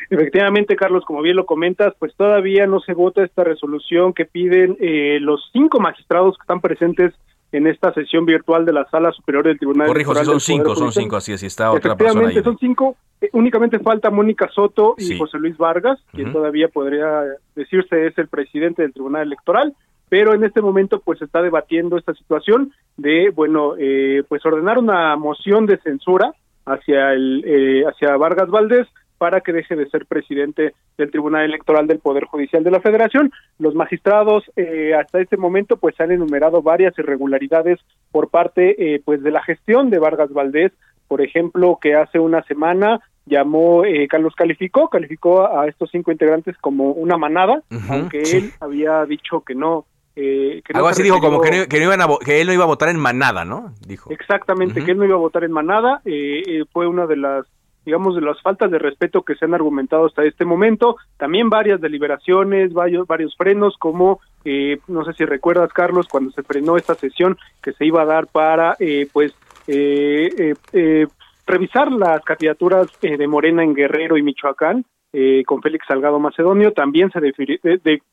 Efectivamente, 0.09 0.76
Carlos, 0.76 1.05
como 1.05 1.22
bien 1.22 1.36
lo 1.36 1.45
comentas, 1.45 1.93
pues 1.97 2.14
todavía 2.16 2.68
no 2.68 2.80
se 2.82 2.93
vota 2.93 3.24
esta 3.24 3.43
resolución 3.43 4.14
que 4.14 4.26
piden 4.26 4.78
eh, 4.80 5.18
los 5.22 5.49
cinco 5.53 5.80
magistrados 5.80 6.38
que 6.38 6.43
están 6.43 6.61
presentes 6.61 7.14
en 7.54 7.68
esta 7.68 7.93
sesión 7.93 8.26
virtual 8.26 8.66
de 8.66 8.74
la 8.74 8.86
Sala 8.89 9.12
Superior 9.12 9.45
del 9.45 9.58
Tribunal 9.58 9.88
Corrijo, 9.88 10.16
si 10.16 10.26
son 10.26 10.39
cinco, 10.39 10.76
son 10.76 10.91
cinco, 10.91 11.16
así 11.16 11.34
es, 11.34 11.43
está 11.43 11.72
otra 11.72 11.95
persona 11.95 12.28
ahí. 12.28 12.43
son 12.43 12.58
cinco, 12.58 12.97
eh, 13.22 13.30
únicamente 13.34 13.80
falta 13.80 14.10
Mónica 14.10 14.49
Soto 14.54 14.95
y 14.97 15.18
José 15.18 15.38
Luis 15.38 15.56
Vargas, 15.56 15.99
quien 16.12 16.34
todavía 16.34 16.68
podría 16.68 17.24
decirse 17.56 18.08
es 18.08 18.18
el 18.18 18.28
presidente 18.28 18.82
del 18.82 18.91
Tribunal 18.91 19.28
Electoral, 19.28 19.76
pero 20.10 20.34
en 20.34 20.43
este 20.43 20.62
momento 20.62 20.99
pues 20.99 21.20
se 21.20 21.26
está 21.26 21.43
debatiendo 21.43 21.97
esta 21.97 22.16
situación 22.16 22.74
de, 22.97 23.30
bueno, 23.30 23.76
eh, 23.78 24.24
pues 24.28 24.43
ordenar 24.45 24.80
una 24.80 25.16
moción 25.16 25.68
de 25.68 25.78
censura 25.78 26.34
hacia 26.66 27.14
el 27.14 27.43
eh, 27.45 27.84
hacia 27.86 28.18
Vargas 28.18 28.49
Valdés 28.49 28.88
para 29.24 29.39
que 29.39 29.53
deje 29.53 29.78
de 29.78 29.89
ser 29.89 30.05
presidente 30.05 30.74
del 30.97 31.09
Tribunal 31.09 31.45
Electoral 31.45 31.88
del 31.88 31.99
Poder 31.99 32.26
Judicial 32.26 32.61
de 32.61 32.71
la 32.71 32.82
Federación. 32.82 33.32
Los 33.57 33.74
magistrados 33.74 34.43
eh, 34.57 34.93
hasta 34.99 35.21
este 35.21 35.38
momento 35.38 35.78
pues 35.78 35.97
han 36.01 36.11
enumerado 36.11 36.61
varias 36.61 36.93
irregularidades 36.99 37.80
por 38.11 38.28
parte 38.28 38.76
eh, 38.78 39.01
pues 39.05 39.24
de 39.24 39.32
la 39.32 39.41
gestión 39.41 39.89
de 39.89 39.99
Vargas 39.99 40.34
Valdés, 40.34 40.74
por 41.07 41.21
ejemplo, 41.21 41.80
que 41.82 41.95
hace 41.95 42.19
una 42.19 42.43
semana 42.43 42.99
llamó, 43.26 43.86
eh, 43.86 44.09
Carlos 44.09 44.34
calificó, 44.36 44.89
calificó 44.89 45.57
a 45.57 45.69
estos 45.69 45.89
cinco 45.89 46.11
integrantes 46.11 46.57
como 46.57 46.91
una 46.91 47.15
manada, 47.15 47.63
aunque 47.88 48.24
él 48.24 48.51
había 48.59 49.05
dicho 49.05 49.39
que 49.39 49.55
no. 49.55 49.86
Eh, 50.17 50.61
que 50.65 50.74
Algo 50.74 50.89
así 50.89 51.01
dijo 51.01 51.21
como 51.21 51.39
que, 51.39 51.61
no, 51.61 51.65
que, 51.67 51.82
iban 51.82 51.99
que 52.26 52.41
él 52.41 52.47
no 52.47 52.53
iba 52.53 52.65
a 52.65 52.67
votar 52.67 52.89
en 52.89 52.99
manada, 52.99 53.45
¿no? 53.45 53.74
Dijo. 53.88 54.11
Exactamente, 54.11 54.84
que 54.84 54.91
él 54.91 54.97
no 54.97 55.05
iba 55.05 55.15
a 55.15 55.19
votar 55.19 55.45
en 55.45 55.53
manada, 55.53 56.01
eh, 56.03 56.43
eh, 56.45 56.63
fue 56.74 56.88
una 56.88 57.07
de 57.07 57.15
las 57.15 57.47
digamos, 57.86 58.16
de 58.16 58.22
las 58.22 58.42
faltas 58.42 58.72
de 58.72 58.80
respeto 58.80 59.24
que 59.24 59.36
se 59.36 59.46
han 59.46 59.54
argumentado 59.54 60.06
hasta 60.06 60.24
este 60.24 60.46
momento, 60.46 60.98
también 61.18 61.50
varias 61.50 61.82
deliberaciones, 61.82 62.74
varios, 62.74 63.08
varios 63.08 63.36
frenos, 63.36 63.76
como, 63.78 64.20
eh, 64.46 64.80
no 64.88 65.04
sé 65.06 65.14
si 65.14 65.26
recuerdas, 65.26 65.72
Carlos, 65.74 66.08
cuando 66.10 66.32
se 66.32 66.44
frenó 66.44 66.78
esta 66.78 66.96
sesión 66.96 67.38
que 67.62 67.74
se 67.74 67.86
iba 67.86 68.02
a 68.02 68.06
dar 68.06 68.28
para, 68.28 68.76
eh, 68.80 69.08
pues, 69.12 69.34
eh, 69.68 70.54
eh, 70.74 71.08
revisar 71.46 71.92
las 71.92 72.24
candidaturas 72.24 72.88
eh, 73.02 73.18
de 73.18 73.28
Morena 73.28 73.64
en 73.64 73.74
Guerrero 73.74 74.18
y 74.18 74.24
Michoacán 74.24 74.86
eh, 75.12 75.44
con 75.46 75.62
Félix 75.62 75.86
Salgado 75.88 76.20
Macedonio. 76.20 76.74
También 76.74 77.12
se 77.12 77.20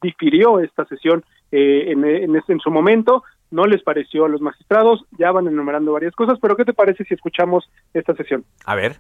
difirió, 0.03 0.61
esta 0.61 0.85
sesión 0.87 1.25
eh, 1.51 1.85
en, 1.89 2.05
en, 2.05 2.43
en, 2.47 2.61
su 2.61 2.71
momento. 2.71 3.25
No 3.51 3.65
les 3.65 3.83
pareció 3.83 4.25
a 4.25 4.29
los 4.29 4.41
magistrados. 4.41 5.05
Ya 5.19 5.33
van 5.33 5.49
enumerando 5.49 5.93
varias 5.93 6.15
cosas, 6.15 6.39
pero 6.41 6.57
¿qué 6.57 6.65
te 6.65 6.75
parece 6.75 7.05
si 7.05 7.15
escuchamos 7.15 7.71
esta 7.95 8.15
sesión? 8.15 8.45
A 8.65 8.75
ver. 8.75 8.97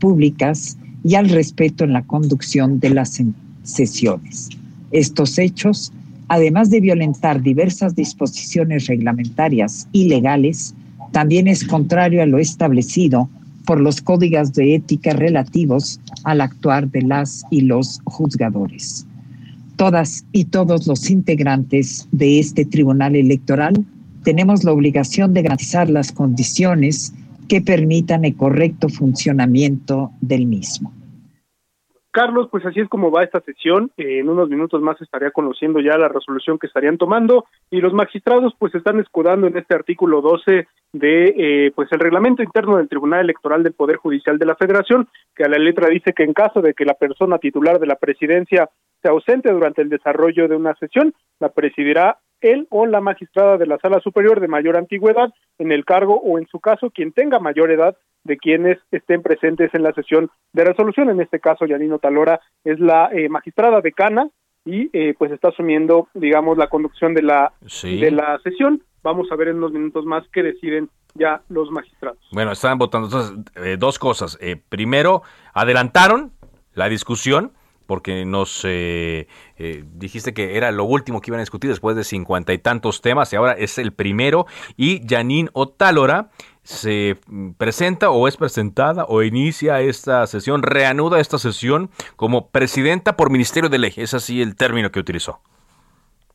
Públicas 0.00 0.76
y 1.04 1.14
al 1.14 1.28
respeto 1.28 1.84
en 1.84 1.92
la 1.92 2.02
conducción 2.02 2.80
de 2.80 2.90
las 2.90 3.22
sesiones. 3.62 4.48
Estos 4.90 5.38
hechos, 5.38 5.92
además 6.28 6.70
de 6.70 6.80
violentar 6.80 7.42
diversas 7.42 7.94
disposiciones 7.94 8.86
reglamentarias 8.86 9.88
y 9.92 10.08
legales, 10.08 10.74
también 11.12 11.46
es 11.46 11.64
contrario 11.64 12.22
a 12.22 12.26
lo 12.26 12.38
establecido 12.38 13.28
por 13.64 13.80
los 13.80 14.00
códigos 14.02 14.52
de 14.52 14.74
ética 14.74 15.12
relativos 15.12 16.00
al 16.24 16.40
actuar 16.40 16.90
de 16.90 17.02
las 17.02 17.44
y 17.50 17.62
los 17.62 18.00
juzgadores. 18.04 19.06
Todas 19.76 20.24
y 20.32 20.44
todos 20.46 20.86
los 20.86 21.08
integrantes 21.08 22.08
de 22.12 22.40
este 22.40 22.64
tribunal 22.64 23.16
electoral 23.16 23.84
tenemos 24.24 24.64
la 24.64 24.72
obligación 24.72 25.34
de 25.34 25.42
garantizar 25.42 25.88
las 25.88 26.12
condiciones 26.12 27.12
que 27.48 27.60
permitan 27.60 28.24
el 28.24 28.36
correcto 28.36 28.88
funcionamiento 28.88 30.10
del 30.20 30.46
mismo. 30.46 30.92
Carlos, 32.12 32.48
pues 32.50 32.64
así 32.66 32.78
es 32.78 32.88
como 32.90 33.10
va 33.10 33.24
esta 33.24 33.40
sesión. 33.40 33.90
Eh, 33.96 34.18
en 34.18 34.28
unos 34.28 34.50
minutos 34.50 34.82
más 34.82 35.00
estaría 35.00 35.30
conociendo 35.30 35.80
ya 35.80 35.96
la 35.96 36.08
resolución 36.08 36.58
que 36.58 36.66
estarían 36.66 36.98
tomando 36.98 37.46
y 37.70 37.80
los 37.80 37.94
magistrados 37.94 38.52
pues 38.58 38.74
están 38.74 39.00
escudando 39.00 39.46
en 39.46 39.56
este 39.56 39.74
artículo 39.74 40.20
12 40.20 40.68
de 40.92 41.34
eh, 41.38 41.72
pues 41.74 41.90
el 41.90 42.00
reglamento 42.00 42.42
interno 42.42 42.76
del 42.76 42.90
Tribunal 42.90 43.20
Electoral 43.20 43.62
del 43.62 43.72
Poder 43.72 43.96
Judicial 43.96 44.38
de 44.38 44.44
la 44.44 44.56
Federación, 44.56 45.08
que 45.34 45.44
a 45.44 45.48
la 45.48 45.56
letra 45.56 45.88
dice 45.88 46.12
que 46.12 46.24
en 46.24 46.34
caso 46.34 46.60
de 46.60 46.74
que 46.74 46.84
la 46.84 46.94
persona 46.94 47.38
titular 47.38 47.78
de 47.80 47.86
la 47.86 47.96
presidencia 47.96 48.68
se 49.00 49.08
ausente 49.08 49.50
durante 49.50 49.80
el 49.80 49.88
desarrollo 49.88 50.48
de 50.48 50.56
una 50.56 50.74
sesión, 50.74 51.14
la 51.40 51.48
presidirá 51.48 52.18
él 52.42 52.66
o 52.70 52.86
la 52.86 53.00
magistrada 53.00 53.56
de 53.56 53.66
la 53.66 53.78
sala 53.78 54.00
superior 54.00 54.40
de 54.40 54.48
mayor 54.48 54.76
antigüedad 54.76 55.32
en 55.58 55.72
el 55.72 55.84
cargo 55.84 56.20
o 56.20 56.38
en 56.38 56.46
su 56.48 56.60
caso 56.60 56.90
quien 56.90 57.12
tenga 57.12 57.38
mayor 57.38 57.70
edad 57.70 57.96
de 58.24 58.36
quienes 58.36 58.78
estén 58.90 59.22
presentes 59.22 59.74
en 59.74 59.82
la 59.82 59.92
sesión 59.92 60.30
de 60.52 60.64
resolución. 60.64 61.10
En 61.10 61.20
este 61.20 61.40
caso, 61.40 61.66
Yanino 61.66 61.98
Talora 61.98 62.40
es 62.64 62.78
la 62.78 63.10
eh, 63.12 63.28
magistrada 63.28 63.80
decana 63.80 64.28
y 64.64 64.90
eh, 64.92 65.14
pues 65.18 65.32
está 65.32 65.48
asumiendo, 65.48 66.08
digamos, 66.14 66.56
la 66.56 66.68
conducción 66.68 67.14
de 67.14 67.22
la, 67.22 67.52
de 67.82 68.10
la 68.10 68.38
sesión. 68.44 68.82
Vamos 69.02 69.26
a 69.32 69.36
ver 69.36 69.48
en 69.48 69.56
unos 69.56 69.72
minutos 69.72 70.04
más 70.04 70.24
qué 70.32 70.42
deciden 70.42 70.88
ya 71.14 71.42
los 71.48 71.70
magistrados. 71.70 72.18
Bueno, 72.30 72.52
estaban 72.52 72.78
votando 72.78 73.08
entonces 73.08 73.52
eh, 73.56 73.76
dos 73.76 73.98
cosas. 73.98 74.38
primero, 74.68 75.22
adelantaron 75.52 76.30
la 76.74 76.88
discusión 76.88 77.52
porque 77.86 78.24
nos 78.24 78.64
eh, 78.64 79.26
eh, 79.56 79.84
dijiste 79.94 80.34
que 80.34 80.56
era 80.56 80.70
lo 80.70 80.84
último 80.84 81.20
que 81.20 81.30
iban 81.30 81.40
a 81.40 81.42
discutir 81.42 81.70
después 81.70 81.96
de 81.96 82.04
cincuenta 82.04 82.52
y 82.52 82.58
tantos 82.58 83.00
temas 83.00 83.32
y 83.32 83.36
ahora 83.36 83.52
es 83.52 83.78
el 83.78 83.92
primero 83.92 84.46
y 84.76 85.02
Janine 85.06 85.48
Otálora 85.52 86.30
se 86.62 87.16
presenta 87.58 88.10
o 88.10 88.28
es 88.28 88.36
presentada 88.36 89.04
o 89.08 89.22
inicia 89.22 89.80
esta 89.80 90.26
sesión, 90.26 90.62
reanuda 90.62 91.20
esta 91.20 91.38
sesión 91.38 91.90
como 92.16 92.48
presidenta 92.50 93.16
por 93.16 93.30
Ministerio 93.30 93.68
de 93.68 93.78
Ley. 93.78 93.92
Es 93.96 94.14
así 94.14 94.40
el 94.40 94.54
término 94.54 94.90
que 94.90 95.00
utilizó. 95.00 95.40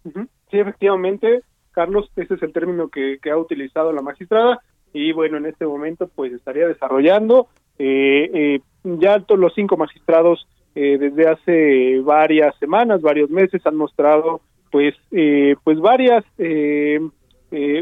Sí, 0.04 0.60
efectivamente, 0.60 1.42
Carlos, 1.72 2.12
ese 2.16 2.34
es 2.34 2.44
el 2.44 2.52
término 2.52 2.90
que, 2.90 3.20
ha 3.32 3.38
utilizado 3.38 3.94
la 3.94 4.02
magistrada 4.02 4.62
y 4.94 5.12
bueno, 5.14 5.38
en 5.38 5.46
este 5.46 5.66
momento 5.66 6.10
pues 6.14 6.34
estaría 6.34 6.68
desarrollando. 6.68 7.48
Eh, 7.80 8.60
ya 8.84 9.20
todos 9.20 9.40
los 9.40 9.54
cinco 9.54 9.78
magistrados 9.78 10.48
eh, 10.80 11.00
desde 11.00 11.28
hace 11.28 12.02
varias 12.02 12.56
semanas, 12.60 13.02
varios 13.02 13.32
meses 13.32 13.66
han 13.66 13.76
mostrado 13.76 14.42
pues 14.72 14.94
eh, 15.10 15.56
pues 15.64 15.80
varias 15.80 16.24
eh, 16.38 17.00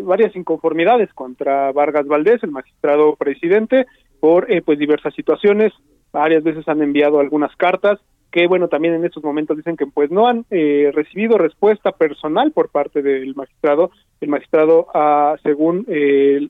varias 0.01 0.33
inconformidades 0.33 1.13
contra 1.13 1.73
Vargas 1.73 2.07
Valdés, 2.07 2.41
el 2.41 2.51
magistrado 2.51 3.17
presidente, 3.17 3.85
por 4.21 4.47
pues 4.63 4.79
diversas 4.79 5.13
situaciones. 5.13 5.73
Varias 6.13 6.41
veces 6.43 6.65
han 6.69 6.81
enviado 6.81 7.19
algunas 7.19 7.53
cartas 7.57 7.99
que 8.31 8.47
bueno 8.47 8.69
también 8.69 8.93
en 8.93 9.03
estos 9.03 9.25
momentos 9.25 9.57
dicen 9.57 9.75
que 9.75 9.87
pues 9.87 10.09
no 10.09 10.29
han 10.29 10.45
recibido 10.49 11.37
respuesta 11.37 11.91
personal 11.91 12.53
por 12.53 12.69
parte 12.69 13.01
del 13.01 13.35
magistrado. 13.35 13.91
El 14.21 14.29
magistrado, 14.29 14.87
ha, 14.93 15.35
según 15.43 15.85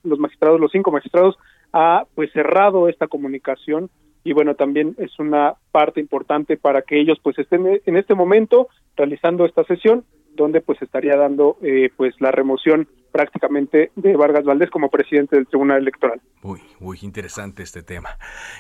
los 0.04 0.20
magistrados, 0.20 0.60
los 0.60 0.72
cinco 0.72 0.92
magistrados, 0.92 1.38
ha 1.74 2.04
pues 2.14 2.32
cerrado 2.34 2.88
esta 2.88 3.08
comunicación 3.08 3.90
y 4.26 4.34
bueno, 4.34 4.56
también 4.56 4.96
es 4.98 5.18
una 5.20 5.54
parte 5.72 6.02
importante 6.02 6.58
para 6.58 6.82
que 6.82 7.00
ellos 7.00 7.20
pues 7.22 7.38
estén 7.38 7.80
en 7.86 7.96
este 7.96 8.16
momento 8.16 8.68
realizando 8.98 9.46
esta 9.46 9.64
sesión 9.66 10.04
donde 10.34 10.62
pues 10.62 10.82
estaría 10.82 11.16
dando 11.16 11.58
eh, 11.62 11.92
pues 11.96 12.20
la 12.20 12.32
remoción 12.32 12.90
prácticamente 13.12 13.92
de 13.96 14.18
Vargas 14.18 14.44
Valdés 14.44 14.72
como 14.72 14.90
presidente 14.90 15.36
del 15.36 15.46
Tribunal 15.46 15.78
Electoral. 15.78 16.20
Uy, 16.42 16.60
muy 16.80 16.98
interesante 17.04 17.62
este 17.62 17.84
tema. 17.84 18.18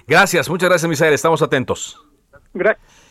Gracias, 0.08 0.48
muchas 0.50 0.70
gracias 0.70 0.88
Misael, 0.88 1.14
estamos 1.16 1.42
atentos. 1.42 2.00
Gracias. 2.54 3.06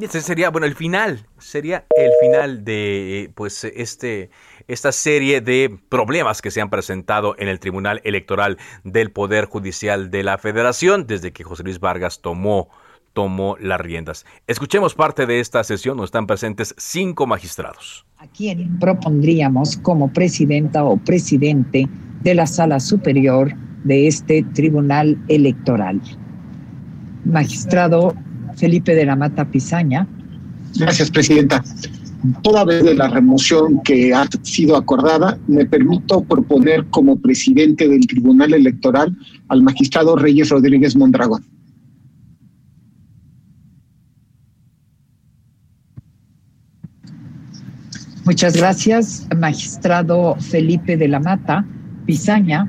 Este 0.00 0.20
sería, 0.20 0.50
bueno, 0.50 0.66
el 0.66 0.74
final, 0.74 1.26
sería 1.38 1.84
el 1.96 2.10
final 2.20 2.64
de 2.64 3.30
pues 3.34 3.64
este 3.64 4.30
esta 4.68 4.92
serie 4.92 5.40
de 5.40 5.78
problemas 5.88 6.42
que 6.42 6.50
se 6.50 6.60
han 6.60 6.70
presentado 6.70 7.34
en 7.38 7.48
el 7.48 7.60
Tribunal 7.60 8.00
Electoral 8.04 8.58
del 8.84 9.10
Poder 9.10 9.46
Judicial 9.46 10.10
de 10.10 10.22
la 10.22 10.38
Federación 10.38 11.06
desde 11.06 11.32
que 11.32 11.44
José 11.44 11.62
Luis 11.62 11.80
Vargas 11.80 12.20
tomó 12.20 12.68
tomó 13.12 13.56
las 13.60 13.80
riendas. 13.80 14.24
Escuchemos 14.46 14.94
parte 14.94 15.26
de 15.26 15.40
esta 15.40 15.62
sesión 15.64 15.96
donde 15.96 16.06
están 16.06 16.26
presentes 16.26 16.74
cinco 16.78 17.26
magistrados. 17.26 18.06
¿A 18.18 18.26
quién 18.26 18.78
propondríamos 18.78 19.76
como 19.76 20.12
presidenta 20.12 20.84
o 20.84 20.96
presidente 20.96 21.88
de 22.22 22.34
la 22.34 22.46
Sala 22.46 22.80
Superior 22.80 23.52
de 23.84 24.06
este 24.06 24.42
Tribunal 24.54 25.18
Electoral? 25.28 26.00
Magistrado 27.24 28.14
Felipe 28.56 28.94
de 28.94 29.06
la 29.06 29.16
Mata 29.16 29.44
Pizaña. 29.44 30.06
Gracias, 30.76 31.10
Presidenta. 31.10 31.62
Toda 32.42 32.64
vez 32.64 32.84
de 32.84 32.94
la 32.94 33.08
remoción 33.08 33.80
que 33.82 34.14
ha 34.14 34.28
sido 34.42 34.76
acordada, 34.76 35.38
me 35.48 35.66
permito 35.66 36.22
proponer 36.22 36.86
como 36.90 37.16
presidente 37.16 37.88
del 37.88 38.06
Tribunal 38.06 38.54
Electoral 38.54 39.16
al 39.48 39.62
magistrado 39.62 40.14
Reyes 40.14 40.50
Rodríguez 40.50 40.94
Mondragón. 40.94 41.44
Muchas 48.24 48.56
gracias, 48.56 49.26
magistrado 49.36 50.36
Felipe 50.36 50.96
de 50.96 51.08
la 51.08 51.18
Mata 51.18 51.66
Pizaña. 52.06 52.68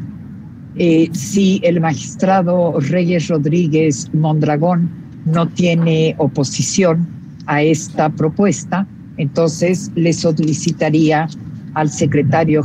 Eh, 0.76 1.12
si 1.14 1.62
el 1.64 1.80
magistrado 1.80 2.80
Reyes 2.80 3.28
Rodríguez 3.28 4.10
Mondragón 4.16 4.90
no 5.26 5.48
tiene 5.48 6.16
oposición 6.18 7.08
a 7.46 7.62
esta 7.62 8.10
propuesta, 8.10 8.88
entonces 9.18 9.92
le 9.96 10.14
solicitaría 10.14 11.28
al 11.74 11.90
secretario, 11.90 12.64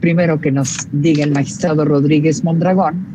primero 0.00 0.40
que 0.40 0.50
nos 0.50 0.88
diga 0.92 1.24
el 1.24 1.32
magistrado 1.32 1.84
Rodríguez 1.84 2.44
Mondragón, 2.44 3.14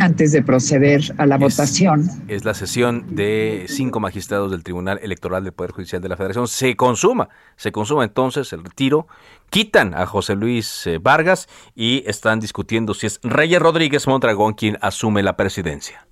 Antes 0.00 0.32
de 0.32 0.42
proceder 0.42 1.02
a 1.18 1.26
la 1.26 1.36
votación. 1.36 2.08
Es 2.26 2.46
la 2.46 2.54
sesión 2.54 3.04
de 3.14 3.66
cinco 3.68 4.00
magistrados 4.00 4.50
del 4.50 4.64
Tribunal 4.64 4.98
Electoral 5.02 5.44
del 5.44 5.52
Poder 5.52 5.72
Judicial 5.72 6.00
de 6.00 6.08
la 6.08 6.16
Federación. 6.16 6.48
Se 6.48 6.74
consuma, 6.74 7.28
se 7.56 7.70
consuma 7.70 8.02
entonces 8.04 8.50
el 8.54 8.64
retiro, 8.64 9.08
quitan 9.50 9.94
a 9.94 10.06
José 10.06 10.34
Luis 10.36 10.86
eh, 10.86 10.98
Vargas 10.98 11.48
y 11.74 12.02
están 12.06 12.40
discutiendo 12.40 12.94
si 12.94 13.06
es 13.06 13.20
Reyes 13.22 13.60
Rodríguez 13.60 14.06
Mondragón 14.06 14.54
quien 14.54 14.78
asume 14.80 15.22
la 15.22 15.36
presidencia. 15.36 16.06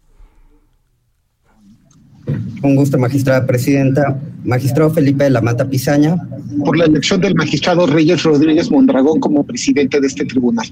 Un 2.62 2.74
gusto, 2.74 2.98
magistrada 2.98 3.46
presidenta. 3.46 4.18
Magistrado 4.44 4.90
Felipe 4.90 5.24
de 5.24 5.30
la 5.30 5.40
Mata 5.40 5.68
Pizaña. 5.68 6.16
Por 6.64 6.76
la 6.76 6.84
elección 6.84 7.20
del 7.20 7.34
magistrado 7.34 7.86
Reyes 7.86 8.22
Rodríguez 8.24 8.70
Mondragón 8.70 9.20
como 9.20 9.44
presidente 9.46 10.00
de 10.00 10.06
este 10.06 10.24
tribunal. 10.24 10.66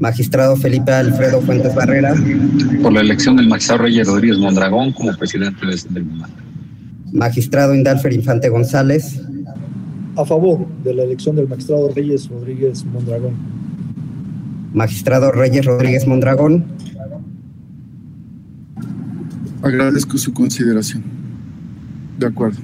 Magistrado 0.00 0.56
Felipe 0.56 0.92
Alfredo 0.92 1.40
Fuentes 1.40 1.74
Barrera. 1.74 2.14
Por 2.82 2.92
la 2.92 3.00
elección 3.00 3.36
del 3.36 3.48
magistrado 3.48 3.84
Reyes 3.84 4.06
Rodríguez 4.08 4.38
Mondragón 4.38 4.92
como 4.92 5.16
presidente 5.16 5.66
de 5.66 5.74
este 5.74 5.88
tribunal. 5.88 6.30
Magistrado 7.12 7.74
Indalfer 7.74 8.12
Infante 8.12 8.48
González. 8.48 9.22
A 10.18 10.24
favor 10.24 10.66
de 10.82 10.92
la 10.94 11.04
elección 11.04 11.36
del 11.36 11.46
magistrado 11.46 11.92
Reyes 11.94 12.28
Rodríguez 12.28 12.84
Mondragón. 12.84 13.34
Magistrado 14.74 15.30
Reyes 15.30 15.64
Rodríguez 15.64 16.08
Mondragón. 16.08 16.64
Agradezco 19.62 20.18
su 20.18 20.32
consideración. 20.32 21.04
De 22.18 22.26
acuerdo. 22.26 22.58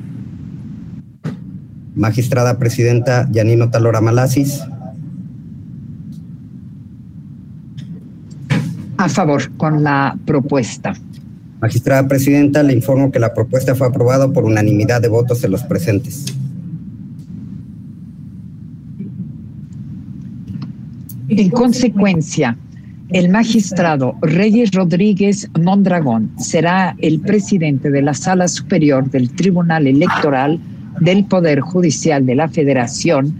Magistrada 1.94 2.58
Presidenta 2.58 3.28
Yanino 3.30 3.70
Talora 3.70 4.00
Malasis. 4.00 4.60
A 8.96 9.08
favor, 9.08 9.48
con 9.56 9.84
la 9.84 10.18
propuesta. 10.26 10.92
Magistrada 11.60 12.08
Presidenta, 12.08 12.64
le 12.64 12.72
informo 12.72 13.12
que 13.12 13.20
la 13.20 13.32
propuesta 13.32 13.76
fue 13.76 13.86
aprobada 13.86 14.26
por 14.32 14.42
unanimidad 14.42 15.00
de 15.00 15.06
votos 15.06 15.40
de 15.40 15.48
los 15.48 15.62
presentes. 15.62 16.33
En 21.36 21.50
consecuencia, 21.50 22.56
el 23.08 23.28
magistrado 23.28 24.14
Reyes 24.22 24.70
Rodríguez 24.70 25.50
Mondragón 25.60 26.30
será 26.38 26.94
el 27.00 27.18
presidente 27.20 27.90
de 27.90 28.02
la 28.02 28.14
Sala 28.14 28.46
Superior 28.46 29.10
del 29.10 29.30
Tribunal 29.30 29.88
Electoral 29.88 30.60
del 31.00 31.24
Poder 31.24 31.58
Judicial 31.58 32.24
de 32.24 32.36
la 32.36 32.48
Federación 32.48 33.34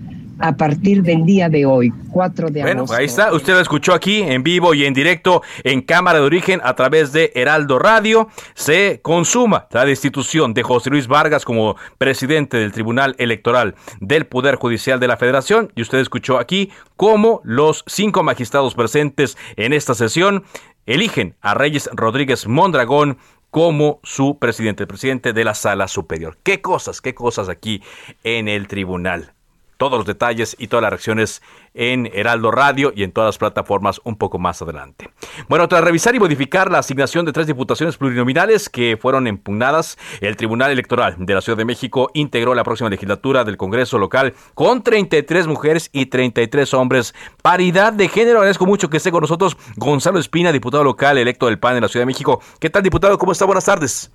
a 0.45 0.53
partir 0.59 1.03
del 1.03 1.25
día 1.25 1.49
de 1.49 1.65
hoy, 1.65 1.91
4 2.11 2.51
de 2.51 2.61
bueno, 2.61 2.81
agosto. 2.81 2.97
ahí 2.97 3.07
está, 3.07 3.33
usted 3.33 3.55
lo 3.55 3.61
escuchó 3.61 3.95
aquí 3.95 4.21
en 4.21 4.43
vivo 4.43 4.75
y 4.75 4.85
en 4.85 4.93
directo 4.93 5.41
en 5.63 5.81
Cámara 5.81 6.19
de 6.19 6.27
Origen 6.27 6.61
a 6.63 6.75
través 6.75 7.15
de 7.15 7.33
Heraldo 7.35 7.79
Radio. 7.79 8.29
Se 8.53 9.01
consuma 9.01 9.69
la 9.71 9.87
destitución 9.87 10.53
de 10.53 10.63
José 10.63 10.91
Luis 10.91 11.07
Vargas 11.07 11.47
como 11.47 11.77
presidente 11.97 12.59
del 12.59 12.73
Tribunal 12.73 13.17
Electoral 13.17 13.75
del 14.01 14.27
Poder 14.27 14.57
Judicial 14.57 15.01
de 15.01 15.09
la 15.09 15.17
Federación 15.17 15.73
y 15.77 15.81
usted 15.81 15.97
escuchó 15.97 16.39
aquí 16.39 16.71
cómo 16.97 17.41
los 17.43 17.83
cinco 17.87 18.23
magistrados 18.23 18.75
presentes 18.75 19.39
en 19.57 19.73
esta 19.73 19.95
sesión 19.95 20.45
eligen 20.85 21.37
a 21.41 21.55
Reyes 21.55 21.89
Rodríguez 21.95 22.47
Mondragón 22.47 23.17
como 23.51 24.01
su 24.03 24.39
presidente, 24.39 24.83
el 24.83 24.89
presidente 24.89 25.33
de 25.33 25.45
la 25.45 25.55
Sala 25.55 25.89
Superior. 25.89 26.37
¿Qué 26.43 26.61
cosas, 26.61 27.01
qué 27.01 27.15
cosas 27.15 27.49
aquí 27.49 27.83
en 28.25 28.49
el 28.49 28.69
tribunal? 28.69 29.34
Todos 29.77 29.99
los 29.99 30.07
detalles 30.07 30.57
y 30.59 30.69
todas 30.69 30.83
las 30.83 30.91
reacciones 30.91 31.43
en 31.75 32.09
Heraldo 32.13 32.51
Radio 32.51 32.93
y 32.95 33.03
en 33.03 33.13
todas 33.13 33.29
las 33.29 33.39
plataformas 33.39 34.01
un 34.05 34.17
poco 34.17 34.39
más 34.39 34.63
adelante. 34.63 35.11
Bueno, 35.49 35.69
tras 35.69 35.83
revisar 35.83 36.15
y 36.15 36.21
modificar 36.21 36.71
la 36.71 36.79
asignación 36.79 37.27
de 37.27 37.33
tres 37.33 37.47
diputaciones 37.47 37.97
plurinominales 37.97 38.69
que 38.69 38.97
fueron 39.01 39.27
impugnadas, 39.27 39.99
el 40.21 40.37
Tribunal 40.37 40.71
Electoral 40.71 41.17
de 41.19 41.35
la 41.35 41.41
Ciudad 41.41 41.59
de 41.59 41.65
México 41.65 42.11
integró 42.15 42.55
la 42.55 42.65
próxima 42.65 42.91
legislatura 42.91 43.45
del 43.45 43.57
Congreso 43.57 43.99
local 43.99 44.35
con 44.55 44.83
33 44.83 45.47
mujeres 45.47 45.91
y 45.93 46.07
33 46.07 46.73
hombres. 46.75 47.15
Paridad 47.43 47.93
de 47.93 48.09
género. 48.09 48.39
Agradezco 48.39 48.67
mucho 48.67 48.89
que 48.89 48.99
esté 48.99 49.11
con 49.11 49.23
nosotros 49.23 49.57
Gonzalo 49.77 50.19
Espina, 50.19 50.53
diputado 50.53 50.85
local 50.85 51.19
electo 51.19 51.47
del 51.47 51.59
PAN 51.59 51.77
en 51.77 51.83
la 51.83 51.89
Ciudad 51.89 52.03
de 52.03 52.07
México. 52.07 52.41
¿Qué 52.61 52.71
tal, 52.71 52.83
diputado? 52.83 53.19
¿Cómo 53.19 53.33
está? 53.33 53.45
Buenas 53.45 53.65
tardes. 53.65 54.13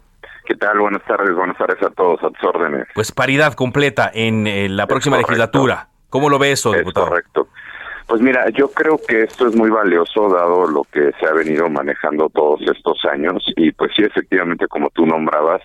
¿Qué 0.50 0.56
tal? 0.56 0.80
Buenas 0.80 1.04
tardes, 1.04 1.36
buenas 1.36 1.56
tardes 1.60 1.80
a 1.84 1.92
todos, 1.92 2.24
a 2.24 2.32
tus 2.32 2.44
órdenes. 2.44 2.88
Pues 2.96 3.12
paridad 3.12 3.54
completa 3.54 4.10
en 4.12 4.48
eh, 4.48 4.68
la 4.68 4.88
próxima 4.88 5.16
legislatura. 5.16 5.90
¿Cómo 6.10 6.28
lo 6.28 6.40
ve 6.40 6.54
eso, 6.54 6.72
diputado? 6.72 7.10
correcto. 7.10 7.50
Pues 8.08 8.20
mira, 8.20 8.50
yo 8.50 8.72
creo 8.72 9.00
que 9.08 9.22
esto 9.22 9.46
es 9.46 9.56
muy 9.56 9.70
valioso 9.70 10.28
dado 10.28 10.66
lo 10.66 10.86
que 10.92 11.12
se 11.20 11.28
ha 11.28 11.34
venido 11.34 11.70
manejando 11.70 12.30
todos 12.30 12.62
estos 12.64 13.06
años 13.06 13.46
y 13.58 13.72
pues 13.74 13.92
sí, 13.96 14.02
efectivamente, 14.02 14.68
como 14.68 14.90
tú 14.90 15.06
nombrabas, 15.06 15.62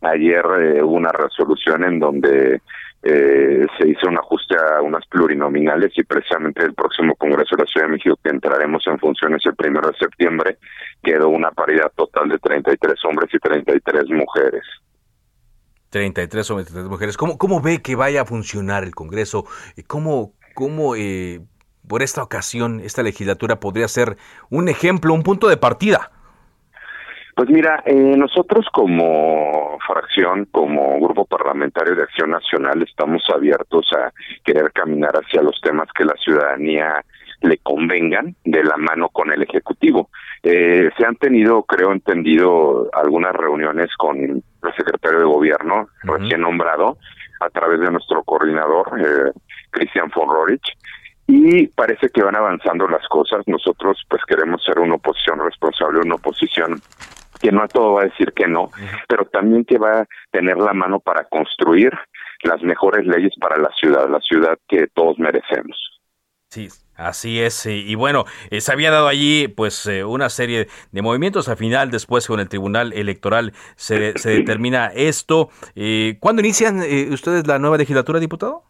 ayer 0.00 0.42
eh, 0.60 0.82
hubo 0.82 0.94
una 0.94 1.12
resolución 1.12 1.84
en 1.84 1.98
donde 1.98 2.62
eh, 3.02 3.66
se 3.78 3.88
hizo 3.88 4.08
un 4.08 4.16
ajuste 4.16 4.54
a 4.56 4.80
unas 4.80 5.04
plurinominales 5.06 5.92
y 5.96 6.04
precisamente 6.04 6.64
el 6.64 6.74
próximo 6.74 7.16
Congreso 7.16 7.56
de 7.56 7.64
la 7.64 7.66
Ciudad 7.66 7.86
de 7.86 7.92
México 7.94 8.16
que 8.22 8.30
entraremos 8.30 8.86
en 8.86 8.98
funciones 9.00 9.42
el 9.44 9.56
primero 9.56 9.88
de 9.88 9.96
septiembre 9.98 10.58
quedó 11.02 11.28
una 11.28 11.50
paridad 11.50 11.90
total 11.96 12.28
de 12.28 12.38
33 12.38 12.94
hombres 13.04 13.30
y 13.34 13.38
33 13.38 14.08
mujeres. 14.10 14.62
33 15.90 16.50
hombres 16.50 16.68
y 16.68 16.72
33 16.72 16.90
mujeres. 16.90 17.16
¿Cómo, 17.16 17.38
¿Cómo 17.38 17.60
ve 17.60 17.82
que 17.82 17.96
vaya 17.96 18.22
a 18.22 18.24
funcionar 18.24 18.84
el 18.84 18.94
Congreso? 18.94 19.46
¿Cómo, 19.88 20.34
cómo 20.54 20.94
eh, 20.94 21.40
por 21.88 22.02
esta 22.02 22.22
ocasión 22.22 22.80
esta 22.80 23.02
legislatura 23.02 23.58
podría 23.58 23.88
ser 23.88 24.16
un 24.48 24.68
ejemplo, 24.68 25.12
un 25.12 25.24
punto 25.24 25.48
de 25.48 25.56
partida? 25.56 26.12
Pues 27.34 27.48
mira, 27.48 27.82
eh, 27.86 27.94
nosotros 27.94 28.66
como 28.72 29.78
fracción, 29.86 30.46
como 30.50 31.00
grupo 31.00 31.24
parlamentario 31.24 31.94
de 31.96 32.02
Acción 32.02 32.30
Nacional, 32.30 32.82
estamos 32.82 33.22
abiertos 33.34 33.90
a 33.96 34.12
querer 34.44 34.70
caminar 34.72 35.12
hacia 35.14 35.42
los 35.42 35.58
temas 35.62 35.88
que 35.94 36.04
la 36.04 36.14
ciudadanía 36.22 37.02
le 37.40 37.58
convengan 37.58 38.36
de 38.44 38.62
la 38.62 38.76
mano 38.76 39.08
con 39.08 39.32
el 39.32 39.42
Ejecutivo. 39.42 40.10
Eh, 40.42 40.90
se 40.96 41.06
han 41.06 41.16
tenido, 41.16 41.62
creo, 41.62 41.92
entendido 41.92 42.88
algunas 42.92 43.34
reuniones 43.34 43.88
con 43.96 44.18
el 44.18 44.42
secretario 44.76 45.20
de 45.20 45.24
Gobierno 45.24 45.88
recién 46.02 46.42
nombrado 46.42 46.98
a 47.40 47.48
través 47.48 47.80
de 47.80 47.90
nuestro 47.90 48.22
coordinador, 48.24 48.88
eh, 49.00 49.32
Cristian 49.70 50.10
von 50.14 50.28
Rorich, 50.28 50.76
y 51.26 51.66
parece 51.68 52.08
que 52.10 52.22
van 52.22 52.36
avanzando 52.36 52.86
las 52.88 53.06
cosas. 53.08 53.42
Nosotros 53.46 54.04
pues 54.08 54.22
queremos 54.26 54.62
ser 54.64 54.78
una 54.78 54.96
oposición 54.96 55.40
responsable, 55.40 56.00
una 56.00 56.16
oposición 56.16 56.80
que 57.42 57.52
no 57.52 57.62
a 57.62 57.68
todo 57.68 57.94
va 57.94 58.02
a 58.02 58.04
decir 58.04 58.32
que 58.32 58.46
no, 58.46 58.70
pero 59.08 59.26
también 59.26 59.64
que 59.64 59.76
va 59.76 60.02
a 60.02 60.06
tener 60.30 60.56
la 60.56 60.72
mano 60.72 61.00
para 61.00 61.24
construir 61.24 61.92
las 62.42 62.62
mejores 62.62 63.06
leyes 63.06 63.32
para 63.40 63.56
la 63.56 63.70
ciudad, 63.78 64.08
la 64.08 64.20
ciudad 64.20 64.58
que 64.68 64.86
todos 64.94 65.18
merecemos. 65.18 65.76
Sí, 66.50 66.68
así 66.96 67.40
es. 67.40 67.64
Y, 67.64 67.94
bueno, 67.94 68.26
eh, 68.50 68.60
se 68.60 68.72
había 68.72 68.90
dado 68.90 69.08
allí 69.08 69.48
pues 69.48 69.86
eh, 69.86 70.04
una 70.04 70.28
serie 70.28 70.68
de 70.90 71.02
movimientos. 71.02 71.48
Al 71.48 71.56
final, 71.56 71.90
después 71.90 72.26
con 72.26 72.40
el 72.40 72.48
Tribunal 72.48 72.92
Electoral 72.92 73.54
se, 73.76 74.18
se 74.18 74.30
determina 74.30 74.88
esto. 74.94 75.48
Eh, 75.74 76.18
¿Cuándo 76.20 76.40
inician 76.40 76.82
ustedes 77.10 77.46
la 77.46 77.58
nueva 77.58 77.78
legislatura, 77.78 78.20
diputado? 78.20 78.64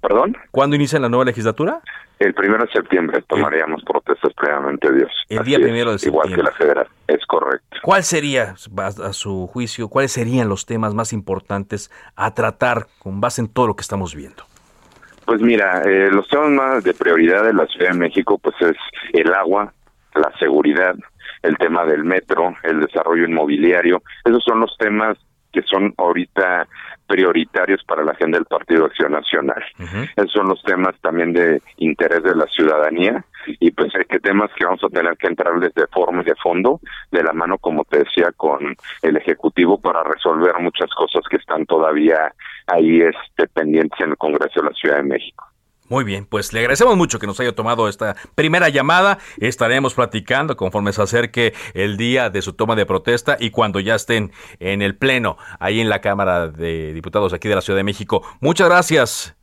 ¿Perdón? 0.00 0.36
¿Cuándo 0.50 0.76
inician 0.76 1.02
la 1.02 1.08
nueva 1.08 1.24
legislatura? 1.26 1.80
El 2.18 2.34
primero 2.34 2.64
de 2.64 2.72
septiembre 2.72 3.22
tomaríamos 3.22 3.82
protestas 3.84 4.32
previamente 4.34 4.92
Dios. 4.92 5.10
El 5.28 5.38
Así 5.38 5.48
día 5.50 5.58
primero 5.58 5.92
de 5.92 5.98
septiembre. 5.98 6.32
Igual 6.32 6.44
que 6.44 6.50
la 6.50 6.56
federal, 6.56 6.88
es 7.06 7.24
correcto. 7.26 7.78
¿Cuál 7.82 8.02
sería, 8.02 8.54
a, 8.76 8.86
a 8.86 9.12
su 9.12 9.46
juicio, 9.46 9.88
cuáles 9.88 10.12
serían 10.12 10.48
los 10.48 10.66
temas 10.66 10.94
más 10.94 11.12
importantes 11.12 11.90
a 12.16 12.34
tratar 12.34 12.86
con 12.98 13.20
base 13.20 13.40
en 13.40 13.48
todo 13.48 13.68
lo 13.68 13.74
que 13.74 13.82
estamos 13.82 14.14
viendo? 14.14 14.44
Pues 15.24 15.40
mira, 15.40 15.82
eh, 15.84 16.10
los 16.10 16.28
temas 16.28 16.50
más 16.50 16.84
de 16.84 16.92
prioridad 16.92 17.44
de 17.44 17.54
la 17.54 17.66
Ciudad 17.66 17.92
de 17.92 17.98
México 17.98 18.38
pues 18.38 18.56
es 18.60 18.76
el 19.12 19.32
agua, 19.32 19.72
la 20.14 20.32
seguridad, 20.38 20.96
el 21.42 21.56
tema 21.56 21.84
del 21.84 22.04
metro, 22.04 22.54
el 22.64 22.80
desarrollo 22.80 23.24
inmobiliario. 23.24 24.02
Esos 24.24 24.42
son 24.44 24.60
los 24.60 24.76
temas 24.76 25.16
que 25.52 25.62
son 25.62 25.94
ahorita 25.96 26.66
prioritarios 27.06 27.82
para 27.84 28.04
la 28.04 28.12
agenda 28.12 28.38
del 28.38 28.46
Partido 28.46 28.84
Acción 28.84 29.12
Nacional. 29.12 29.62
Esos 30.16 30.32
son 30.32 30.48
los 30.48 30.62
temas 30.62 30.94
también 31.00 31.32
de 31.32 31.60
interés 31.78 32.22
de 32.22 32.36
la 32.36 32.46
ciudadanía 32.46 33.24
y 33.58 33.72
pues 33.72 33.92
hay 33.96 34.04
que 34.04 34.20
temas 34.20 34.50
que 34.56 34.64
vamos 34.64 34.82
a 34.84 34.88
tener 34.88 35.16
que 35.16 35.26
entrarles 35.26 35.74
de 35.74 35.88
forma 35.88 36.22
y 36.22 36.26
de 36.26 36.36
fondo, 36.36 36.80
de 37.10 37.24
la 37.24 37.32
mano, 37.32 37.58
como 37.58 37.84
te 37.84 38.04
decía, 38.04 38.30
con 38.36 38.76
el 39.02 39.16
Ejecutivo 39.16 39.80
para 39.80 40.04
resolver 40.04 40.54
muchas 40.60 40.90
cosas 40.90 41.22
que 41.28 41.36
están 41.36 41.66
todavía 41.66 42.32
ahí 42.68 43.00
este, 43.00 43.48
pendientes 43.48 43.98
en 44.00 44.10
el 44.10 44.16
Congreso 44.16 44.60
de 44.60 44.68
la 44.68 44.74
Ciudad 44.74 44.96
de 44.98 45.02
México. 45.02 45.49
Muy 45.90 46.04
bien, 46.04 46.24
pues 46.24 46.52
le 46.52 46.60
agradecemos 46.60 46.96
mucho 46.96 47.18
que 47.18 47.26
nos 47.26 47.40
haya 47.40 47.52
tomado 47.52 47.88
esta 47.88 48.14
primera 48.36 48.68
llamada. 48.68 49.18
Estaremos 49.38 49.94
platicando 49.94 50.56
conforme 50.56 50.92
se 50.92 51.02
acerque 51.02 51.52
el 51.74 51.96
día 51.96 52.30
de 52.30 52.42
su 52.42 52.52
toma 52.52 52.76
de 52.76 52.86
protesta 52.86 53.36
y 53.40 53.50
cuando 53.50 53.80
ya 53.80 53.96
estén 53.96 54.30
en 54.60 54.82
el 54.82 54.96
Pleno, 54.96 55.36
ahí 55.58 55.80
en 55.80 55.88
la 55.88 56.00
Cámara 56.00 56.46
de 56.46 56.92
Diputados 56.92 57.32
aquí 57.32 57.48
de 57.48 57.56
la 57.56 57.60
Ciudad 57.60 57.76
de 57.76 57.82
México. 57.82 58.22
Muchas 58.40 58.68
gracias. 58.68 59.36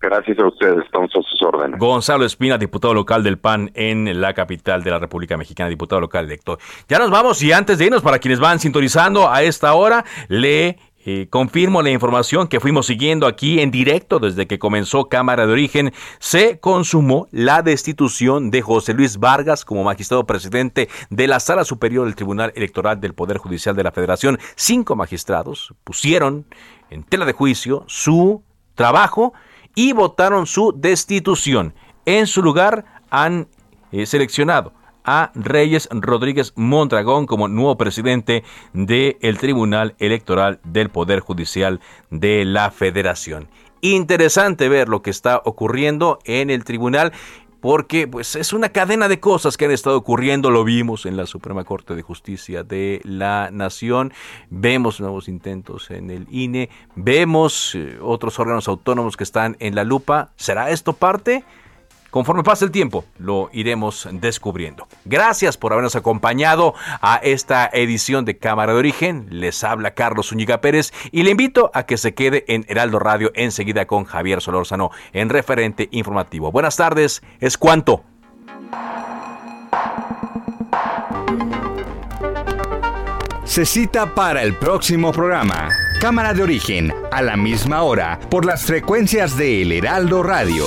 Gracias 0.00 0.38
a 0.38 0.46
ustedes, 0.46 0.84
estamos 0.84 1.10
a 1.10 1.22
sus 1.28 1.42
órdenes. 1.42 1.80
Gonzalo 1.80 2.24
Espina, 2.24 2.56
diputado 2.58 2.94
local 2.94 3.24
del 3.24 3.38
PAN 3.38 3.72
en 3.74 4.20
la 4.20 4.34
capital 4.34 4.84
de 4.84 4.92
la 4.92 5.00
República 5.00 5.36
Mexicana, 5.36 5.68
diputado 5.68 6.00
local 6.00 6.26
electo. 6.26 6.58
Ya 6.88 6.98
nos 6.98 7.10
vamos 7.10 7.42
y 7.42 7.50
antes 7.50 7.78
de 7.78 7.86
irnos, 7.86 8.02
para 8.02 8.20
quienes 8.20 8.38
van 8.38 8.60
sintonizando 8.60 9.28
a 9.28 9.42
esta 9.42 9.74
hora, 9.74 10.04
le 10.28 10.78
eh, 11.04 11.28
confirmo 11.30 11.80
la 11.82 11.90
información 11.90 12.48
que 12.48 12.60
fuimos 12.60 12.86
siguiendo 12.86 13.26
aquí 13.26 13.60
en 13.60 13.70
directo 13.70 14.18
desde 14.18 14.46
que 14.46 14.58
comenzó 14.58 15.08
Cámara 15.08 15.46
de 15.46 15.52
Origen. 15.52 15.92
Se 16.18 16.58
consumó 16.58 17.28
la 17.30 17.62
destitución 17.62 18.50
de 18.50 18.62
José 18.62 18.94
Luis 18.94 19.18
Vargas 19.18 19.64
como 19.64 19.84
magistrado 19.84 20.26
presidente 20.26 20.88
de 21.10 21.28
la 21.28 21.40
Sala 21.40 21.64
Superior 21.64 22.04
del 22.04 22.16
Tribunal 22.16 22.52
Electoral 22.56 23.00
del 23.00 23.14
Poder 23.14 23.38
Judicial 23.38 23.76
de 23.76 23.84
la 23.84 23.92
Federación. 23.92 24.38
Cinco 24.56 24.96
magistrados 24.96 25.72
pusieron 25.84 26.46
en 26.90 27.04
tela 27.04 27.24
de 27.24 27.32
juicio 27.32 27.84
su 27.86 28.42
trabajo 28.74 29.32
y 29.74 29.92
votaron 29.92 30.46
su 30.46 30.74
destitución. 30.76 31.74
En 32.06 32.26
su 32.26 32.42
lugar 32.42 32.84
han 33.10 33.48
eh, 33.92 34.04
seleccionado 34.04 34.72
a 35.08 35.32
Reyes 35.34 35.88
Rodríguez 35.90 36.52
Mondragón 36.54 37.24
como 37.24 37.48
nuevo 37.48 37.78
presidente 37.78 38.44
del 38.74 39.38
Tribunal 39.38 39.94
Electoral 39.98 40.60
del 40.64 40.90
Poder 40.90 41.20
Judicial 41.20 41.80
de 42.10 42.44
la 42.44 42.70
Federación. 42.70 43.48
Interesante 43.80 44.68
ver 44.68 44.90
lo 44.90 45.00
que 45.00 45.08
está 45.08 45.40
ocurriendo 45.46 46.18
en 46.26 46.50
el 46.50 46.62
tribunal 46.62 47.12
porque 47.60 48.06
pues 48.06 48.36
es 48.36 48.52
una 48.52 48.68
cadena 48.68 49.08
de 49.08 49.18
cosas 49.18 49.56
que 49.56 49.64
han 49.64 49.70
estado 49.70 49.96
ocurriendo, 49.96 50.50
lo 50.50 50.62
vimos 50.62 51.06
en 51.06 51.16
la 51.16 51.24
Suprema 51.24 51.64
Corte 51.64 51.94
de 51.94 52.02
Justicia 52.02 52.62
de 52.62 53.00
la 53.02 53.48
Nación, 53.50 54.12
vemos 54.50 55.00
nuevos 55.00 55.26
intentos 55.26 55.90
en 55.90 56.10
el 56.10 56.26
INE, 56.30 56.68
vemos 56.96 57.74
eh, 57.74 57.98
otros 58.02 58.38
órganos 58.38 58.68
autónomos 58.68 59.16
que 59.16 59.24
están 59.24 59.56
en 59.58 59.74
la 59.74 59.84
lupa, 59.84 60.32
¿será 60.36 60.70
esto 60.70 60.92
parte? 60.92 61.44
Conforme 62.10 62.42
pase 62.42 62.64
el 62.64 62.70
tiempo, 62.70 63.04
lo 63.18 63.50
iremos 63.52 64.08
descubriendo. 64.12 64.88
Gracias 65.04 65.58
por 65.58 65.72
habernos 65.72 65.94
acompañado 65.94 66.74
a 67.02 67.16
esta 67.16 67.68
edición 67.72 68.24
de 68.24 68.38
Cámara 68.38 68.72
de 68.72 68.78
Origen. 68.78 69.26
Les 69.30 69.62
habla 69.62 69.92
Carlos 69.92 70.28
Zúñiga 70.28 70.60
Pérez 70.60 70.92
y 71.12 71.22
le 71.22 71.32
invito 71.32 71.70
a 71.74 71.84
que 71.84 71.98
se 71.98 72.14
quede 72.14 72.44
en 72.48 72.64
Heraldo 72.68 72.98
Radio 72.98 73.30
enseguida 73.34 73.86
con 73.86 74.04
Javier 74.04 74.40
Solórzano 74.40 74.90
en 75.12 75.28
referente 75.28 75.88
informativo. 75.90 76.50
Buenas 76.50 76.76
tardes, 76.76 77.22
es 77.40 77.58
cuanto. 77.58 78.02
Se 83.44 83.66
cita 83.66 84.14
para 84.14 84.42
el 84.42 84.54
próximo 84.54 85.12
programa. 85.12 85.68
Cámara 86.00 86.32
de 86.32 86.42
Origen, 86.42 86.94
a 87.10 87.22
la 87.22 87.36
misma 87.36 87.82
hora, 87.82 88.20
por 88.30 88.44
las 88.44 88.64
frecuencias 88.64 89.36
de 89.36 89.62
El 89.62 89.72
Heraldo 89.72 90.22
Radio. 90.22 90.66